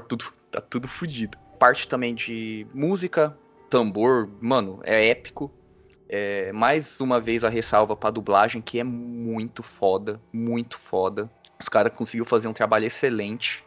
tudo, 0.00 0.24
tá 0.50 0.60
tudo 0.62 0.88
fudido. 0.88 1.36
Parte 1.58 1.86
também 1.86 2.14
de 2.14 2.66
música, 2.72 3.36
tambor, 3.68 4.30
mano, 4.40 4.80
é 4.82 5.08
épico. 5.08 5.50
É, 6.08 6.52
mais 6.52 6.98
uma 7.00 7.20
vez 7.20 7.44
a 7.44 7.48
ressalva 7.48 7.96
pra 7.96 8.10
dublagem, 8.10 8.62
que 8.62 8.78
é 8.78 8.84
muito 8.84 9.62
foda, 9.62 10.20
muito 10.32 10.78
foda. 10.78 11.30
Os 11.60 11.68
caras 11.68 11.96
conseguiram 11.96 12.26
fazer 12.26 12.48
um 12.48 12.52
trabalho 12.52 12.84
excelente 12.86 13.64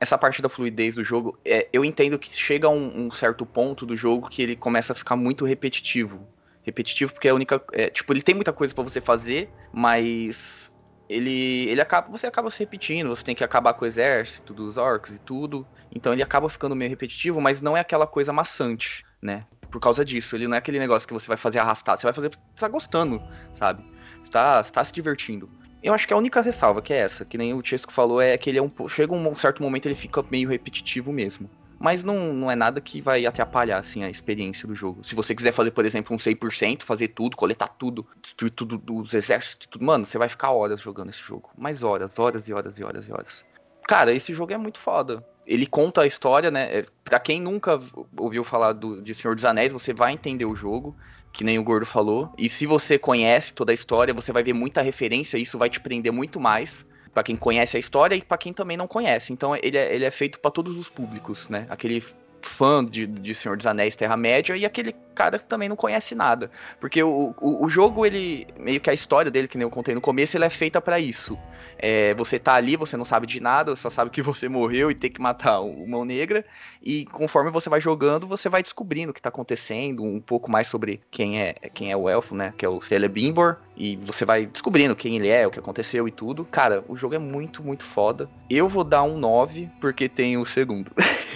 essa 0.00 0.16
parte 0.16 0.40
da 0.40 0.48
fluidez 0.48 0.94
do 0.94 1.04
jogo, 1.04 1.38
é, 1.44 1.68
eu 1.72 1.84
entendo 1.84 2.18
que 2.18 2.32
chega 2.32 2.66
a 2.66 2.70
um, 2.70 3.06
um, 3.06 3.10
certo 3.10 3.44
ponto 3.44 3.84
do 3.84 3.94
jogo 3.94 4.30
que 4.30 4.40
ele 4.40 4.56
começa 4.56 4.94
a 4.94 4.96
ficar 4.96 5.14
muito 5.14 5.44
repetitivo. 5.44 6.26
Repetitivo 6.62 7.12
porque 7.12 7.28
é 7.28 7.30
a 7.30 7.34
única. 7.34 7.62
É, 7.72 7.90
tipo, 7.90 8.10
ele 8.12 8.22
tem 8.22 8.34
muita 8.34 8.52
coisa 8.52 8.74
para 8.74 8.82
você 8.82 9.00
fazer, 9.00 9.50
mas 9.72 10.72
ele, 11.06 11.68
ele 11.68 11.80
acaba, 11.82 12.08
você 12.08 12.26
acaba 12.26 12.50
se 12.50 12.60
repetindo, 12.60 13.08
você 13.08 13.22
tem 13.22 13.34
que 13.34 13.44
acabar 13.44 13.74
com 13.74 13.84
o 13.84 13.86
exército 13.86 14.54
dos 14.54 14.78
orcs 14.78 15.14
e 15.14 15.18
tudo. 15.18 15.66
Então 15.94 16.14
ele 16.14 16.22
acaba 16.22 16.48
ficando 16.48 16.74
meio 16.74 16.90
repetitivo, 16.90 17.38
mas 17.40 17.60
não 17.60 17.76
é 17.76 17.80
aquela 17.80 18.06
coisa 18.06 18.32
maçante, 18.32 19.04
né? 19.20 19.46
Por 19.70 19.80
causa 19.80 20.02
disso, 20.02 20.34
ele 20.34 20.48
não 20.48 20.54
é 20.54 20.58
aquele 20.58 20.78
negócio 20.78 21.06
que 21.06 21.14
você 21.14 21.28
vai 21.28 21.36
fazer 21.36 21.58
arrastado, 21.58 22.00
você 22.00 22.06
vai 22.06 22.14
fazer 22.14 22.30
porque 22.30 22.42
você 22.54 22.60
tá 22.60 22.68
gostando, 22.68 23.22
sabe? 23.52 23.84
Você 24.22 24.30
tá, 24.30 24.62
você 24.62 24.72
tá 24.72 24.82
se 24.82 24.92
divertindo. 24.92 25.59
Eu 25.82 25.94
acho 25.94 26.06
que 26.06 26.12
a 26.12 26.16
única 26.16 26.42
ressalva 26.42 26.82
que 26.82 26.92
é 26.92 26.98
essa, 26.98 27.24
que 27.24 27.38
nem 27.38 27.54
o 27.54 27.64
Chesco 27.64 27.92
falou, 27.92 28.20
é 28.20 28.36
que 28.36 28.50
ele 28.50 28.58
é 28.58 28.62
um. 28.62 28.68
Chega 28.88 29.14
um 29.14 29.36
certo 29.36 29.62
momento 29.62 29.86
ele 29.86 29.94
fica 29.94 30.22
meio 30.30 30.48
repetitivo 30.48 31.12
mesmo. 31.12 31.48
Mas 31.78 32.04
não, 32.04 32.34
não 32.34 32.50
é 32.50 32.54
nada 32.54 32.78
que 32.78 33.00
vai 33.00 33.24
atrapalhar 33.24 33.78
assim, 33.78 34.04
a 34.04 34.10
experiência 34.10 34.68
do 34.68 34.74
jogo. 34.74 35.02
Se 35.02 35.14
você 35.14 35.34
quiser 35.34 35.52
fazer, 35.52 35.70
por 35.70 35.86
exemplo, 35.86 36.14
um 36.14 36.18
100%, 36.18 36.82
fazer 36.82 37.08
tudo, 37.08 37.38
coletar 37.38 37.68
tudo, 37.68 38.06
destruir 38.20 38.50
tudo 38.50 38.76
dos 38.76 39.14
exércitos, 39.14 39.66
tudo, 39.66 39.82
mano, 39.82 40.04
você 40.04 40.18
vai 40.18 40.28
ficar 40.28 40.50
horas 40.50 40.82
jogando 40.82 41.08
esse 41.08 41.20
jogo. 41.20 41.50
Mais 41.56 41.82
horas, 41.82 42.18
horas 42.18 42.46
e 42.46 42.52
horas 42.52 42.78
e 42.78 42.84
horas 42.84 43.08
e 43.08 43.12
horas. 43.12 43.44
Cara, 43.90 44.12
esse 44.14 44.32
jogo 44.32 44.52
é 44.52 44.56
muito 44.56 44.78
foda. 44.78 45.20
Ele 45.44 45.66
conta 45.66 46.02
a 46.02 46.06
história, 46.06 46.48
né? 46.48 46.78
É, 46.78 46.84
pra 47.02 47.18
quem 47.18 47.40
nunca 47.40 47.76
ouviu 48.16 48.44
falar 48.44 48.72
do, 48.72 49.02
de 49.02 49.12
Senhor 49.12 49.34
dos 49.34 49.44
Anéis, 49.44 49.72
você 49.72 49.92
vai 49.92 50.12
entender 50.12 50.44
o 50.44 50.54
jogo 50.54 50.94
que 51.32 51.42
nem 51.42 51.58
o 51.58 51.64
Gordo 51.64 51.84
falou. 51.84 52.32
E 52.38 52.48
se 52.48 52.66
você 52.66 52.96
conhece 52.96 53.52
toda 53.52 53.72
a 53.72 53.74
história, 53.74 54.14
você 54.14 54.30
vai 54.30 54.44
ver 54.44 54.52
muita 54.52 54.80
referência, 54.80 55.36
e 55.36 55.42
isso 55.42 55.58
vai 55.58 55.68
te 55.68 55.80
prender 55.80 56.12
muito 56.12 56.38
mais 56.38 56.86
para 57.12 57.24
quem 57.24 57.34
conhece 57.34 57.76
a 57.76 57.80
história 57.80 58.14
e 58.14 58.22
para 58.22 58.38
quem 58.38 58.52
também 58.52 58.76
não 58.76 58.86
conhece. 58.86 59.32
Então 59.32 59.56
ele 59.56 59.76
é, 59.76 59.92
ele 59.92 60.04
é 60.04 60.10
feito 60.12 60.38
para 60.38 60.52
todos 60.52 60.78
os 60.78 60.88
públicos, 60.88 61.48
né? 61.48 61.66
Aquele 61.68 62.00
fã 62.42 62.84
de, 62.84 63.06
de 63.06 63.34
Senhor 63.34 63.56
dos 63.56 63.66
Anéis 63.66 63.96
Terra-média 63.96 64.56
e 64.56 64.64
aquele 64.64 64.94
cara 65.14 65.38
que 65.38 65.44
também 65.44 65.68
não 65.68 65.76
conhece 65.76 66.14
nada. 66.14 66.50
Porque 66.80 67.02
o, 67.02 67.34
o, 67.38 67.66
o, 67.66 67.68
jogo, 67.68 68.06
ele. 68.06 68.46
Meio 68.58 68.80
que 68.80 68.88
a 68.88 68.94
história 68.94 69.30
dele, 69.30 69.48
que 69.48 69.58
nem 69.58 69.66
eu 69.66 69.70
contei 69.70 69.94
no 69.94 70.00
começo, 70.00 70.36
ele 70.36 70.44
é 70.44 70.50
feita 70.50 70.80
para 70.80 70.98
isso. 70.98 71.38
É, 71.78 72.14
você 72.14 72.38
tá 72.38 72.54
ali, 72.54 72.76
você 72.76 72.96
não 72.96 73.04
sabe 73.04 73.26
de 73.26 73.40
nada, 73.40 73.76
só 73.76 73.90
sabe 73.90 74.10
que 74.10 74.22
você 74.22 74.48
morreu 74.50 74.90
e 74.90 74.94
tem 74.94 75.10
que 75.10 75.20
matar 75.20 75.60
o 75.60 75.86
Mão 75.86 76.04
Negra. 76.04 76.44
E 76.82 77.04
conforme 77.06 77.50
você 77.50 77.68
vai 77.68 77.80
jogando, 77.80 78.26
você 78.26 78.48
vai 78.48 78.62
descobrindo 78.62 79.10
o 79.10 79.14
que 79.14 79.20
tá 79.20 79.28
acontecendo, 79.28 80.02
um 80.02 80.20
pouco 80.20 80.50
mais 80.50 80.68
sobre 80.68 81.00
quem 81.10 81.40
é 81.40 81.54
quem 81.74 81.90
é 81.90 81.96
o 81.96 82.08
elfo, 82.08 82.34
né? 82.34 82.54
Que 82.56 82.64
é 82.64 82.68
o 82.68 82.80
Celebrimbor. 82.80 83.56
E 83.76 83.96
você 83.96 84.24
vai 84.24 84.46
descobrindo 84.46 84.96
quem 84.96 85.16
ele 85.16 85.28
é, 85.28 85.46
o 85.46 85.50
que 85.50 85.58
aconteceu 85.58 86.06
e 86.06 86.10
tudo. 86.10 86.44
Cara, 86.44 86.84
o 86.88 86.96
jogo 86.96 87.14
é 87.14 87.18
muito, 87.18 87.62
muito 87.62 87.84
foda. 87.84 88.28
Eu 88.48 88.68
vou 88.68 88.84
dar 88.84 89.02
um 89.02 89.16
9, 89.18 89.70
porque 89.80 90.08
tem 90.08 90.36
o 90.36 90.44
segundo. 90.44 90.90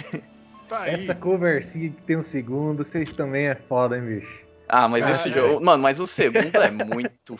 Tá 0.67 0.87
Essa 0.87 1.13
conversinha 1.13 1.89
que 1.89 2.01
tem 2.01 2.17
um 2.17 2.23
segundo, 2.23 2.83
vocês 2.83 3.13
também 3.13 3.47
é 3.47 3.55
foda, 3.55 3.97
hein, 3.97 4.03
bicho? 4.03 4.45
Ah, 4.67 4.87
mas 4.87 5.07
esse 5.07 5.29
jogo. 5.29 5.63
Mano, 5.63 5.83
mas 5.83 5.99
o 5.99 6.07
segundo 6.07 6.55
é 6.55 6.71
muito 6.71 7.37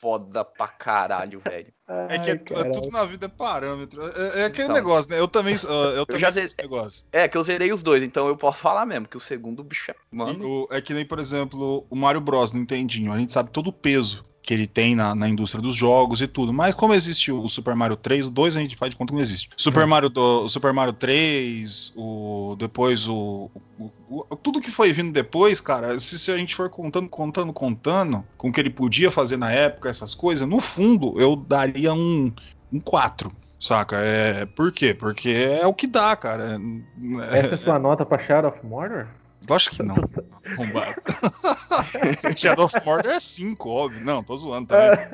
foda 0.00 0.44
pra 0.44 0.66
caralho, 0.66 1.40
velho. 1.46 1.72
É 2.08 2.18
que 2.18 2.30
é, 2.30 2.32
é 2.32 2.70
tudo 2.70 2.90
na 2.90 3.04
vida 3.04 3.26
é 3.26 3.28
parâmetro. 3.28 4.00
É, 4.02 4.40
é 4.40 4.44
aquele 4.46 4.64
então, 4.64 4.74
negócio, 4.74 5.10
né? 5.10 5.20
Eu 5.20 5.28
também. 5.28 5.54
Eu 5.54 6.06
também 6.06 6.22
eu 6.22 6.32
já 6.32 6.40
esse 6.40 6.56
negócio. 6.58 7.06
É, 7.12 7.28
que 7.28 7.36
eu 7.36 7.44
zerei 7.44 7.72
os 7.72 7.82
dois, 7.82 8.02
então 8.02 8.26
eu 8.26 8.36
posso 8.36 8.60
falar 8.60 8.86
mesmo, 8.86 9.06
que 9.06 9.16
o 9.16 9.20
segundo 9.20 9.62
bicho 9.62 9.90
é. 9.90 9.94
Mano. 10.10 10.44
O, 10.44 10.68
é 10.70 10.80
que 10.80 10.94
nem, 10.94 11.04
por 11.04 11.18
exemplo, 11.18 11.86
o 11.88 11.94
Mario 11.94 12.20
Bros. 12.20 12.52
Nintendinho. 12.52 13.12
A 13.12 13.18
gente 13.18 13.32
sabe 13.32 13.50
todo 13.50 13.68
o 13.68 13.72
peso 13.72 14.24
que 14.42 14.52
ele 14.52 14.66
tem 14.66 14.96
na, 14.96 15.14
na, 15.14 15.28
indústria 15.28 15.62
dos 15.62 15.76
jogos 15.76 16.20
e 16.20 16.26
tudo. 16.26 16.52
Mas 16.52 16.74
como 16.74 16.92
existe 16.92 17.30
o 17.30 17.48
Super 17.48 17.76
Mario 17.76 17.96
3, 17.96 18.26
o 18.26 18.30
2 18.30 18.56
a 18.56 18.60
gente 18.60 18.76
faz 18.76 18.90
de 18.90 18.96
conta 18.96 19.12
que 19.12 19.14
não 19.14 19.22
existe. 19.22 19.48
Super, 19.56 19.82
é. 19.82 19.86
Mario, 19.86 20.08
do, 20.08 20.48
Super 20.48 20.72
Mario 20.72 20.92
3, 20.92 21.92
o, 21.96 22.56
depois 22.58 23.08
o, 23.08 23.50
o, 23.78 23.90
o, 24.08 24.36
Tudo 24.36 24.60
que 24.60 24.70
foi 24.70 24.92
vindo 24.92 25.12
depois, 25.12 25.60
cara, 25.60 25.98
se, 26.00 26.18
se, 26.18 26.30
a 26.32 26.36
gente 26.36 26.56
for 26.56 26.68
contando, 26.68 27.08
contando, 27.08 27.52
contando, 27.52 28.24
com 28.36 28.48
o 28.48 28.52
que 28.52 28.60
ele 28.60 28.70
podia 28.70 29.10
fazer 29.10 29.36
na 29.36 29.52
época, 29.52 29.88
essas 29.88 30.14
coisas, 30.14 30.46
no 30.48 30.60
fundo 30.60 31.14
eu 31.20 31.36
daria 31.36 31.94
um, 31.94 32.32
um 32.72 32.80
4. 32.80 33.30
Saca? 33.60 33.96
É, 34.00 34.44
por 34.44 34.72
quê? 34.72 34.92
Porque 34.92 35.30
é 35.30 35.64
o 35.64 35.72
que 35.72 35.86
dá, 35.86 36.16
cara. 36.16 36.58
É, 37.30 37.38
Essa 37.38 37.54
é 37.54 37.56
sua 37.56 37.78
nota 37.78 38.04
pra 38.04 38.18
Shadow 38.18 38.50
of 38.50 38.66
Mordor? 38.66 39.06
Lógico 39.48 39.76
que 39.76 39.82
não. 39.84 39.94
Arrombado. 40.44 40.94
Shadow 42.36 42.66
of 42.66 42.84
Mordor 42.84 43.12
é 43.12 43.20
5, 43.20 43.68
óbvio. 43.68 44.04
Não, 44.04 44.22
tô 44.22 44.36
zoando 44.36 44.68
também. 44.68 45.06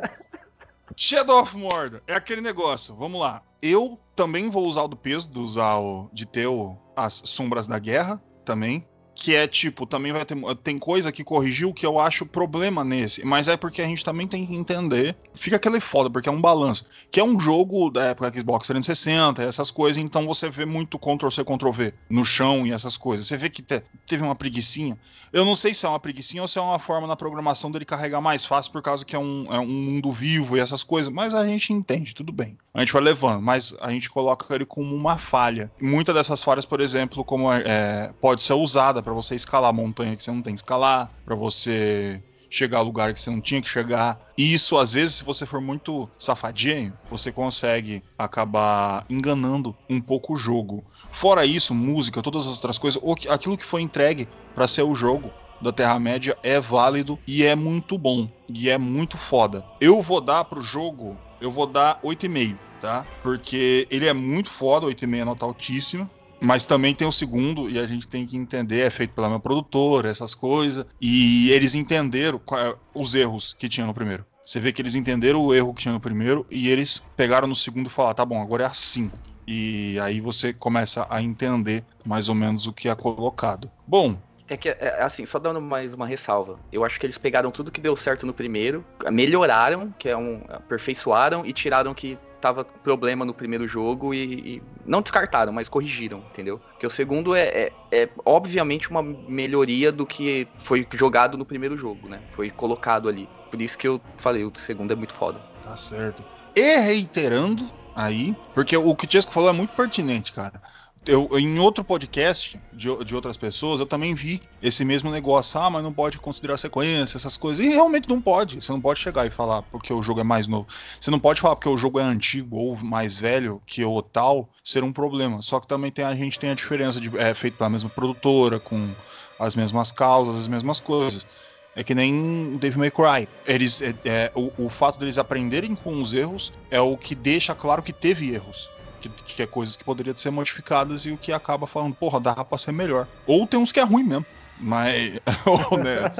Shadow 0.96 1.42
of 1.42 1.56
Mordor 1.56 2.00
é 2.06 2.14
aquele 2.14 2.40
negócio. 2.40 2.94
Vamos 2.96 3.20
lá. 3.20 3.42
Eu 3.60 3.98
também 4.14 4.48
vou 4.48 4.66
usar 4.66 4.82
o 4.82 4.88
do 4.88 4.96
peso, 4.96 5.32
de 5.32 5.38
usar 5.38 5.78
o, 5.78 6.10
de 6.12 6.26
ter 6.26 6.46
o, 6.46 6.76
as 6.96 7.14
sombras 7.24 7.66
da 7.66 7.78
guerra 7.78 8.22
também. 8.44 8.86
Que 9.18 9.34
é 9.34 9.48
tipo, 9.48 9.84
também 9.84 10.12
vai 10.12 10.24
ter. 10.24 10.36
Tem 10.62 10.78
coisa 10.78 11.10
que 11.10 11.24
corrigiu 11.24 11.74
que 11.74 11.84
eu 11.84 11.98
acho 11.98 12.24
problema 12.24 12.84
nesse. 12.84 13.24
Mas 13.26 13.48
é 13.48 13.56
porque 13.56 13.82
a 13.82 13.84
gente 13.84 14.04
também 14.04 14.28
tem 14.28 14.46
que 14.46 14.54
entender. 14.54 15.16
Fica 15.34 15.56
aquele 15.56 15.80
foda, 15.80 16.08
porque 16.08 16.28
é 16.28 16.32
um 16.32 16.40
balanço. 16.40 16.86
Que 17.10 17.18
é 17.18 17.24
um 17.24 17.38
jogo 17.38 17.90
da 17.90 18.04
época 18.04 18.32
Xbox 18.32 18.68
360, 18.68 19.42
essas 19.42 19.72
coisas, 19.72 20.00
então 20.00 20.24
você 20.24 20.48
vê 20.48 20.64
muito 20.64 21.00
Ctrl-C, 21.00 21.42
Ctrl-V 21.42 21.92
no 22.08 22.24
chão 22.24 22.64
e 22.64 22.72
essas 22.72 22.96
coisas. 22.96 23.26
Você 23.26 23.36
vê 23.36 23.50
que 23.50 23.60
te, 23.60 23.82
teve 24.06 24.22
uma 24.22 24.36
preguiçinha. 24.36 24.96
Eu 25.32 25.44
não 25.44 25.56
sei 25.56 25.74
se 25.74 25.84
é 25.84 25.88
uma 25.88 25.98
preguiçinha 25.98 26.42
ou 26.42 26.48
se 26.48 26.56
é 26.56 26.62
uma 26.62 26.78
forma 26.78 27.08
na 27.08 27.16
programação 27.16 27.72
dele 27.72 27.84
carregar 27.84 28.20
mais 28.20 28.44
fácil 28.44 28.70
por 28.70 28.82
causa 28.82 29.04
que 29.04 29.16
é 29.16 29.18
um, 29.18 29.46
é 29.50 29.58
um 29.58 29.66
mundo 29.66 30.12
vivo 30.12 30.56
e 30.56 30.60
essas 30.60 30.84
coisas. 30.84 31.12
Mas 31.12 31.34
a 31.34 31.44
gente 31.44 31.72
entende, 31.72 32.14
tudo 32.14 32.32
bem. 32.32 32.56
A 32.72 32.80
gente 32.80 32.92
vai 32.92 33.02
levando, 33.02 33.42
mas 33.42 33.74
a 33.80 33.90
gente 33.90 34.08
coloca 34.08 34.54
ele 34.54 34.64
como 34.64 34.94
uma 34.94 35.18
falha. 35.18 35.72
Muitas 35.82 36.14
dessas 36.14 36.44
falhas, 36.44 36.64
por 36.64 36.80
exemplo, 36.80 37.24
como 37.24 37.52
é, 37.52 38.12
pode 38.20 38.44
ser 38.44 38.52
usada 38.52 39.02
para 39.08 39.14
você 39.14 39.34
escalar 39.34 39.72
montanha 39.72 40.14
que 40.14 40.22
você 40.22 40.30
não 40.30 40.42
tem 40.42 40.52
que 40.52 40.60
escalar, 40.60 41.08
para 41.24 41.34
você 41.34 42.22
chegar 42.50 42.78
a 42.78 42.82
lugar 42.82 43.14
que 43.14 43.20
você 43.20 43.30
não 43.30 43.40
tinha 43.40 43.62
que 43.62 43.68
chegar. 43.68 44.20
E 44.36 44.52
isso, 44.52 44.76
às 44.76 44.92
vezes, 44.92 45.16
se 45.16 45.24
você 45.24 45.46
for 45.46 45.62
muito 45.62 46.08
safadinho, 46.18 46.92
você 47.08 47.32
consegue 47.32 48.02
acabar 48.18 49.06
enganando 49.08 49.74
um 49.88 49.98
pouco 49.98 50.34
o 50.34 50.36
jogo. 50.36 50.84
Fora 51.10 51.46
isso, 51.46 51.74
música, 51.74 52.20
todas 52.20 52.46
as 52.46 52.56
outras 52.56 52.76
coisas, 52.76 53.02
aquilo 53.30 53.56
que 53.56 53.64
foi 53.64 53.80
entregue 53.80 54.28
para 54.54 54.68
ser 54.68 54.82
o 54.82 54.94
jogo 54.94 55.32
da 55.58 55.72
Terra-média 55.72 56.36
é 56.42 56.60
válido 56.60 57.18
e 57.26 57.44
é 57.44 57.56
muito 57.56 57.96
bom. 57.96 58.28
E 58.46 58.68
é 58.68 58.76
muito 58.76 59.16
foda. 59.16 59.64
Eu 59.80 60.02
vou 60.02 60.20
dar 60.20 60.44
pro 60.44 60.60
jogo, 60.60 61.16
eu 61.40 61.50
vou 61.50 61.66
dar 61.66 61.98
8,5, 62.02 62.58
tá? 62.78 63.06
Porque 63.22 63.88
ele 63.90 64.06
é 64.06 64.12
muito 64.12 64.50
foda, 64.50 64.86
8,5 64.86 65.16
é 65.18 65.24
nota 65.24 65.46
altíssima. 65.46 66.10
Mas 66.40 66.66
também 66.66 66.94
tem 66.94 67.06
o 67.06 67.12
segundo, 67.12 67.68
e 67.68 67.78
a 67.78 67.86
gente 67.86 68.06
tem 68.06 68.24
que 68.24 68.36
entender, 68.36 68.80
é 68.80 68.90
feito 68.90 69.14
pela 69.14 69.28
minha 69.28 69.40
produtora, 69.40 70.08
essas 70.08 70.34
coisas. 70.34 70.86
E 71.00 71.50
eles 71.50 71.74
entenderam 71.74 72.40
é, 72.52 72.74
os 72.94 73.14
erros 73.14 73.54
que 73.58 73.68
tinha 73.68 73.86
no 73.86 73.94
primeiro. 73.94 74.24
Você 74.42 74.60
vê 74.60 74.72
que 74.72 74.80
eles 74.80 74.94
entenderam 74.94 75.42
o 75.42 75.54
erro 75.54 75.74
que 75.74 75.82
tinha 75.82 75.92
no 75.92 76.00
primeiro 76.00 76.46
e 76.50 76.68
eles 76.68 77.02
pegaram 77.16 77.46
no 77.46 77.54
segundo 77.54 77.88
e 77.88 77.90
falaram: 77.90 78.14
tá 78.14 78.24
bom, 78.24 78.40
agora 78.40 78.64
é 78.64 78.66
assim. 78.66 79.10
E 79.46 79.98
aí 80.00 80.20
você 80.20 80.52
começa 80.52 81.06
a 81.10 81.22
entender 81.22 81.84
mais 82.04 82.28
ou 82.28 82.34
menos 82.34 82.66
o 82.66 82.72
que 82.72 82.88
é 82.88 82.94
colocado. 82.94 83.70
Bom, 83.86 84.18
é 84.48 84.56
que, 84.56 84.70
é, 84.70 85.02
assim, 85.02 85.26
só 85.26 85.38
dando 85.38 85.60
mais 85.60 85.92
uma 85.92 86.06
ressalva. 86.06 86.58
Eu 86.72 86.84
acho 86.84 86.98
que 86.98 87.04
eles 87.04 87.18
pegaram 87.18 87.50
tudo 87.50 87.70
que 87.70 87.80
deu 87.80 87.94
certo 87.94 88.24
no 88.24 88.32
primeiro, 88.32 88.84
melhoraram, 89.12 89.92
que 89.98 90.08
é 90.08 90.16
um. 90.16 90.42
aperfeiçoaram 90.48 91.44
e 91.44 91.52
tiraram 91.52 91.92
que 91.92 92.18
tava 92.40 92.64
problema 92.64 93.24
no 93.24 93.34
primeiro 93.34 93.66
jogo 93.66 94.14
e, 94.14 94.56
e, 94.56 94.62
não 94.86 95.02
descartaram, 95.02 95.52
mas 95.52 95.68
corrigiram, 95.68 96.18
entendeu? 96.30 96.58
Porque 96.70 96.86
o 96.86 96.90
segundo 96.90 97.34
é, 97.34 97.42
é, 97.42 97.72
é, 97.90 98.08
obviamente 98.24 98.90
uma 98.90 99.02
melhoria 99.02 99.90
do 99.90 100.06
que 100.06 100.48
foi 100.58 100.86
jogado 100.94 101.36
no 101.36 101.44
primeiro 101.44 101.76
jogo, 101.76 102.08
né? 102.08 102.20
Foi 102.34 102.50
colocado 102.50 103.08
ali. 103.08 103.28
Por 103.50 103.60
isso 103.60 103.78
que 103.78 103.88
eu 103.88 104.00
falei, 104.18 104.44
o 104.44 104.52
segundo 104.56 104.92
é 104.92 104.96
muito 104.96 105.14
foda. 105.14 105.40
Tá 105.62 105.76
certo. 105.76 106.24
E 106.54 106.76
reiterando 106.78 107.64
aí, 107.94 108.34
porque 108.54 108.76
o 108.76 108.94
que 108.94 109.06
o 109.06 109.10
Chesco 109.10 109.32
falou 109.32 109.50
é 109.50 109.52
muito 109.52 109.74
pertinente, 109.74 110.32
cara 110.32 110.60
eu, 111.08 111.26
em 111.38 111.58
outro 111.58 111.82
podcast 111.82 112.60
de, 112.70 113.04
de, 113.04 113.14
outras 113.14 113.38
pessoas, 113.38 113.80
eu 113.80 113.86
também 113.86 114.14
vi 114.14 114.42
esse 114.62 114.84
mesmo 114.84 115.10
negócio. 115.10 115.58
Ah, 115.58 115.70
mas 115.70 115.82
não 115.82 115.92
pode 115.92 116.18
considerar 116.18 116.58
sequência, 116.58 117.16
essas 117.16 117.34
coisas. 117.34 117.64
E 117.64 117.70
realmente 117.70 118.06
não 118.10 118.20
pode. 118.20 118.56
Você 118.60 118.70
não 118.70 118.80
pode 118.80 119.00
chegar 119.00 119.26
e 119.26 119.30
falar 119.30 119.62
porque 119.62 119.90
o 119.90 120.02
jogo 120.02 120.20
é 120.20 120.24
mais 120.24 120.46
novo. 120.46 120.68
Você 121.00 121.10
não 121.10 121.18
pode 121.18 121.40
falar 121.40 121.56
porque 121.56 121.68
o 121.68 121.78
jogo 121.78 121.98
é 121.98 122.02
antigo 122.02 122.56
ou 122.56 122.76
mais 122.76 123.18
velho 123.18 123.62
que 123.64 123.82
o 123.82 124.02
tal 124.02 124.50
ser 124.62 124.84
um 124.84 124.92
problema. 124.92 125.40
Só 125.40 125.58
que 125.58 125.66
também 125.66 125.90
tem, 125.90 126.04
a 126.04 126.14
gente 126.14 126.38
tem 126.38 126.50
a 126.50 126.54
diferença 126.54 127.00
de 127.00 127.10
é 127.16 127.34
feito 127.34 127.56
pela 127.56 127.70
mesma 127.70 127.88
produtora, 127.88 128.60
com 128.60 128.94
as 129.40 129.56
mesmas 129.56 129.90
causas, 129.90 130.36
as 130.36 130.48
mesmas 130.48 130.78
coisas. 130.78 131.26
É 131.74 131.82
que 131.82 131.94
nem 131.94 132.52
Devil 132.52 132.80
May 132.80 132.90
Cry. 132.90 133.28
Eles, 133.46 133.80
é, 133.80 133.94
é, 134.04 134.32
o, 134.34 134.66
o 134.66 134.68
fato 134.68 134.98
deles 134.98 135.16
aprenderem 135.16 135.74
com 135.74 136.02
os 136.02 136.12
erros 136.12 136.52
é 136.70 136.80
o 136.80 136.98
que 136.98 137.14
deixa 137.14 137.54
claro 137.54 137.82
que 137.82 137.94
teve 137.94 138.34
erros 138.34 138.68
que, 139.00 139.08
que 139.08 139.42
é 139.42 139.46
coisas 139.46 139.76
que 139.76 139.84
poderiam 139.84 140.16
ser 140.16 140.30
modificadas 140.30 141.06
e 141.06 141.12
o 141.12 141.18
que 141.18 141.32
acaba 141.32 141.66
falando, 141.66 141.94
porra, 141.94 142.20
dá 142.20 142.44
pra 142.44 142.58
ser 142.58 142.72
melhor. 142.72 143.06
Ou 143.26 143.46
tem 143.46 143.58
uns 143.58 143.72
que 143.72 143.80
é 143.80 143.84
ruim 143.84 144.04
mesmo. 144.04 144.26
Mas. 144.60 145.20
ou, 145.46 145.78
né? 145.78 146.12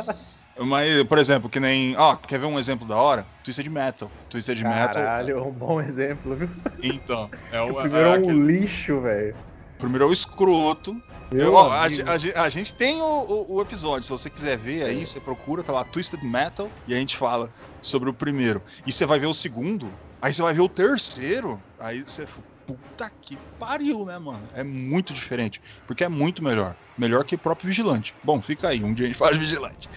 Mas, 0.64 1.03
por 1.05 1.18
exemplo, 1.18 1.49
que 1.49 1.61
nem. 1.61 1.97
Ó, 1.97 2.16
quer 2.16 2.39
ver 2.39 2.47
um 2.47 2.59
exemplo 2.59 2.87
da 2.87 2.97
hora? 2.97 3.26
Twisted 3.45 3.68
Metal. 3.68 4.11
Twisted 4.29 4.62
Caralho, 4.62 4.81
Metal. 4.81 5.03
Caralho, 5.03 5.47
um 5.47 5.53
bom 5.53 5.81
exemplo, 5.81 6.35
viu? 6.35 6.51
Então, 6.83 7.31
é 7.53 7.61
o. 7.61 7.70
o 7.79 7.83
primeiro 7.83 8.09
é, 8.09 8.16
é 8.16 8.18
um 8.18 8.47
lixo, 8.47 9.01
velho. 9.01 9.35
Primeiro 9.79 10.05
é 10.05 10.09
o 10.09 10.12
escroto. 10.12 11.01
Eu, 11.31 11.53
ó, 11.53 11.70
a, 11.70 11.83
a, 11.83 12.43
a, 12.43 12.49
gente 12.49 12.72
tem 12.72 13.03
o, 13.03 13.05
o, 13.05 13.57
o, 13.57 13.61
episódio, 13.61 14.03
se 14.03 14.11
você 14.11 14.31
quiser 14.31 14.57
ver 14.57 14.85
aí, 14.85 15.03
é. 15.03 15.05
você 15.05 15.20
procura, 15.20 15.62
tá 15.62 15.72
lá, 15.72 15.85
Twisted 15.85 16.22
Metal, 16.22 16.70
e 16.87 16.95
a 16.95 16.97
gente 16.97 17.18
fala 17.18 17.53
sobre 17.83 18.09
o 18.09 18.14
primeiro. 18.14 18.62
E 18.87 18.91
você 18.91 19.05
vai 19.05 19.20
ver 19.20 19.26
o 19.26 19.35
segundo, 19.35 19.93
aí 20.22 20.33
você 20.33 20.41
vai 20.41 20.55
ver 20.55 20.62
o 20.62 20.68
terceiro, 20.68 21.62
aí 21.79 22.01
você 22.01 22.26
puta 22.69 23.11
que 23.23 23.39
pariu, 23.59 24.05
né, 24.05 24.19
mano? 24.19 24.47
É 24.55 24.62
muito 24.62 25.14
diferente. 25.14 25.62
Porque 25.87 26.05
é 26.05 26.09
muito 26.09 26.45
melhor. 26.45 26.77
Melhor 26.99 27.25
que 27.25 27.35
o 27.35 27.39
próprio 27.39 27.66
Vigilante. 27.66 28.14
Bom, 28.23 28.43
fica 28.43 28.69
aí, 28.69 28.85
um 28.85 28.93
dia 28.93 29.07
a 29.07 29.09
gente 29.09 29.16
fala 29.19 29.33
de 29.33 29.41
Vigilante. 29.41 29.89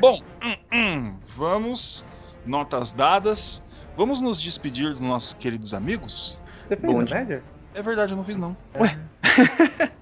Bom, 0.00 0.22
hum, 0.42 0.56
hum, 0.72 1.18
vamos. 1.36 2.06
Notas 2.46 2.92
dadas. 2.92 3.64
Vamos 3.96 4.22
nos 4.22 4.40
despedir 4.40 4.92
dos 4.92 5.00
nossos 5.00 5.34
queridos 5.34 5.74
amigos? 5.74 6.38
Você 6.68 6.76
fez 6.76 6.92
Bom, 6.92 7.00
a 7.00 7.04
média? 7.04 7.42
É 7.74 7.82
verdade, 7.82 8.12
eu 8.12 8.16
não 8.16 8.24
fiz 8.24 8.36
não. 8.36 8.56
É. 8.74 8.82
Ué? 8.82 8.98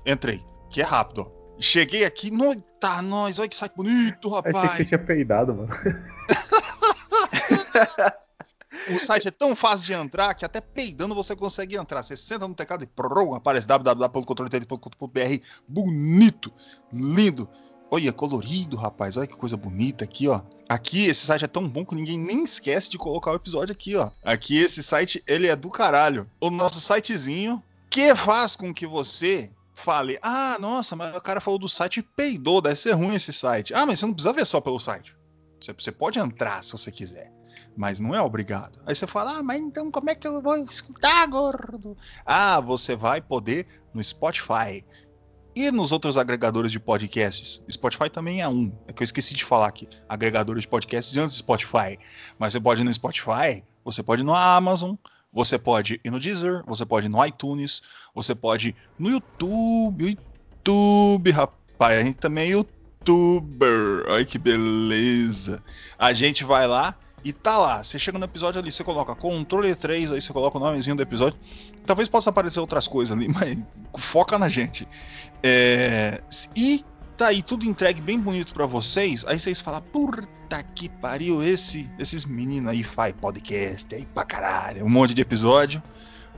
Entrei, 0.05 0.43
que 0.69 0.81
é 0.81 0.83
rápido, 0.83 1.21
ó. 1.21 1.37
Cheguei 1.59 2.05
aqui, 2.05 2.29
no, 2.29 2.55
tá, 2.79 3.01
nós, 3.01 3.39
olha 3.39 3.49
que 3.49 3.55
site 3.55 3.73
bonito, 3.75 4.29
rapaz. 4.29 4.55
Achei 4.55 4.69
que 4.69 4.77
você 4.77 4.85
tinha 4.85 4.99
peidado, 4.99 5.55
mano. 5.55 5.69
o 8.89 8.99
site 8.99 9.27
é 9.27 9.31
tão 9.31 9.55
fácil 9.55 9.87
de 9.87 9.93
entrar 9.93 10.35
que 10.35 10.45
até 10.45 10.61
peidando 10.61 11.15
você 11.15 11.35
consegue 11.35 11.75
entrar. 11.75 12.03
Você 12.03 12.15
senta 12.15 12.47
no 12.47 12.53
teclado 12.53 12.83
e 12.83 12.87
prum, 12.87 13.33
aparece 13.33 13.67
www.controle3.com.br. 13.67 15.43
Bonito, 15.67 16.53
lindo. 16.93 17.49
Olha, 17.89 18.11
colorido, 18.11 18.75
rapaz. 18.75 19.15
Olha 19.15 19.27
que 19.27 19.35
coisa 19.35 19.55
bonita 19.55 20.03
aqui, 20.03 20.27
ó. 20.27 20.41
Aqui, 20.67 21.05
esse 21.05 21.25
site 21.25 21.45
é 21.45 21.47
tão 21.47 21.67
bom 21.67 21.85
que 21.85 21.95
ninguém 21.95 22.17
nem 22.17 22.43
esquece 22.43 22.89
de 22.89 22.97
colocar 22.97 23.31
o 23.31 23.35
episódio 23.35 23.71
aqui, 23.71 23.95
ó. 23.95 24.11
Aqui, 24.23 24.57
esse 24.57 24.83
site, 24.83 25.23
ele 25.25 25.47
é 25.47 25.55
do 25.55 25.69
caralho. 25.69 26.29
O 26.41 26.49
nosso 26.49 26.79
sitezinho, 26.81 27.63
que 27.89 28.13
faz 28.15 28.55
com 28.55 28.73
que 28.73 28.85
você 28.85 29.49
fale: 29.73 30.19
Ah, 30.21 30.57
nossa, 30.59 30.95
mas 30.95 31.15
o 31.15 31.21
cara 31.21 31.39
falou 31.39 31.57
do 31.57 31.69
site 31.69 31.97
e 31.97 32.03
peidou, 32.03 32.61
deve 32.61 32.75
ser 32.75 32.91
ruim 32.91 33.15
esse 33.15 33.31
site. 33.31 33.73
Ah, 33.73 33.85
mas 33.85 33.99
você 33.99 34.05
não 34.05 34.13
precisa 34.13 34.33
ver 34.33 34.45
só 34.45 34.59
pelo 34.59 34.79
site. 34.79 35.15
Você, 35.59 35.91
pode 35.91 36.19
entrar 36.19 36.63
se 36.63 36.73
você 36.73 36.91
quiser, 36.91 37.31
mas 37.75 37.99
não 37.99 38.13
é 38.13 38.21
obrigado. 38.21 38.79
Aí 38.85 38.93
você 38.93 39.07
fala: 39.07 39.37
Ah, 39.37 39.43
mas 39.43 39.61
então 39.61 39.89
como 39.89 40.09
é 40.09 40.15
que 40.15 40.27
eu 40.27 40.41
vou 40.41 40.57
escutar, 40.57 41.25
gordo? 41.27 41.95
Ah, 42.25 42.59
você 42.59 42.95
vai 42.95 43.21
poder 43.21 43.65
no 43.93 44.03
Spotify. 44.03 44.85
E 45.57 45.71
nos 45.71 45.91
outros 45.91 46.17
agregadores 46.17 46.71
de 46.71 46.79
podcasts? 46.79 47.63
Spotify 47.67 48.11
também 48.11 48.43
é 48.43 48.47
um. 48.47 48.71
É 48.87 48.93
que 48.93 49.01
eu 49.01 49.03
esqueci 49.03 49.33
de 49.33 49.43
falar 49.43 49.65
aqui. 49.65 49.89
Agregadores 50.07 50.61
de 50.61 50.67
podcasts 50.67 51.17
antes 51.17 51.37
do 51.37 51.39
Spotify. 51.39 51.97
Mas 52.37 52.53
você 52.53 52.59
pode 52.59 52.81
ir 52.81 52.83
no 52.83 52.93
Spotify, 52.93 53.63
você 53.83 54.03
pode 54.03 54.21
ir 54.21 54.23
no 54.23 54.35
Amazon, 54.35 54.93
você 55.33 55.57
pode 55.57 55.99
ir 56.05 56.11
no 56.11 56.19
Deezer, 56.19 56.63
você 56.67 56.85
pode 56.85 57.07
ir 57.07 57.09
no 57.09 57.25
iTunes, 57.25 57.81
você 58.13 58.35
pode 58.35 58.67
ir 58.67 58.75
no 58.99 59.09
YouTube. 59.09 60.15
YouTube, 60.63 61.31
rapaz. 61.31 62.01
A 62.01 62.03
gente 62.03 62.17
também 62.17 62.43
é 62.43 62.51
youtuber. 62.51 64.05
Ai 64.09 64.25
que 64.25 64.37
beleza. 64.37 65.63
A 65.97 66.13
gente 66.13 66.43
vai 66.43 66.67
lá 66.67 66.95
e 67.27 67.33
tá 67.33 67.57
lá. 67.57 67.83
Você 67.83 67.99
chega 67.99 68.17
no 68.17 68.23
episódio 68.23 68.61
ali, 68.61 68.71
você 68.71 68.85
coloca 68.85 69.13
controle 69.13 69.75
3, 69.75 70.13
aí 70.13 70.21
você 70.21 70.31
coloca 70.31 70.57
o 70.57 70.61
nomezinho 70.61 70.95
do 70.95 71.01
episódio. 71.01 71.37
Talvez 71.85 72.07
possa 72.07 72.29
aparecer 72.29 72.61
outras 72.61 72.87
coisas 72.87 73.15
ali, 73.15 73.27
mas 73.33 73.57
foca 73.97 74.37
na 74.39 74.47
gente. 74.47 74.87
É, 75.43 76.21
e 76.55 76.85
tá 77.17 77.27
aí 77.27 77.43
tudo 77.43 77.65
entregue 77.65 77.99
bem 77.99 78.17
bonito 78.17 78.53
para 78.53 78.65
vocês. 78.65 79.25
Aí 79.25 79.37
vocês 79.37 79.59
falam, 79.59 79.81
puta 79.81 80.63
que 80.73 80.87
pariu, 80.87 81.43
esse, 81.43 81.91
esses 81.99 82.23
meninos 82.23 82.71
aí 82.71 82.81
faz 82.81 83.13
podcast 83.13 83.93
aí 83.93 84.05
pra 84.05 84.23
caralho. 84.23 84.85
Um 84.85 84.89
monte 84.89 85.13
de 85.13 85.21
episódio, 85.21 85.83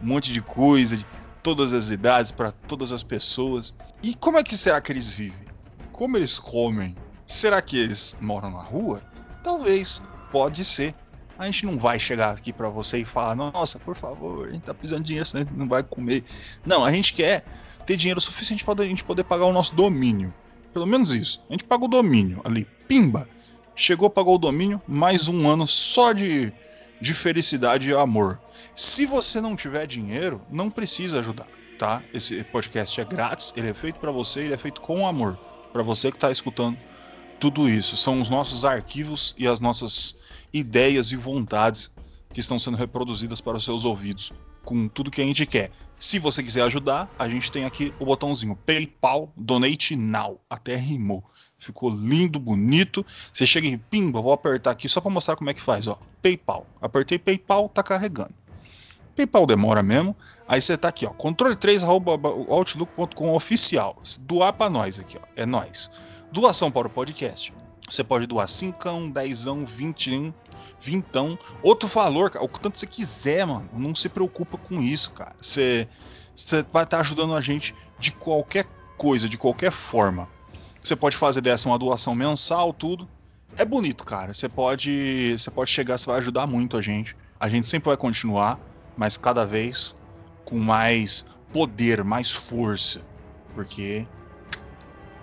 um 0.01 0.07
monte 0.07 0.33
de 0.33 0.41
coisa, 0.41 0.97
de 0.97 1.05
todas 1.43 1.71
as 1.71 1.91
idades, 1.91 2.31
para 2.31 2.51
todas 2.51 2.91
as 2.91 3.03
pessoas. 3.03 3.75
E 4.01 4.15
como 4.15 4.39
é 4.39 4.43
que 4.43 4.57
será 4.57 4.81
que 4.81 4.91
eles 4.91 5.13
vivem? 5.13 5.47
Como 5.91 6.17
eles 6.17 6.39
comem? 6.39 6.95
Será 7.27 7.61
que 7.61 7.77
eles 7.77 8.17
moram 8.19 8.49
na 8.49 8.61
rua? 8.61 9.03
Talvez, 9.43 10.01
pode 10.31 10.63
ser. 10.65 10.95
A 11.37 11.45
gente 11.45 11.65
não 11.65 11.77
vai 11.77 11.97
chegar 11.97 12.31
aqui 12.31 12.51
para 12.51 12.69
você 12.69 12.99
e 12.99 13.05
falar: 13.05 13.35
nossa, 13.35 13.79
por 13.79 13.95
favor, 13.95 14.47
a 14.47 14.51
gente 14.51 14.63
tá 14.63 14.73
precisando 14.73 15.01
de 15.01 15.07
dinheiro, 15.07 15.25
senão 15.25 15.43
a 15.43 15.45
gente 15.45 15.57
não 15.57 15.67
vai 15.67 15.83
comer. 15.83 16.23
Não, 16.65 16.83
a 16.83 16.91
gente 16.91 17.13
quer 17.13 17.45
ter 17.85 17.95
dinheiro 17.95 18.19
suficiente 18.19 18.63
para 18.63 18.83
a 18.83 18.87
gente 18.87 19.03
poder 19.03 19.23
pagar 19.23 19.45
o 19.45 19.53
nosso 19.53 19.73
domínio. 19.73 20.33
Pelo 20.73 20.85
menos 20.85 21.11
isso. 21.11 21.41
A 21.49 21.53
gente 21.53 21.63
paga 21.63 21.85
o 21.85 21.87
domínio 21.87 22.41
ali, 22.43 22.67
pimba. 22.87 23.27
Chegou, 23.75 24.09
pagou 24.09 24.35
o 24.35 24.37
domínio, 24.37 24.81
mais 24.85 25.29
um 25.29 25.47
ano 25.49 25.65
só 25.65 26.11
de, 26.11 26.51
de 26.99 27.13
felicidade 27.13 27.89
e 27.89 27.93
amor. 27.93 28.39
Se 28.75 29.05
você 29.05 29.39
não 29.39 29.55
tiver 29.55 29.87
dinheiro, 29.87 30.41
não 30.51 30.69
precisa 30.69 31.19
ajudar, 31.19 31.47
tá? 31.77 32.03
Esse 32.13 32.43
podcast 32.43 32.99
é 32.99 33.05
grátis, 33.05 33.53
ele 33.55 33.69
é 33.69 33.73
feito 33.73 33.97
para 33.97 34.11
você, 34.11 34.41
ele 34.41 34.53
é 34.53 34.57
feito 34.57 34.81
com 34.81 35.07
amor, 35.07 35.37
para 35.71 35.81
você 35.81 36.11
que 36.11 36.17
está 36.17 36.29
escutando 36.29 36.77
tudo 37.39 37.69
isso. 37.69 37.95
São 37.95 38.21
os 38.21 38.29
nossos 38.29 38.65
arquivos 38.65 39.33
e 39.37 39.47
as 39.47 39.59
nossas 39.59 40.17
ideias 40.53 41.11
e 41.11 41.15
vontades 41.15 41.91
que 42.31 42.39
estão 42.39 42.59
sendo 42.59 42.77
reproduzidas 42.77 43.41
para 43.41 43.57
os 43.57 43.63
seus 43.63 43.85
ouvidos, 43.85 44.31
com 44.63 44.87
tudo 44.87 45.09
que 45.09 45.21
a 45.21 45.25
gente 45.25 45.43
quer. 45.45 45.71
Se 45.95 46.19
você 46.19 46.43
quiser 46.43 46.61
ajudar, 46.63 47.09
a 47.17 47.27
gente 47.27 47.51
tem 47.51 47.65
aqui 47.65 47.93
o 47.99 48.05
botãozinho 48.05 48.55
PayPal 48.55 49.33
Donate 49.35 49.95
Now. 49.95 50.39
Até 50.49 50.75
rimou. 50.75 51.23
Ficou 51.57 51.89
lindo, 51.89 52.39
bonito. 52.39 53.05
Você 53.33 53.45
chega 53.45 53.67
em 53.67 53.77
pimba, 53.77 54.21
vou 54.21 54.31
apertar 54.31 54.71
aqui 54.71 54.87
só 54.87 55.01
para 55.01 55.11
mostrar 55.11 55.35
como 55.35 55.49
é 55.49 55.53
que 55.53 55.61
faz, 55.61 55.87
ó. 55.87 55.99
PayPal. 56.21 56.65
Apertei 56.81 57.19
PayPal, 57.19 57.67
tá 57.67 57.83
carregando. 57.83 58.33
PayPal 59.15 59.45
demora 59.45 59.83
mesmo. 59.83 60.15
Aí 60.47 60.61
você 60.61 60.77
tá 60.77 60.87
aqui, 60.87 61.05
ó, 61.05 61.13
controle3outlook.com 61.13 63.33
oficial. 63.33 64.01
Doar 64.21 64.53
para 64.53 64.69
nós 64.69 64.97
aqui, 64.99 65.17
ó. 65.17 65.21
É 65.35 65.45
nós. 65.45 65.91
Doação 66.31 66.71
para 66.71 66.87
o 66.87 66.91
podcast. 66.91 67.53
Você 67.89 68.03
pode 68.03 68.27
doar 68.27 68.47
5, 68.47 68.77
10, 69.11 69.45
20, 69.65 70.33
vintão, 70.79 71.37
outro 71.63 71.87
valor, 71.87 72.31
o 72.39 72.47
tanto 72.47 72.77
você 72.77 72.85
quiser, 72.85 73.47
mano. 73.47 73.67
Não 73.73 73.95
se 73.95 74.07
preocupa 74.07 74.57
com 74.57 74.79
isso, 74.79 75.11
cara. 75.11 75.35
Você, 75.41 75.87
você 76.35 76.57
vai 76.71 76.83
estar 76.83 76.97
tá 76.97 76.99
ajudando 76.99 77.33
a 77.33 77.41
gente 77.41 77.73
de 77.97 78.11
qualquer 78.11 78.65
coisa, 78.95 79.27
de 79.27 79.39
qualquer 79.39 79.71
forma. 79.71 80.29
Você 80.81 80.95
pode 80.95 81.17
fazer 81.17 81.41
dessa 81.41 81.67
uma 81.67 81.79
doação 81.79 82.13
mensal, 82.13 82.71
tudo. 82.71 83.09
É 83.57 83.65
bonito, 83.65 84.05
cara. 84.05 84.33
Você 84.33 84.47
pode, 84.47 85.35
você 85.35 85.49
pode 85.49 85.71
chegar, 85.71 85.97
você 85.97 86.05
vai 86.05 86.19
ajudar 86.19 86.45
muito 86.45 86.77
a 86.77 86.81
gente. 86.81 87.15
A 87.39 87.49
gente 87.49 87.65
sempre 87.65 87.87
vai 87.87 87.97
continuar, 87.97 88.59
mas 88.95 89.17
cada 89.17 89.45
vez 89.45 89.95
com 90.45 90.59
mais 90.59 91.25
poder, 91.51 92.03
mais 92.03 92.31
força, 92.31 93.01
porque 93.55 94.05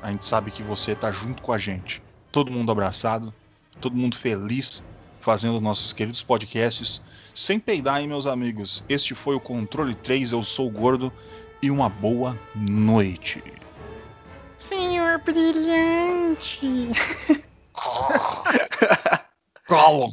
a 0.07 0.11
gente 0.13 0.25
sabe 0.25 0.53
que 0.53 0.63
você 0.63 0.93
está 0.93 1.11
junto 1.11 1.43
com 1.43 1.53
a 1.53 1.59
gente. 1.59 2.01
Todo 2.31 2.53
mundo 2.53 2.71
abraçado, 2.71 3.35
todo 3.81 3.97
mundo 3.97 4.15
feliz, 4.17 4.85
fazendo 5.21 5.61
nossos 5.61 5.93
queridos 5.93 6.23
podcasts. 6.23 7.03
Sem 7.35 7.59
peidar, 7.59 8.01
hein, 8.01 8.07
meus 8.07 8.25
amigos? 8.25 8.85
Este 8.89 9.17
foi 9.17 9.35
o 9.35 9.41
Controle 9.41 9.97
3. 9.97 10.31
Eu 10.31 10.45
sou 10.45 10.69
o 10.69 10.71
Gordo 10.71 11.13
e 11.61 11.73
uma 11.73 11.89
boa 11.89 12.39
noite. 12.55 13.43
Senhor 14.57 15.19
Brilhante. 15.25 16.93
Cala! 19.67 20.13